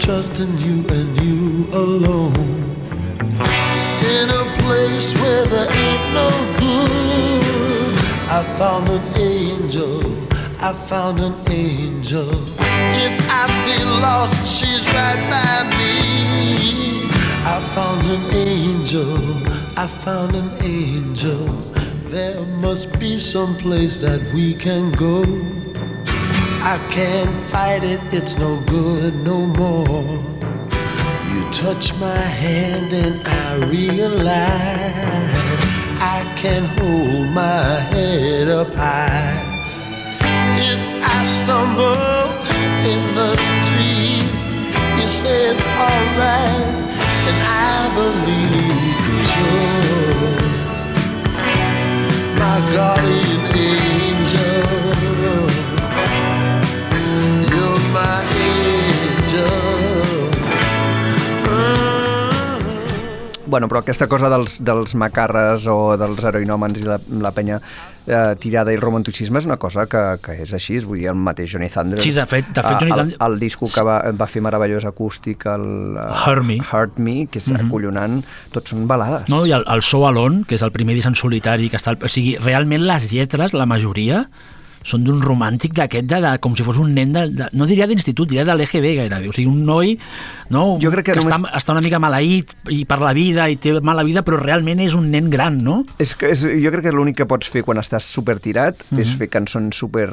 trust 0.00 0.40
in 0.40 0.56
you 0.58 0.88
and 0.88 1.20
you 1.20 1.66
alone. 1.74 2.34
In 4.16 4.30
a 4.30 4.44
place 4.62 5.12
where 5.20 5.44
there 5.46 5.70
ain't 5.70 6.06
no 6.14 6.30
good, 6.58 7.94
I 8.28 8.42
found 8.56 8.88
an 8.88 9.04
angel. 9.14 10.00
I 10.58 10.72
found 10.72 11.20
an 11.20 11.34
angel. 11.50 12.30
If 13.06 13.14
I 13.30 13.44
feel 13.64 13.88
lost, 14.00 14.38
she's 14.56 14.88
right 14.94 15.22
by 15.34 15.68
me. 15.76 17.04
I 17.44 17.60
found 17.74 18.06
an 18.06 18.24
angel. 18.34 19.18
I 19.76 19.86
found 19.86 20.34
an 20.34 20.50
angel. 20.64 21.46
There 22.08 22.40
must 22.66 22.98
be 22.98 23.18
some 23.18 23.54
place 23.56 24.00
that 24.00 24.20
we 24.34 24.54
can 24.54 24.92
go. 24.92 25.24
I 26.62 26.76
can't 26.90 27.34
fight 27.50 27.82
it, 27.82 28.00
it's 28.12 28.36
no 28.36 28.60
good 28.66 29.14
no 29.24 29.46
more. 29.46 30.22
You 31.30 31.50
touch 31.52 31.98
my 31.98 32.22
hand 32.42 32.92
and 32.92 33.26
I 33.26 33.56
realize 33.64 35.30
I 35.98 36.22
can 36.36 36.64
hold 36.76 37.30
my 37.30 37.80
head 37.92 38.48
up 38.48 38.74
high. 38.74 39.40
If 40.70 40.80
I 41.02 41.24
stumble 41.24 42.28
in 42.92 43.14
the 43.14 43.36
street, 43.36 44.28
you 45.00 45.08
say 45.08 45.46
it's 45.52 45.66
alright, 45.66 46.74
and 47.28 47.38
I 47.48 47.88
believe 47.98 48.96
'cause 49.02 49.30
you're 49.38 50.40
my 52.38 52.56
guardian 52.74 53.42
angel. 53.56 53.99
Bueno, 63.50 63.66
però 63.66 63.80
aquesta 63.82 64.06
cosa 64.06 64.28
dels, 64.30 64.60
dels 64.62 64.92
macarres 64.94 65.64
o 65.66 65.96
dels 65.98 66.20
heroinòmens 66.22 66.76
i 66.78 66.84
la, 66.86 67.00
la 67.18 67.32
penya 67.34 67.56
eh, 68.06 68.36
tirada 68.38 68.70
i 68.70 68.76
el 68.78 68.82
romanticisme 68.84 69.40
és 69.42 69.48
una 69.48 69.56
cosa 69.58 69.88
que, 69.90 70.02
que 70.22 70.36
és 70.44 70.52
així, 70.54 70.76
vull 70.86 71.00
dir, 71.00 71.08
el 71.10 71.18
mateix 71.18 71.50
Johnny 71.56 71.66
Thunders. 71.72 72.04
Sí, 72.06 72.12
de 72.14 72.28
fet- 72.30 72.52
de 72.54 72.62
fet, 72.62 72.76
Johnny 72.78 72.92
Thunders- 72.94 73.16
el, 73.18 73.32
el 73.32 73.40
disco 73.42 73.66
que 73.74 73.82
va, 73.88 73.96
va 74.14 74.28
fer 74.30 74.42
meravellós 74.46 74.86
acústic, 74.86 75.48
el... 75.50 75.66
eh, 75.98 76.06
Hurt 76.28 76.46
Me. 76.46 76.60
Hurt 76.62 77.00
Me, 77.02 77.16
que 77.26 77.42
és 77.42 77.48
mm 77.50 77.56
-hmm. 77.56 77.66
acollonant, 77.66 78.20
tots 78.54 78.70
són 78.70 78.86
balades. 78.86 79.26
No? 79.28 79.42
I 79.46 79.50
el, 79.58 79.64
el 79.66 79.82
So 79.82 80.06
Alone, 80.06 80.44
que 80.46 80.54
és 80.54 80.62
el 80.62 80.70
primer 80.70 80.94
disc 80.94 81.08
en 81.08 81.16
solitari, 81.16 81.68
que 81.70 81.76
està... 81.76 81.90
al- 81.90 82.04
O 82.04 82.08
sigui, 82.08 82.36
realment 82.38 82.86
les 82.86 83.10
lletres, 83.10 83.52
la 83.52 83.66
majoria, 83.66 84.28
són 84.82 85.04
d'un 85.04 85.20
romàntic 85.20 85.74
d'aquest, 85.74 86.06
de, 86.06 86.20
de, 86.20 86.38
com 86.40 86.54
si 86.56 86.62
fos 86.64 86.78
un 86.78 86.94
nen, 86.94 87.12
de, 87.12 87.26
de, 87.30 87.48
no 87.52 87.66
diria 87.66 87.86
d'institut, 87.86 88.28
diria 88.28 88.44
de 88.44 88.54
l'EGB 88.54 88.94
gairebé, 88.96 89.28
o 89.28 89.32
sigui, 89.32 89.46
un 89.50 89.64
noi 89.64 89.98
no, 90.50 90.78
Jo 90.80 90.90
crec 90.90 91.06
que 91.06 91.12
que 91.12 91.20
només- 91.20 91.36
està, 91.36 91.52
està 91.56 91.72
una 91.72 91.80
mica 91.84 91.98
maleït 91.98 92.54
i 92.70 92.84
per 92.84 93.00
la 93.00 93.12
vida 93.12 93.48
i 93.50 93.56
té 93.56 93.80
mala 93.80 94.02
vida, 94.02 94.22
però 94.24 94.38
realment 94.40 94.80
és 94.80 94.94
un 94.94 95.10
nen 95.10 95.28
gran, 95.30 95.62
no? 95.62 95.84
És 95.98 96.14
que 96.14 96.30
és, 96.30 96.42
jo 96.42 96.70
crec 96.72 96.82
que 96.88 96.92
l'únic 96.92 97.16
que 97.16 97.26
pots 97.26 97.48
fer 97.48 97.62
quan 97.62 97.78
estàs 97.78 98.02
super 98.08 98.38
tirat 98.40 98.76
mm 98.90 98.96
-hmm. 98.96 99.00
és 99.00 99.14
fer 99.16 99.28
cançons 99.28 99.76
super 99.76 100.08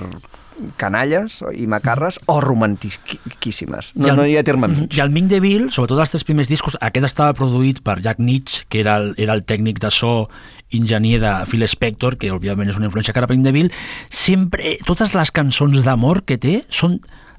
canalles 0.75 1.43
i 1.53 1.67
macarres 1.67 2.19
o 2.25 2.39
romantiquíssimes. 2.41 3.91
No, 3.95 4.07
I 4.07 4.09
el- 4.09 4.15
no 4.17 4.25
hi 4.25 4.37
ha 4.37 4.43
terme 4.43 4.67
mig. 4.67 4.95
I 4.97 5.01
el 5.01 5.11
Ming 5.13 5.27
DeVille, 5.29 5.69
sobretot 5.69 5.99
els 5.99 6.09
tres 6.09 6.23
primers 6.23 6.49
discos, 6.49 6.77
aquest 6.81 7.05
estava 7.05 7.33
produït 7.37 7.81
per 7.85 7.99
Jack 8.01 8.19
Nitsch, 8.19 8.63
que 8.69 8.79
era 8.79 8.97
el, 8.97 9.13
era 9.17 9.33
el 9.37 9.43
tècnic 9.45 9.79
de 9.79 9.91
so 9.91 10.29
enginyer 10.71 11.19
de 11.21 11.33
Phil 11.47 11.63
Spector, 11.67 12.17
que 12.19 12.31
òbviament 12.33 12.69
és 12.69 12.77
una 12.79 12.89
influència 12.89 13.13
cara 13.15 13.27
per 13.27 13.35
Ming 13.37 13.45
DeVille, 13.45 13.71
sempre, 14.09 14.77
totes 14.87 15.13
les 15.15 15.31
cançons 15.31 15.83
d'amor 15.85 16.23
que 16.27 16.37
té 16.41 16.57
són 16.69 16.97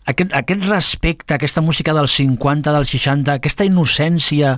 aquest, 0.09 0.33
aquest 0.33 0.65
respecte, 0.71 1.35
aquesta 1.37 1.61
música 1.61 1.93
dels 1.93 2.15
50, 2.17 2.73
dels 2.73 2.89
60, 2.95 3.35
aquesta 3.37 3.67
innocència, 3.69 4.55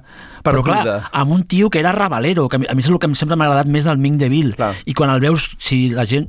però 0.47 0.63
clar, 0.63 0.77
Perduda. 0.85 1.11
amb 1.13 1.33
un 1.35 1.43
tio 1.51 1.71
que 1.71 1.81
era 1.83 1.91
rabalero, 1.93 2.49
que 2.49 2.61
a 2.61 2.63
mi, 2.63 2.67
és 2.71 2.89
el 2.89 2.99
que 3.03 3.09
em- 3.11 3.17
sempre 3.19 3.35
m'ha 3.35 3.49
agradat 3.49 3.67
més 3.67 3.85
del 3.89 3.99
Ming 3.99 4.19
DeVille. 4.21 4.55
Clar. 4.55 4.75
I 4.87 4.95
quan 4.95 5.11
el 5.11 5.21
veus, 5.21 5.51
si 5.59 5.89
la 5.91 6.07
gent... 6.07 6.29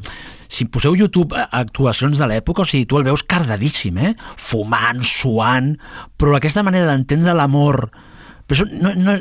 Si 0.52 0.66
poseu 0.68 0.98
YouTube 1.00 1.32
a- 1.38 1.46
actuacions 1.62 2.20
de 2.20 2.26
l'època, 2.28 2.66
o 2.66 2.68
sigui, 2.68 2.84
tu 2.90 2.98
el 3.00 3.06
veus 3.08 3.22
cardadíssim, 3.24 3.96
eh? 4.04 4.16
Fumant, 4.36 5.00
suant, 5.08 5.78
però 6.20 6.34
aquesta 6.36 6.64
manera 6.66 6.90
d'entendre 6.90 7.32
l'amor... 7.38 7.86
Però 8.52 8.66
no, 8.68 8.92
no, 9.00 9.14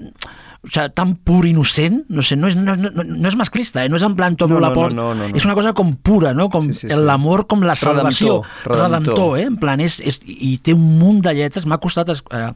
o 0.62 0.68
sigui, 0.68 0.90
tan 0.94 1.14
pur, 1.24 1.46
innocent, 1.48 2.02
no 2.12 2.20
sé, 2.22 2.36
no 2.36 2.48
és, 2.50 2.56
no, 2.56 2.74
no, 2.76 2.90
no 3.04 3.28
és 3.30 3.36
masclista, 3.36 3.84
eh? 3.84 3.88
no 3.88 3.96
és 3.96 4.04
en 4.04 4.14
plan 4.18 4.36
Tom 4.36 4.50
No, 4.52 4.58
no, 4.58 4.66
la 4.66 4.72
port, 4.76 4.92
no, 4.94 5.10
no, 5.14 5.22
no, 5.24 5.28
no. 5.30 5.36
és 5.36 5.44
una 5.48 5.54
cosa 5.56 5.72
com 5.72 5.94
pura, 5.96 6.34
no? 6.34 6.48
com 6.52 6.68
Sí, 6.72 6.86
sí, 6.86 6.88
sí. 6.92 7.00
l'amor 7.00 7.46
com 7.48 7.62
la 7.64 7.74
salvació. 7.74 8.42
Redemptor, 8.64 8.76
redemptor. 8.90 9.38
eh? 9.38 9.46
En 9.48 9.56
plan, 9.62 9.80
és, 9.80 10.00
és, 10.04 10.20
i 10.26 10.58
té 10.62 10.74
un 10.76 10.84
munt 11.00 11.22
de 11.24 11.32
lletres, 11.34 11.64
m'ha 11.66 11.78
costat 11.80 12.10
es, 12.12 12.20
eh, 12.30 12.50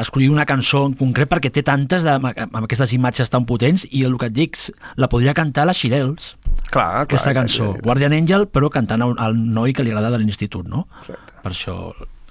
escollir 0.00 0.28
una 0.30 0.44
cançó 0.46 0.84
en 0.86 0.92
concret 0.94 1.28
perquè 1.30 1.50
té 1.50 1.62
tantes 1.64 2.04
de, 2.04 2.12
amb 2.12 2.60
aquestes 2.62 2.92
imatges 2.92 3.30
tan 3.32 3.46
potents 3.48 3.86
i 3.90 4.04
el 4.04 4.18
que 4.20 4.28
et 4.28 4.34
dic, 4.36 4.58
la 5.00 5.08
podria 5.08 5.32
cantar 5.34 5.64
la 5.66 5.72
Xirels, 5.74 6.36
Clar, 6.70 7.02
aquesta 7.06 7.32
clar, 7.32 7.42
cançó. 7.42 7.72
clar. 7.72 7.82
Guardian 7.86 8.12
Angel, 8.12 8.44
però 8.52 8.68
cantant 8.70 9.02
al, 9.02 9.14
al 9.18 9.34
noi 9.40 9.72
que 9.72 9.82
li 9.82 9.90
agrada 9.90 10.10
de 10.12 10.18
l'institut, 10.22 10.68
no? 10.68 10.86
Exacte. 11.02 11.38
Per 11.42 11.50
això 11.54 11.76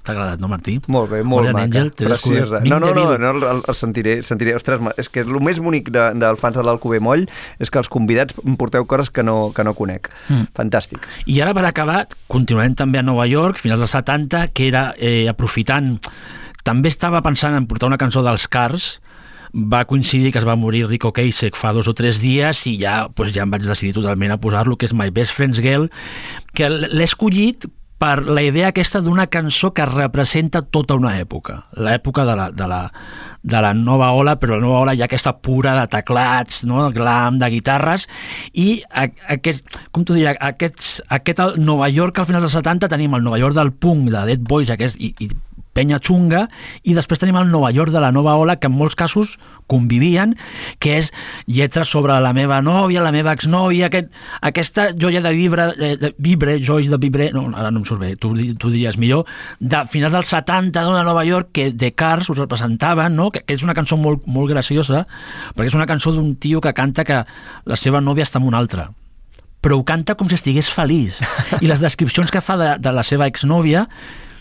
t'ha 0.04 0.14
agradat, 0.14 0.40
no, 0.42 0.50
Martí? 0.52 0.78
Molt 0.92 1.12
bé, 1.12 1.22
molt 1.24 1.48
Guardian 1.48 1.58
maca, 1.58 1.68
Angel, 1.68 1.92
t'he 1.94 2.08
preciosa. 2.08 2.62
No, 2.66 2.80
no, 2.82 2.94
no, 2.96 3.06
no 3.20 3.32
el, 3.36 3.62
el 3.62 3.78
sentiré, 3.78 4.20
sentiré. 4.26 4.56
Ostres, 4.58 4.82
és 5.02 5.12
que 5.12 5.24
el 5.26 5.40
més 5.46 5.62
bonic 5.64 5.92
de, 5.96 6.06
dels 6.20 6.42
fans 6.42 6.58
de 6.58 6.66
l'Alcover 6.66 7.02
Moll 7.04 7.28
és 7.60 7.72
que 7.72 7.82
els 7.82 7.92
convidats 7.92 8.38
em 8.46 8.58
porteu 8.60 8.88
coses 8.90 9.12
que 9.14 9.26
no, 9.26 9.52
que 9.56 9.66
no 9.68 9.76
conec. 9.78 10.12
Mm. 10.30 10.50
Fantàstic. 10.58 11.06
I 11.30 11.40
ara, 11.44 11.54
per 11.58 11.66
acabar, 11.70 12.04
continuem 12.32 12.78
també 12.80 13.02
a 13.02 13.06
Nova 13.06 13.28
York, 13.30 13.62
finals 13.62 13.84
dels 13.86 13.96
70, 13.98 14.50
que 14.54 14.70
era 14.72 14.92
eh, 14.98 15.28
aprofitant... 15.32 15.98
També 16.68 16.90
estava 16.92 17.22
pensant 17.24 17.56
en 17.56 17.66
portar 17.70 17.88
una 17.88 17.98
cançó 17.98 18.20
dels 18.22 18.44
Cars, 18.52 18.98
va 19.54 19.86
coincidir 19.86 20.32
que 20.32 20.38
es 20.38 20.46
va 20.46 20.58
morir 20.60 20.86
Rico 20.88 21.12
Kasich 21.14 21.58
fa 21.58 21.72
dos 21.74 21.88
o 21.90 21.96
tres 21.98 22.20
dies 22.22 22.62
i 22.70 22.76
ja, 22.82 23.08
doncs 23.16 23.34
ja 23.34 23.46
em 23.46 23.54
vaig 23.54 23.66
decidir 23.66 23.96
totalment 23.96 24.36
a 24.36 24.38
posar-lo, 24.42 24.78
que 24.78 24.86
és 24.86 24.94
My 24.94 25.10
Best 25.10 25.34
Friend's 25.34 25.62
Girl, 25.64 25.88
que 26.54 26.70
l'he 26.70 27.08
escollit 27.08 27.66
per 28.00 28.24
la 28.24 28.42
idea 28.42 28.70
aquesta 28.72 29.02
d'una 29.04 29.28
cançó 29.28 29.74
que 29.76 29.86
representa 29.86 30.62
tota 30.64 30.96
una 30.96 31.18
època, 31.20 31.66
l'època 31.76 32.24
de, 32.26 32.36
la, 32.40 32.46
de, 32.56 32.68
la, 32.72 32.80
de 33.44 33.62
la 33.66 33.74
nova 33.76 34.14
ola, 34.16 34.38
però 34.40 34.56
la 34.56 34.64
nova 34.64 34.86
ola 34.86 34.96
hi 34.96 35.04
ha 35.04 35.10
aquesta 35.10 35.34
pura 35.36 35.76
de 35.82 35.84
teclats, 35.92 36.64
no? 36.70 36.88
glam, 36.96 37.42
de 37.42 37.52
guitarres, 37.52 38.08
i 38.56 38.80
aquest, 38.96 39.68
com 39.92 40.08
t'ho 40.08 40.16
diria, 40.16 40.38
aquests, 40.40 41.02
aquest 41.20 41.44
Nova 41.60 41.92
York 41.92 42.20
al 42.20 42.30
final 42.30 42.44
dels 42.46 42.56
70 42.56 42.88
tenim 42.92 43.20
el 43.20 43.28
Nova 43.28 43.40
York 43.42 43.58
del 43.60 43.74
punk, 43.76 44.08
de 44.16 44.26
Dead 44.32 44.48
Boys 44.48 44.72
aquest, 44.72 44.96
i, 45.04 45.12
i 45.20 45.30
penya 45.74 46.00
xunga, 46.02 46.48
i 46.84 46.96
després 46.98 47.22
tenim 47.22 47.38
el 47.40 47.52
Nova 47.52 47.72
York 47.76 47.94
de 47.94 48.02
la 48.02 48.12
nova 48.12 48.36
ola, 48.40 48.58
que 48.60 48.68
en 48.68 48.76
molts 48.76 48.98
casos 49.00 49.38
convivien, 49.70 50.36
que 50.82 50.98
és 50.98 51.12
lletres 51.46 51.92
sobre 51.94 52.18
la 52.24 52.34
meva 52.34 52.60
nòvia, 52.66 53.04
la 53.06 53.14
meva 53.16 53.36
exnòvia, 53.38 53.88
aquest, 53.88 54.10
aquesta 54.42 54.90
joia 54.98 55.22
de 55.22 55.34
vibre, 55.38 55.70
eh, 55.78 55.96
de 56.02 56.14
vibre, 56.18 56.58
jois 56.64 56.90
de 56.90 56.98
vibre, 57.02 57.30
no, 57.36 57.48
ara 57.54 57.70
no 57.72 57.84
em 57.84 57.88
surt 57.88 58.02
bé, 58.02 58.14
tu, 58.20 58.34
tu 58.60 58.74
diries 58.74 58.98
millor, 58.98 59.30
de 59.60 59.84
finals 59.92 60.18
dels 60.18 60.34
70 60.34 60.86
de 60.90 61.04
Nova 61.06 61.26
York, 61.28 61.54
que 61.54 61.70
The 61.72 61.94
Cars 61.94 62.32
us 62.34 62.42
representaven, 62.42 63.16
no? 63.16 63.30
que, 63.32 63.44
que 63.46 63.58
és 63.58 63.66
una 63.66 63.78
cançó 63.78 63.98
molt, 63.98 64.26
molt 64.26 64.50
graciosa, 64.52 65.06
perquè 65.56 65.70
és 65.70 65.78
una 65.78 65.90
cançó 65.90 66.16
d'un 66.16 66.34
tio 66.42 66.62
que 66.62 66.74
canta 66.74 67.06
que 67.06 67.22
la 67.70 67.78
seva 67.78 68.02
nòvia 68.02 68.26
està 68.28 68.42
amb 68.42 68.50
un 68.50 68.58
altre 68.58 68.90
però 69.60 69.76
ho 69.76 69.84
canta 69.84 70.16
com 70.16 70.30
si 70.32 70.38
estigués 70.38 70.70
feliç. 70.72 71.18
I 71.60 71.68
les 71.68 71.82
descripcions 71.84 72.32
que 72.32 72.40
fa 72.40 72.56
de, 72.56 72.70
de 72.80 72.94
la 72.96 73.04
seva 73.04 73.28
exnòvia 73.28 73.82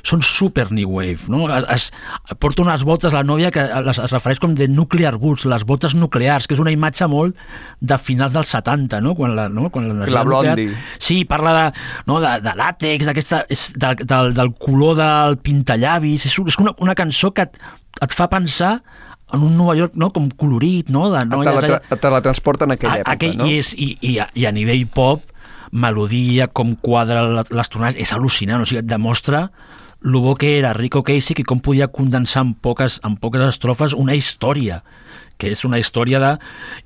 són 0.07 0.23
super 0.23 0.69
new 0.73 0.91
wave, 0.99 1.27
no? 1.29 1.47
Es, 1.55 1.65
es, 1.75 2.37
porta 2.39 2.63
unes 2.63 2.85
botes, 2.85 3.13
la 3.13 3.23
nòvia, 3.27 3.51
que 3.51 3.65
les, 3.85 3.99
es 3.99 4.13
refereix 4.15 4.39
com 4.43 4.55
de 4.55 4.69
nuclear 4.69 5.17
goods, 5.19 5.45
les 5.51 5.65
botes 5.65 5.95
nuclears, 5.99 6.47
que 6.47 6.55
és 6.55 6.61
una 6.63 6.71
imatge 6.75 7.07
molt 7.09 7.37
de 7.81 7.99
finals 7.99 8.33
dels 8.37 8.49
70, 8.55 9.01
no? 9.05 9.15
Quan 9.19 9.35
la, 9.37 9.49
no? 9.49 9.69
Quan 9.71 9.89
La 10.11 10.23
Blondie. 10.25 10.69
Sí, 10.99 11.25
parla 11.25 11.55
de, 11.59 11.67
no, 12.07 12.21
de, 12.25 12.37
de 12.45 12.55
làtex, 12.59 13.07
d'aquesta, 13.11 13.45
és 13.51 13.73
del, 13.77 13.97
del, 14.05 14.35
del 14.35 14.55
color 14.59 14.97
del 15.01 15.39
pintallavis, 15.43 16.27
és, 16.27 16.39
és 16.39 16.59
una, 16.63 16.75
una 16.85 16.95
cançó 16.99 17.33
que 17.35 17.49
et, 17.49 17.59
et 18.03 18.15
fa 18.15 18.29
pensar 18.33 18.79
en 19.35 19.43
un 19.45 19.59
Nova 19.59 19.75
York 19.77 19.93
no, 20.01 20.09
com 20.15 20.31
colorit, 20.41 20.89
no? 20.89 21.11
De 21.13 21.19
Et 21.21 21.29
noies 21.29 21.51
teletra 21.51 21.75
allà- 21.83 21.97
et 21.97 22.01
teletransporta 22.01 22.65
en 22.65 22.73
aquella 22.73 22.95
a- 22.95 23.03
època, 23.03 23.13
aquell, 23.19 23.35
no? 23.37 23.47
i, 23.51 23.59
és, 23.61 23.75
i, 23.77 23.89
i, 24.01 24.15
a, 24.25 24.29
I 24.33 24.47
a 24.49 24.53
nivell 24.57 24.87
pop, 24.89 25.21
melodia, 25.73 26.47
com 26.49 26.75
quadra 26.81 27.23
la- 27.29 27.45
les 27.51 27.69
tonades, 27.69 27.99
és 28.01 28.13
al·lucinant, 28.17 28.63
o 28.63 28.65
sigui, 28.69 28.81
et 28.81 28.89
demostra 28.89 29.51
el 30.05 30.13
bo 30.13 30.35
que 30.37 30.59
era 30.59 30.73
Rico 30.73 31.03
Kasich 31.03 31.43
i 31.43 31.47
com 31.47 31.61
podia 31.61 31.89
condensar 31.89 32.45
en 32.47 32.55
poques, 32.55 33.01
en 33.05 33.17
poques 33.19 33.43
estrofes 33.49 33.95
una 33.95 34.15
història 34.15 34.83
que 35.39 35.53
és 35.55 35.61
una 35.63 35.79
història 35.79 36.19
de 36.19 36.31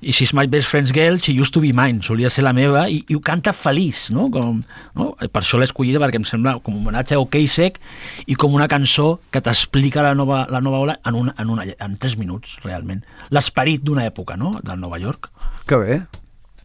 i 0.05 0.13
she's 0.13 0.33
my 0.37 0.45
best 0.45 0.69
friend's 0.69 0.93
girl, 0.93 1.17
she 1.17 1.33
used 1.33 1.53
to 1.53 1.61
be 1.61 1.71
mine 1.73 2.03
solia 2.05 2.29
ser 2.29 2.43
la 2.45 2.53
meva, 2.53 2.85
i, 2.89 3.01
i 3.09 3.17
ho 3.17 3.21
canta 3.21 3.53
feliç 3.53 4.07
no? 4.13 4.29
Com, 4.33 4.61
no? 4.97 5.11
per 5.19 5.41
això 5.41 5.57
l'he 5.57 5.69
escollida 5.69 6.01
perquè 6.01 6.21
em 6.21 6.27
sembla 6.29 6.59
com 6.61 6.77
un 6.77 6.83
homenatge 6.83 7.17
a 7.17 7.25
Kasich 7.33 7.79
i 8.27 8.37
com 8.37 8.53
una 8.53 8.69
cançó 8.69 9.19
que 9.33 9.41
t'explica 9.41 10.05
la 10.05 10.13
nova, 10.17 10.45
la 10.49 10.61
nova 10.61 10.81
ola 10.85 10.99
en, 11.05 11.17
una, 11.17 11.35
en, 11.37 11.53
una, 11.53 11.65
en 11.65 11.97
tres 11.97 12.17
minuts 12.17 12.59
realment, 12.65 13.01
l'esperit 13.33 13.81
d'una 13.81 14.05
època 14.09 14.37
no? 14.37 14.59
del 14.61 14.79
Nova 14.81 15.01
York 15.01 15.31
Que 15.65 15.77
bé. 15.79 16.01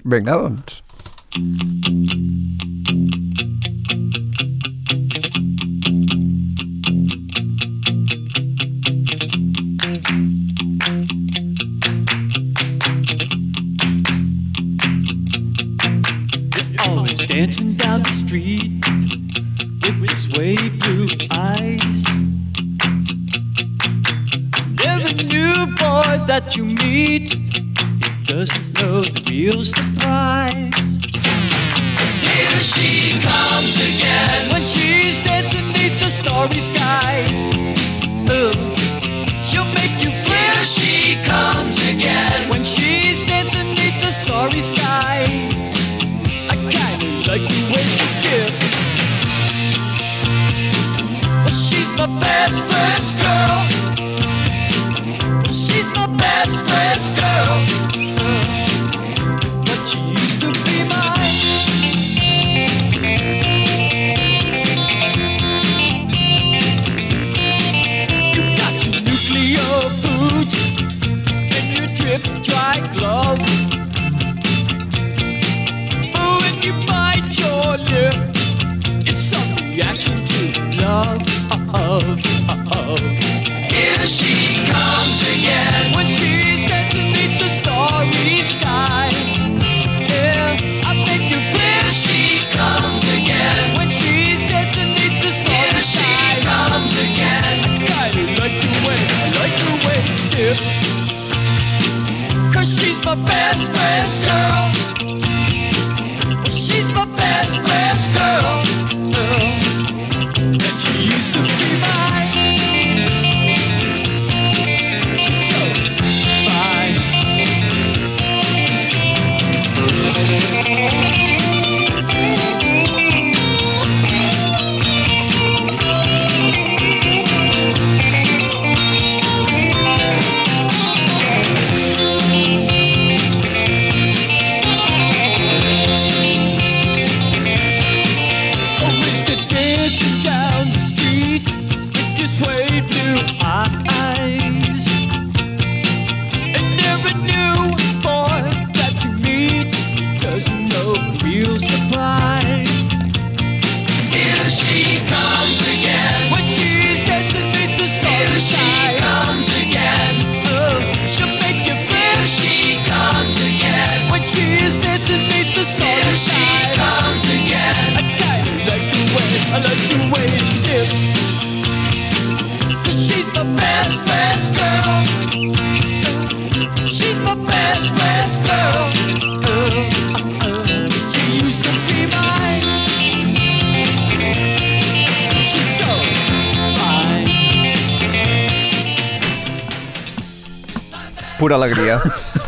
Vinga, 0.04 0.34
doncs. 0.40 0.82
Always 1.36 2.67
dancing 17.38 17.70
down 17.70 18.02
the 18.02 18.10
street 18.10 18.84
with 19.84 20.04
your 20.04 20.16
sway 20.16 20.56
blue 20.70 21.06
eyes. 21.30 22.02
Never 24.84 25.12
knew, 25.22 25.66
boy, 25.76 26.18
that 26.26 26.56
you 26.56 26.64
meet. 26.64 27.30
It 27.30 28.26
doesn't 28.26 28.74
know 28.80 29.04
the 29.04 29.22
real 29.28 29.62
surprise. 29.62 30.98
Here 32.26 32.58
she 32.58 33.20
comes 33.22 33.76
again 33.86 34.50
when 34.50 34.66
she's 34.66 35.20
dancing 35.20 35.64
beneath 35.68 35.96
the 36.00 36.10
starry 36.10 36.60
sky. 36.60 37.22
Oh, 38.28 38.50
she'll 39.44 39.72
make 39.78 39.94
you 40.02 40.10
feel. 40.10 40.34
Here 40.34 40.64
she 40.64 41.22
comes 41.22 41.78
again 41.88 42.48
when 42.48 42.64
she's 42.64 43.22
dancing 43.22 43.68
beneath 43.68 44.00
the 44.00 44.10
starry 44.10 44.60
sky. 44.60 45.57
Best 52.20 52.66
friend's 52.68 53.14
girl. 53.14 53.66
She's 55.46 55.88
my 55.90 56.06
best 56.16 56.66
friend's 56.66 57.10
girl. 57.12 57.87
Here 82.88 84.06
she 84.06 84.64
comes 84.64 85.20
again 85.20 85.92
when 85.94 86.06
she's 86.06 86.64
dancing 86.64 87.12
beneath 87.12 87.38
the 87.38 87.48
starry 87.48 88.42
sky. 88.42 89.10
Yeah, 90.08 90.56
I 90.88 90.94
make 91.04 91.28
you 91.28 91.36
feel. 91.52 91.90
She 91.92 92.40
comes 92.48 93.04
again 93.12 93.76
when 93.76 93.90
she's 93.90 94.40
dancing 94.40 94.94
beneath 94.94 95.22
the 95.22 95.30
starry 95.30 95.80
sky. 95.82 96.00
Here 96.00 96.40
she 96.40 96.46
comes 96.48 96.92
again. 96.96 97.60
I 97.64 97.84
kinda 97.84 98.40
like 98.40 98.56
the 98.56 98.72
way, 98.86 98.96
I 98.96 99.28
like 99.36 99.56
the 99.68 99.74
way 99.84 100.00
it 100.00 100.16
steps. 100.24 100.80
Cause 102.54 102.68
she's 102.80 103.04
my 103.04 103.16
best 103.16 103.70
friend's 103.70 104.18
girl. 104.20 104.77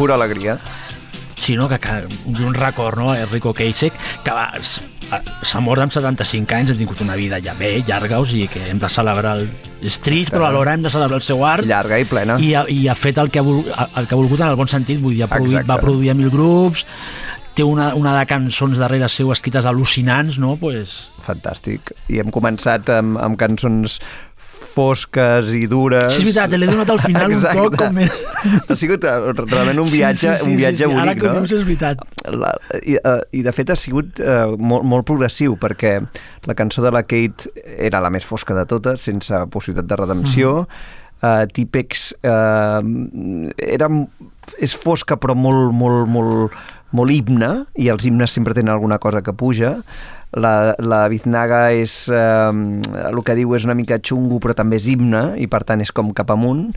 Pura 0.00 0.14
alegria. 0.14 0.56
Sí, 1.36 1.56
no? 1.56 1.68
Que, 1.68 1.78
que 1.78 2.08
un 2.42 2.54
record, 2.54 2.96
no? 2.98 3.14
Enrico 3.14 3.52
Keisek, 3.52 3.92
que 4.24 4.32
va, 4.32 4.46
s'ha 4.60 5.60
mort 5.60 5.84
amb 5.84 5.92
75 5.92 6.56
anys, 6.56 6.72
ha 6.72 6.76
tingut 6.78 7.02
una 7.04 7.16
vida 7.20 7.40
ja 7.44 7.52
bé, 7.58 7.74
llarga, 7.84 8.20
o 8.20 8.24
sigui 8.28 8.48
que 8.48 8.64
hem 8.70 8.80
de 8.80 8.88
celebrar 8.88 9.36
el... 9.40 9.50
És 9.84 9.98
trist, 10.04 10.32
però 10.32 10.48
alhora 10.48 10.72
hem 10.76 10.86
de 10.86 10.92
celebrar 10.92 11.20
el 11.20 11.24
seu 11.26 11.44
art. 11.44 11.68
Llarga 11.68 11.98
i 12.00 12.08
plena. 12.08 12.38
I 12.40 12.54
ha, 12.56 12.64
i 12.68 12.86
ha 12.88 12.96
fet 12.96 13.20
el 13.20 13.28
que, 13.32 13.40
ha 13.40 13.44
vol, 13.44 13.60
el 13.68 14.08
que 14.08 14.16
ha 14.16 14.20
volgut 14.20 14.40
en 14.40 14.48
el 14.48 14.56
bon 14.56 14.72
sentit, 14.72 15.02
vull 15.04 15.18
dir, 15.18 15.26
ha 15.26 15.30
produït, 15.32 15.58
Exacte. 15.58 15.72
va 15.72 15.80
produir 15.84 16.12
a 16.12 16.16
mil 16.16 16.32
grups, 16.32 16.86
té 17.56 17.66
una, 17.66 17.90
una 17.98 18.14
de 18.16 18.24
cançons 18.30 18.80
darrere 18.80 19.08
seu 19.12 19.32
escrites 19.34 19.68
al·lucinants, 19.68 20.40
no? 20.40 20.54
Pues, 20.60 21.10
Fantàstic. 21.24 21.92
I 22.08 22.22
hem 22.22 22.32
començat 22.32 22.88
amb, 22.94 23.20
amb 23.20 23.36
cançons 23.40 23.98
fosques 24.74 25.50
i 25.56 25.64
dures. 25.70 26.12
Sí, 26.14 26.22
és 26.22 26.28
veritat, 26.30 26.54
l'he 26.58 26.68
donat 26.70 26.90
al 26.94 27.00
final 27.02 27.34
un 27.34 27.42
toc 27.42 27.76
com 27.80 27.94
més- 27.98 28.20
Ha 28.70 28.76
sigut 28.78 29.04
eh, 29.04 29.16
realment 29.40 29.82
un 29.82 29.90
viatge, 29.90 30.36
un 30.46 30.56
viatge 30.56 30.86
Ara 30.86 30.94
bonic, 30.94 31.20
que 31.20 31.28
ho 31.28 31.32
no? 31.34 31.42
dius 31.44 31.52
és 31.58 31.66
veritat. 31.66 32.04
La, 32.30 32.52
i, 32.82 32.96
uh, 33.00 33.18
I 33.36 33.42
de 33.46 33.52
fet 33.56 33.72
ha 33.74 33.76
sigut 33.78 34.22
uh, 34.22 34.54
molt, 34.56 34.86
molt 34.88 35.06
progressiu 35.08 35.56
perquè 35.60 35.96
la 36.48 36.56
cançó 36.58 36.82
de 36.84 36.92
la 36.94 37.02
Kate 37.04 37.50
era 37.76 38.00
la 38.00 38.10
més 38.14 38.24
fosca 38.26 38.54
de 38.56 38.64
totes, 38.70 39.02
sense 39.10 39.44
possibilitat 39.52 39.90
de 39.90 40.00
redempció. 40.00 40.54
Uh, 41.20 41.44
Típex 41.52 42.14
uh, 42.24 42.80
era, 43.60 43.90
és 44.58 44.72
fosca 44.80 45.18
però 45.20 45.34
molt, 45.36 45.68
molt, 45.76 46.06
molt, 46.08 46.54
molt 46.96 47.12
himne 47.12 47.50
i 47.76 47.90
els 47.92 48.06
himnes 48.08 48.32
sempre 48.32 48.56
tenen 48.56 48.72
alguna 48.72 48.98
cosa 49.02 49.20
que 49.22 49.34
puja. 49.36 49.80
La, 50.38 50.76
la 50.78 51.00
Biznaga 51.10 51.72
és, 51.74 52.04
eh, 52.06 52.50
el 53.10 53.22
que 53.26 53.34
diu 53.34 53.50
és 53.56 53.64
una 53.66 53.74
mica 53.74 53.96
xungo 53.98 54.38
però 54.38 54.54
també 54.54 54.76
és 54.78 54.86
himne 54.92 55.32
i 55.42 55.48
per 55.50 55.64
tant 55.66 55.80
és 55.82 55.90
com 55.90 56.12
cap 56.14 56.30
amunt 56.30 56.68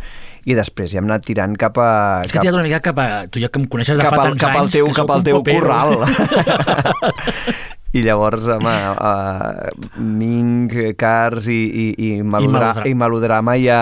i 0.49 0.55
després 0.57 0.89
ja 0.91 0.97
hem 0.99 1.05
anat 1.05 1.23
tirant 1.27 1.53
cap 1.61 1.77
a... 1.77 1.89
És 2.25 2.33
que 2.33 2.41
t'he 2.41 2.49
una 2.51 2.63
mica 2.65 2.79
cap 2.83 2.97
a... 2.99 3.05
Tu 3.29 3.43
ja 3.43 3.51
que 3.53 3.61
em 3.61 3.67
coneixes 3.69 3.99
de 3.99 4.03
cap 4.03 4.15
fa 4.17 4.23
al, 4.25 4.33
tants 4.33 4.41
cap 4.41 4.57
al 4.57 4.71
teu, 4.73 4.89
cap 4.97 5.13
al 5.13 5.23
teu 5.27 5.43
corral. 5.45 5.93
I 7.93 8.01
llavors, 8.01 8.47
home, 8.49 8.73
uh, 8.97 9.69
Ming, 10.01 10.73
Cars 10.97 11.45
i, 11.53 11.59
i, 11.69 11.85
i, 11.93 12.09
melodra 12.25 12.71
melodra- 12.73 12.87
i 12.89 12.95
melodrama 12.97 13.53
ja 13.61 13.77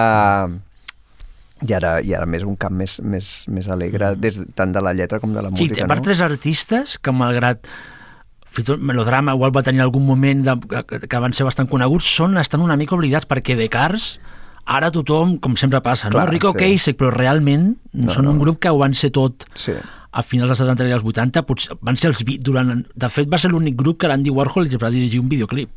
i 1.61 1.73
ara, 1.77 1.93
i 2.03 2.11
ara 2.17 2.25
més 2.27 2.43
un 2.43 2.57
camp 2.59 2.73
més, 2.75 2.97
més, 3.05 3.29
més 3.47 3.69
alegre, 3.71 4.11
des, 4.19 4.41
tant 4.57 4.73
de 4.75 4.81
la 4.83 4.91
lletra 4.97 5.21
com 5.23 5.31
de 5.31 5.43
la 5.45 5.51
Sí, 5.53 5.69
música, 5.69 5.87
per 5.87 5.99
no? 6.01 6.05
tres 6.09 6.19
artistes 6.25 6.97
que 6.99 7.13
malgrat 7.15 7.69
fins 8.51 8.65
i 8.65 8.67
tot 8.73 8.83
melodrama 8.83 9.35
igual 9.37 9.53
va 9.55 9.63
tenir 9.63 9.81
algun 9.83 10.03
moment 10.05 10.43
de, 10.43 10.55
que, 11.07 11.23
van 11.23 11.33
ser 11.37 11.47
bastant 11.47 11.69
coneguts, 11.71 12.09
són, 12.19 12.37
estan 12.41 12.63
una 12.63 12.77
mica 12.79 12.97
oblidats 12.97 13.29
perquè 13.29 13.55
de 13.59 13.69
Cars 13.71 14.17
ara 14.65 14.91
tothom, 14.93 15.37
com 15.41 15.55
sempre 15.57 15.81
passa, 15.83 16.11
Clar, 16.11 16.27
no? 16.27 16.31
Rico 16.31 16.51
sí. 16.53 16.59
Kasich, 16.59 16.97
però 16.99 17.09
realment 17.15 17.73
No, 17.93 18.13
són 18.13 18.27
no. 18.27 18.35
un 18.35 18.39
grup 18.39 18.59
que 18.61 18.69
ho 18.71 18.77
van 18.79 18.93
ser 18.95 19.11
tot 19.15 19.47
Sí. 19.55 19.73
a 20.11 20.21
finals 20.23 20.51
dels 20.51 20.61
70 20.63 20.87
i 20.87 20.95
els 20.95 21.03
80, 21.03 21.43
potser, 21.47 21.77
van 21.81 21.97
ser 21.97 22.11
els... 22.11 22.21
Durant, 22.43 22.85
de 22.95 23.09
fet, 23.09 23.29
va 23.31 23.39
ser 23.41 23.51
l'únic 23.51 23.75
grup 23.79 23.99
que 23.99 24.11
l'Andy 24.11 24.29
Warhol 24.29 24.67
li 24.67 24.79
va 24.79 24.91
dirigir 24.93 25.19
un 25.23 25.31
videoclip 25.31 25.71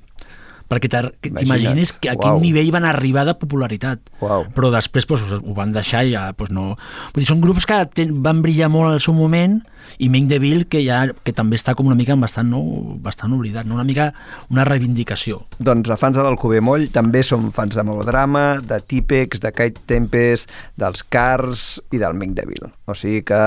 perquè 0.68 0.88
t'imagines 1.20 1.92
que 2.00 2.08
a 2.08 2.14
Uau. 2.16 2.22
quin 2.22 2.46
nivell 2.48 2.70
van 2.72 2.86
arribar 2.88 3.26
de 3.28 3.34
popularitat 3.36 4.00
Uau. 4.24 4.46
però 4.56 4.70
després 4.72 5.04
pues, 5.06 5.20
ho 5.36 5.54
van 5.56 5.74
deixar 5.74 6.04
i 6.06 6.14
ja 6.14 6.30
pues, 6.32 6.50
no... 6.50 6.72
Vull 7.12 7.20
dir, 7.20 7.28
són 7.28 7.42
grups 7.44 7.66
que 7.68 7.82
ten, 7.92 8.16
van 8.24 8.40
brillar 8.42 8.70
molt 8.72 8.94
al 8.94 9.02
seu 9.04 9.16
moment 9.16 9.60
i 9.98 10.08
Ming 10.12 10.28
DeVille 10.30 10.68
que 10.70 10.82
ja 10.84 11.04
que 11.24 11.34
també 11.36 11.58
està 11.60 11.74
com 11.74 11.86
una 11.90 11.98
mica 11.98 12.16
bastant, 12.16 12.48
no, 12.50 12.62
bastant 13.02 13.34
oblidat, 13.36 13.66
no? 13.66 13.78
una 13.78 13.84
mica 13.86 14.12
una 14.50 14.64
reivindicació. 14.64 15.42
Doncs 15.58 15.90
a 15.90 15.98
fans 16.00 16.16
de 16.18 16.24
l'Alcover 16.24 16.62
Moll 16.64 16.88
també 16.94 17.22
som 17.26 17.50
fans 17.54 17.76
de 17.76 17.84
melodrama, 17.86 18.60
de 18.64 18.80
Típex, 18.80 19.42
de 19.44 19.52
Kite 19.54 19.84
Tempest, 19.90 20.50
dels 20.80 21.04
Cars 21.04 21.80
i 21.92 22.00
del 22.02 22.16
Ming 22.18 22.34
Devil. 22.38 22.70
O 22.86 22.96
sigui 22.98 23.22
que 23.26 23.40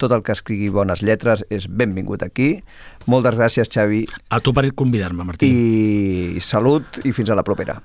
tot 0.00 0.12
el 0.12 0.24
que 0.26 0.34
escrigui 0.36 0.72
bones 0.72 1.02
lletres 1.02 1.44
és 1.50 1.68
benvingut 1.68 2.22
aquí. 2.26 2.56
Moltes 3.06 3.34
gràcies, 3.34 3.70
Xavi, 3.72 4.04
A 4.30 4.40
tu 4.40 4.52
per 4.54 4.68
convidar-me, 4.74 5.24
Martí. 5.24 5.48
i 6.36 6.40
salut 6.40 7.02
i 7.04 7.12
fins 7.12 7.30
a 7.30 7.34
la 7.34 7.42
propera. 7.42 7.80